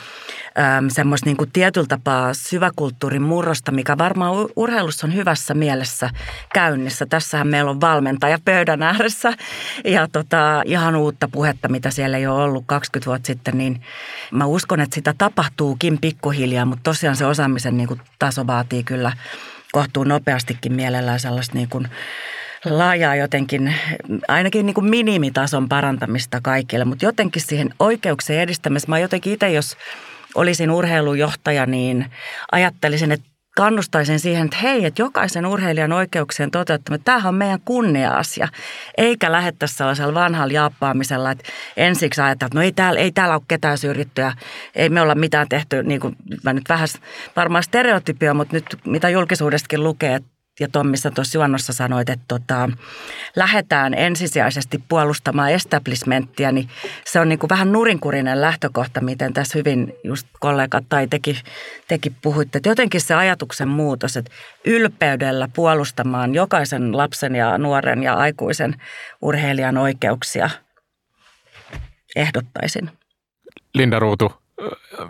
semmoista 0.88 1.26
niin 1.26 1.38
kuin 1.38 1.52
tietyllä 1.52 1.88
tapaa 1.88 2.34
syväkulttuurin 2.34 3.22
murrosta, 3.22 3.72
mikä 3.72 3.98
varmaan 3.98 4.34
urheilussa 4.56 5.08
on 5.08 5.16
hyvässä 5.16 5.54
mielessä 5.54 6.10
käynnissä. 6.54 7.06
Tässähän 7.06 7.48
meillä 7.48 7.72
on 7.72 7.82
valmentaja 7.82 8.38
pöydän 8.46 8.84
ääressä 8.84 9.34
ja 9.86 10.08
tota, 10.12 10.62
ihan 10.66 10.96
uutta 10.96 11.28
puhetta, 11.32 11.68
mitä 11.68 11.92
siellä 11.92 12.18
ei 12.18 12.28
ole 12.28 12.44
ollut 12.44 12.64
20 12.68 13.10
vuotta 13.10 13.28
sitten, 13.28 13.58
niin 13.58 13.82
mä 14.32 14.46
uskon, 14.46 14.80
että 14.80 14.96
sitä 14.96 15.14
tapahtuukin 15.18 15.98
pikkuhiljaa, 16.02 16.66
mutta 16.66 16.84
tosiaan 16.84 17.16
se 17.16 17.26
osaamisen 17.26 17.78
niin 17.78 17.88
kuin 17.88 18.02
taso 18.20 18.48
vaatii 18.48 18.84
kyllä 18.84 19.12
kohtuu 19.72 20.04
nopeastikin 20.04 20.74
mielellään 20.74 21.20
sellaista 21.20 21.56
niin 21.56 21.70
kuin 21.70 21.88
laajaa 22.66 23.16
jotenkin, 23.16 23.74
ainakin 24.28 24.66
niin 24.66 24.74
kuin 24.74 24.90
minimitason 24.90 25.70
parantamista 25.70 26.42
kaikille, 26.42 26.86
mutta 26.86 27.06
jotenkin 27.06 27.42
siihen 27.42 27.74
oikeuksien 27.80 28.42
edistämisessä, 28.42 28.90
mä 28.90 29.00
jotenkin 29.00 29.34
itse, 29.34 29.50
jos 29.50 29.78
olisin 30.36 30.72
urheilujohtaja, 30.72 31.66
niin 31.66 32.06
ajattelisin, 32.52 33.12
että 33.12 33.30
kannustaisin 33.58 34.20
siihen, 34.20 34.46
että 34.46 34.58
hei, 34.58 34.86
että 34.86 35.02
jokaisen 35.02 35.46
urheilijan 35.46 35.94
oikeuksien 35.94 36.52
toteuttaminen, 36.52 37.04
tämähän 37.04 37.30
on 37.30 37.36
meidän 37.36 37.60
kunnia-asia. 37.66 38.48
Eikä 38.98 39.32
lähettäisi 39.32 39.76
sellaisella 39.76 40.14
vanhalla 40.14 40.54
jaappaamisella, 40.54 41.32
että 41.32 41.44
ensiksi 41.78 42.22
ajatellaan, 42.22 42.48
että 42.48 42.60
no 42.60 42.64
ei 42.64 42.72
täällä, 42.72 43.00
ei 43.00 43.12
täällä 43.12 43.36
ole 43.36 43.42
ketään 43.48 43.78
syrjittyä, 43.78 44.34
ei 44.76 44.90
me 44.90 45.02
olla 45.02 45.16
mitään 45.16 45.50
tehty, 45.50 45.84
niin 45.84 46.00
kuin 46.02 46.16
mä 46.44 46.54
nyt 46.54 46.70
vähän 46.70 46.88
varmaan 47.36 47.64
stereotypia, 47.64 48.34
mutta 48.34 48.56
nyt 48.56 48.66
mitä 48.86 49.10
julkisuudestakin 49.10 49.84
lukee, 49.84 50.16
että 50.16 50.37
ja 50.60 50.68
Tommissa 50.72 51.12
tuossa 51.12 51.38
juonnossa 51.38 51.74
sanoit, 51.74 52.10
että 52.10 52.26
tota, 52.28 52.70
lähdetään 53.36 53.94
ensisijaisesti 53.94 54.84
puolustamaan 54.90 55.52
establishmenttia, 55.52 56.52
niin 56.52 56.70
se 57.06 57.20
on 57.20 57.30
niin 57.30 57.40
kuin 57.40 57.50
vähän 57.50 57.72
nurinkurinen 57.72 58.42
lähtökohta, 58.42 59.02
miten 59.02 59.34
tässä 59.34 59.60
hyvin 59.60 59.94
just 60.04 60.28
kollegat 60.40 60.86
tai 60.90 61.08
teki, 61.08 61.42
teki 61.88 62.10
puhuitte. 62.22 62.58
Että 62.58 62.70
jotenkin 62.70 63.02
se 63.02 63.14
ajatuksen 63.16 63.68
muutos, 63.68 64.18
että 64.18 64.32
ylpeydellä 64.66 65.48
puolustamaan 65.56 66.34
jokaisen 66.34 66.98
lapsen 66.98 67.36
ja 67.36 67.58
nuoren 67.58 68.04
ja 68.04 68.14
aikuisen 68.14 68.76
urheilijan 69.22 69.78
oikeuksia 69.78 70.50
ehdottaisin. 72.16 72.90
Linda 73.74 74.00
Ruutu, 74.00 74.32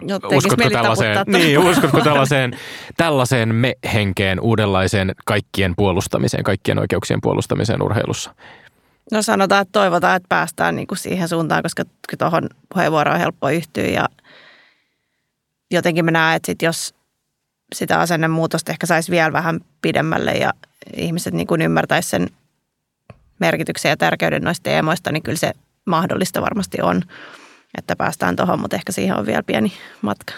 No, 0.01 0.19
uskotko 0.37 0.69
tällaiseen, 0.69 1.17
niin, 1.27 1.59
uskotko 1.59 2.01
tällaiseen, 2.01 2.57
tällaiseen 2.97 3.55
me-henkeen, 3.55 4.39
uudenlaiseen 4.39 5.15
kaikkien 5.25 5.73
puolustamiseen, 5.75 6.43
kaikkien 6.43 6.79
oikeuksien 6.79 7.21
puolustamiseen 7.21 7.81
urheilussa? 7.81 8.35
No 9.11 9.21
sanotaan, 9.21 9.61
että 9.61 9.71
toivotaan, 9.71 10.15
että 10.15 10.27
päästään 10.29 10.75
niin 10.75 10.87
kuin 10.87 10.97
siihen 10.97 11.29
suuntaan, 11.29 11.63
koska 11.63 11.83
tuohon 12.17 12.49
puheenvuoroon 12.73 13.15
on 13.15 13.21
helppo 13.21 13.49
yhtyä 13.49 13.83
ja 13.83 14.09
jotenkin 15.71 16.05
mä 16.05 16.11
näen, 16.11 16.35
että 16.35 16.45
sit 16.45 16.61
jos 16.61 16.95
sitä 17.75 17.99
asennemuutosta 17.99 18.71
ehkä 18.71 18.85
saisi 18.87 19.11
vielä 19.11 19.33
vähän 19.33 19.59
pidemmälle 19.81 20.31
ja 20.31 20.53
ihmiset 20.95 21.33
niin 21.33 21.47
kuin 21.47 21.61
ymmärtäisi 21.61 22.09
sen 22.09 22.27
merkityksen 23.39 23.89
ja 23.89 23.97
tärkeyden 23.97 24.41
noista 24.41 24.63
teemoista, 24.63 25.11
niin 25.11 25.23
kyllä 25.23 25.37
se 25.37 25.51
mahdollista 25.85 26.41
varmasti 26.41 26.77
on, 26.81 27.01
että 27.77 27.95
päästään 27.95 28.35
tuohon, 28.35 28.59
mutta 28.59 28.75
ehkä 28.75 28.91
siihen 28.91 29.17
on 29.17 29.25
vielä 29.25 29.43
pieni 29.43 29.71
matka. 30.01 30.33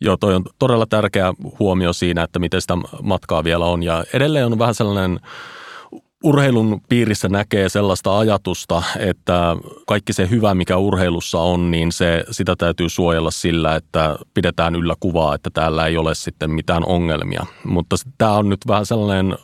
Joo, 0.00 0.16
toi 0.16 0.34
on 0.34 0.44
todella 0.58 0.86
tärkeä 0.86 1.34
huomio 1.58 1.92
siinä, 1.92 2.22
että 2.22 2.38
miten 2.38 2.60
sitä 2.60 2.74
matkaa 3.02 3.44
vielä 3.44 3.66
on. 3.66 3.82
Ja 3.82 4.04
edelleen 4.12 4.46
on 4.46 4.58
vähän 4.58 4.74
sellainen 4.74 5.20
urheilun 6.24 6.80
piirissä 6.88 7.28
näkee 7.28 7.68
sellaista 7.68 8.18
ajatusta, 8.18 8.82
että 8.98 9.56
kaikki 9.86 10.12
se 10.12 10.30
hyvä, 10.30 10.54
mikä 10.54 10.76
urheilussa 10.76 11.38
on, 11.38 11.70
niin 11.70 11.92
se, 11.92 12.24
sitä 12.30 12.54
täytyy 12.58 12.88
suojella 12.88 13.30
sillä, 13.30 13.76
että 13.76 14.16
pidetään 14.34 14.74
yllä 14.74 14.94
kuvaa, 15.00 15.34
että 15.34 15.50
täällä 15.54 15.86
ei 15.86 15.96
ole 15.96 16.14
sitten 16.14 16.50
mitään 16.50 16.84
ongelmia. 16.84 17.46
Mutta 17.64 17.96
tämä 18.18 18.32
on 18.32 18.48
nyt 18.48 18.60
vähän 18.68 18.86
sellainen 18.86 19.38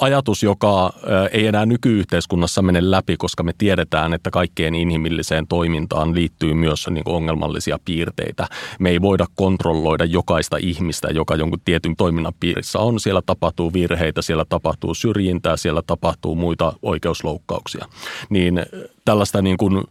ajatus, 0.00 0.42
joka 0.42 0.92
ei 1.32 1.46
enää 1.46 1.66
nykyyhteiskunnassa 1.66 2.62
mene 2.62 2.90
läpi, 2.90 3.16
koska 3.16 3.42
me 3.42 3.52
tiedetään, 3.58 4.14
että 4.14 4.30
kaikkeen 4.30 4.74
inhimilliseen 4.74 5.46
toimintaan 5.46 6.14
liittyy 6.14 6.54
myös 6.54 6.86
niin 6.90 7.02
ongelmallisia 7.06 7.78
piirteitä. 7.84 8.46
Me 8.78 8.90
ei 8.90 9.02
voida 9.02 9.26
kontrolloida 9.34 10.04
jokaista 10.04 10.56
ihmistä, 10.56 11.08
joka 11.08 11.36
jonkun 11.36 11.60
tietyn 11.64 11.96
toiminnan 11.96 12.32
piirissä 12.40 12.78
on. 12.78 13.00
Siellä 13.00 13.22
tapahtuu 13.26 13.72
virheitä, 13.72 14.22
siellä 14.22 14.44
tapahtuu 14.48 14.94
syrjintää, 14.94 15.56
siellä 15.56 15.82
tapahtuu 15.86 16.34
muita 16.34 16.72
oikeusloukkauksia. 16.82 17.86
Niin 18.30 18.62
tällaista 19.06 19.42
niin 19.42 19.56
kuin 19.56 19.84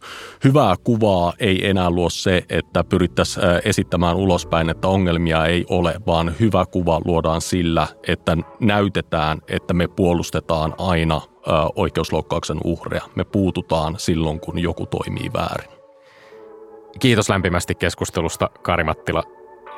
hyvää 0.43 0.75
kuvaa 0.83 1.33
ei 1.39 1.69
enää 1.69 1.89
luo 1.89 2.09
se, 2.09 2.43
että 2.49 2.83
pyrittäisiin 2.83 3.45
esittämään 3.65 4.15
ulospäin, 4.15 4.69
että 4.69 4.87
ongelmia 4.87 5.45
ei 5.45 5.65
ole, 5.69 5.95
vaan 6.07 6.35
hyvä 6.39 6.65
kuva 6.65 7.01
luodaan 7.05 7.41
sillä, 7.41 7.87
että 8.07 8.37
näytetään, 8.59 9.41
että 9.47 9.73
me 9.73 9.87
puolustetaan 9.87 10.73
aina 10.77 11.21
oikeusloukkauksen 11.75 12.57
uhreja. 12.63 13.01
Me 13.15 13.23
puututaan 13.23 13.95
silloin, 13.97 14.39
kun 14.39 14.59
joku 14.59 14.85
toimii 14.85 15.33
väärin. 15.33 15.69
Kiitos 16.99 17.29
lämpimästi 17.29 17.75
keskustelusta 17.75 18.49
Kari 18.61 18.83
Mattila, 18.83 19.23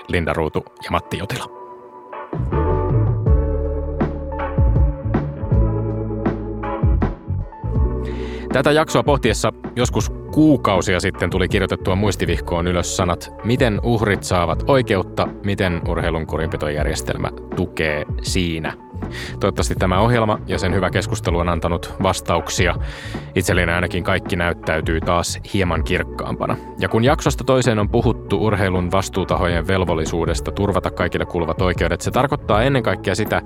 Linda 0.08 0.34
Ruutu 0.34 0.66
ja 0.84 0.92
Matti 0.92 1.18
Jotila. 1.18 1.46
Tätä 8.54 8.72
jaksoa 8.72 9.04
pohtiessa 9.04 9.54
joskus 9.76 10.10
kuukausia 10.34 11.00
sitten 11.00 11.30
tuli 11.30 11.48
kirjoitettua 11.48 11.96
muistivihkoon 11.96 12.68
ylös 12.68 12.98
sanat, 12.98 13.34
miten 13.44 13.80
uhrit 13.84 14.24
saavat 14.24 14.64
oikeutta, 14.68 15.28
miten 15.44 15.82
urheilun 15.88 16.28
kurinpitojärjestelmä 16.28 17.32
tukee 17.56 18.06
siinä– 18.22 18.74
Toivottavasti 19.40 19.76
tämä 19.76 20.00
ohjelma 20.00 20.40
ja 20.48 20.60
sen 20.60 20.74
hyvä 20.74 20.90
keskustelu 20.90 21.38
on 21.38 21.50
antanut 21.50 21.94
vastauksia. 22.04 22.76
Itselleni 23.36 23.72
ainakin 23.72 24.04
kaikki 24.04 24.36
näyttäytyy 24.36 25.02
taas 25.02 25.40
hieman 25.54 25.84
kirkkaampana. 25.84 26.56
Ja 26.80 26.90
kun 26.90 27.04
jaksosta 27.04 27.44
toiseen 27.44 27.80
on 27.80 27.90
puhuttu 27.90 28.46
urheilun 28.46 28.92
vastuutahojen 28.92 29.68
velvollisuudesta 29.68 30.52
turvata 30.52 30.92
kaikille 30.92 31.26
kuuluvat 31.26 31.62
oikeudet, 31.62 32.02
se 32.02 32.12
tarkoittaa 32.12 32.64
ennen 32.64 32.84
kaikkea 32.84 33.16
sitä, 33.16 33.42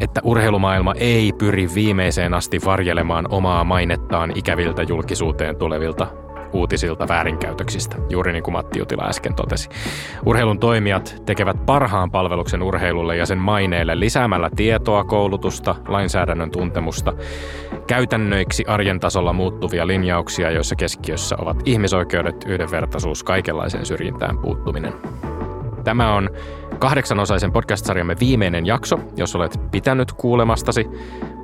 että 0.00 0.20
urheilumaailma 0.24 0.94
ei 0.96 1.32
pyri 1.32 1.68
viimeiseen 1.74 2.34
asti 2.34 2.60
varjelemaan 2.64 3.26
omaa 3.30 3.64
mainettaan 3.64 4.32
ikäviltä 4.34 4.82
julkisuuteen 4.82 5.56
tulevilta 5.56 6.23
uutisilta 6.54 7.08
väärinkäytöksistä, 7.08 7.96
juuri 8.10 8.32
niin 8.32 8.42
kuin 8.42 8.52
Matti 8.52 8.78
Jutila 8.78 9.08
äsken 9.08 9.34
totesi. 9.34 9.68
Urheilun 10.26 10.58
toimijat 10.58 11.22
tekevät 11.26 11.66
parhaan 11.66 12.10
palveluksen 12.10 12.62
urheilulle 12.62 13.16
ja 13.16 13.26
sen 13.26 13.38
maineelle 13.38 14.00
lisäämällä 14.00 14.50
tietoa, 14.56 15.04
koulutusta, 15.04 15.74
lainsäädännön 15.88 16.50
tuntemusta, 16.50 17.12
käytännöiksi 17.86 18.64
arjen 18.66 19.00
tasolla 19.00 19.32
muuttuvia 19.32 19.86
linjauksia, 19.86 20.50
joissa 20.50 20.76
keskiössä 20.76 21.36
ovat 21.38 21.62
ihmisoikeudet, 21.64 22.44
yhdenvertaisuus, 22.46 23.22
kaikenlaiseen 23.22 23.86
syrjintään 23.86 24.38
puuttuminen. 24.38 24.92
Tämä 25.84 26.14
on 26.14 26.30
kahdeksanosaisen 26.78 27.52
podcast-sarjamme 27.52 28.16
viimeinen 28.20 28.66
jakso, 28.66 28.98
jos 29.16 29.36
olet 29.36 29.60
pitänyt 29.70 30.12
kuulemastasi. 30.12 30.86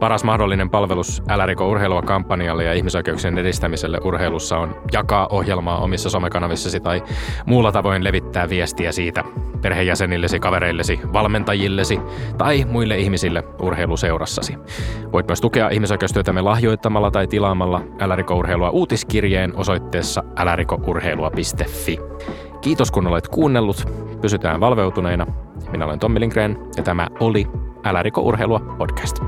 Paras 0.01 0.25
mahdollinen 0.25 0.71
palvelus 0.71 1.23
Älä 1.29 1.47
riko 1.47 1.69
urheilua 1.69 2.03
kampanjalle 2.03 2.65
ja 2.65 2.73
ihmisoikeuksien 2.73 3.39
edistämiselle 3.39 3.99
urheilussa 4.05 4.59
on 4.59 4.77
jakaa 4.93 5.27
ohjelmaa 5.31 5.79
omissa 5.79 6.11
somekanavissasi 6.11 6.81
tai 6.81 7.03
muulla 7.47 7.73
tavoin 7.73 8.05
levittää 8.05 8.49
viestiä 8.49 8.93
siitä 8.93 9.25
perheenjäsenillesi, 9.63 10.41
kavereillesi, 10.41 11.01
valmentajillesi 11.13 12.01
tai 12.39 12.65
muille 12.71 12.99
ihmisille 12.99 13.45
urheiluseurassasi. 13.63 14.57
Voit 15.13 15.27
myös 15.27 15.41
tukea 15.41 15.69
ihmisoikeustyötämme 15.69 16.41
lahjoittamalla 16.41 17.11
tai 17.11 17.27
tilaamalla 17.27 17.83
Älä 17.99 18.17
riko 18.17 18.35
urheilua 18.35 18.71
uutiskirjeen 18.71 19.57
osoitteessa 19.57 20.23
älärikourheilua.fi. 20.37 21.99
Kiitos 22.61 22.91
kun 22.91 23.07
olet 23.07 23.29
kuunnellut. 23.29 23.85
Pysytään 24.21 24.61
valveutuneina. 24.61 25.27
Minä 25.71 25.85
olen 25.85 25.99
Tommi 25.99 26.21
Lindgren 26.21 26.59
ja 26.77 26.83
tämä 26.83 27.09
oli 27.21 27.47
Älä 27.85 28.03
riko 28.03 28.21
urheilua 28.21 28.61
podcast. 28.79 29.21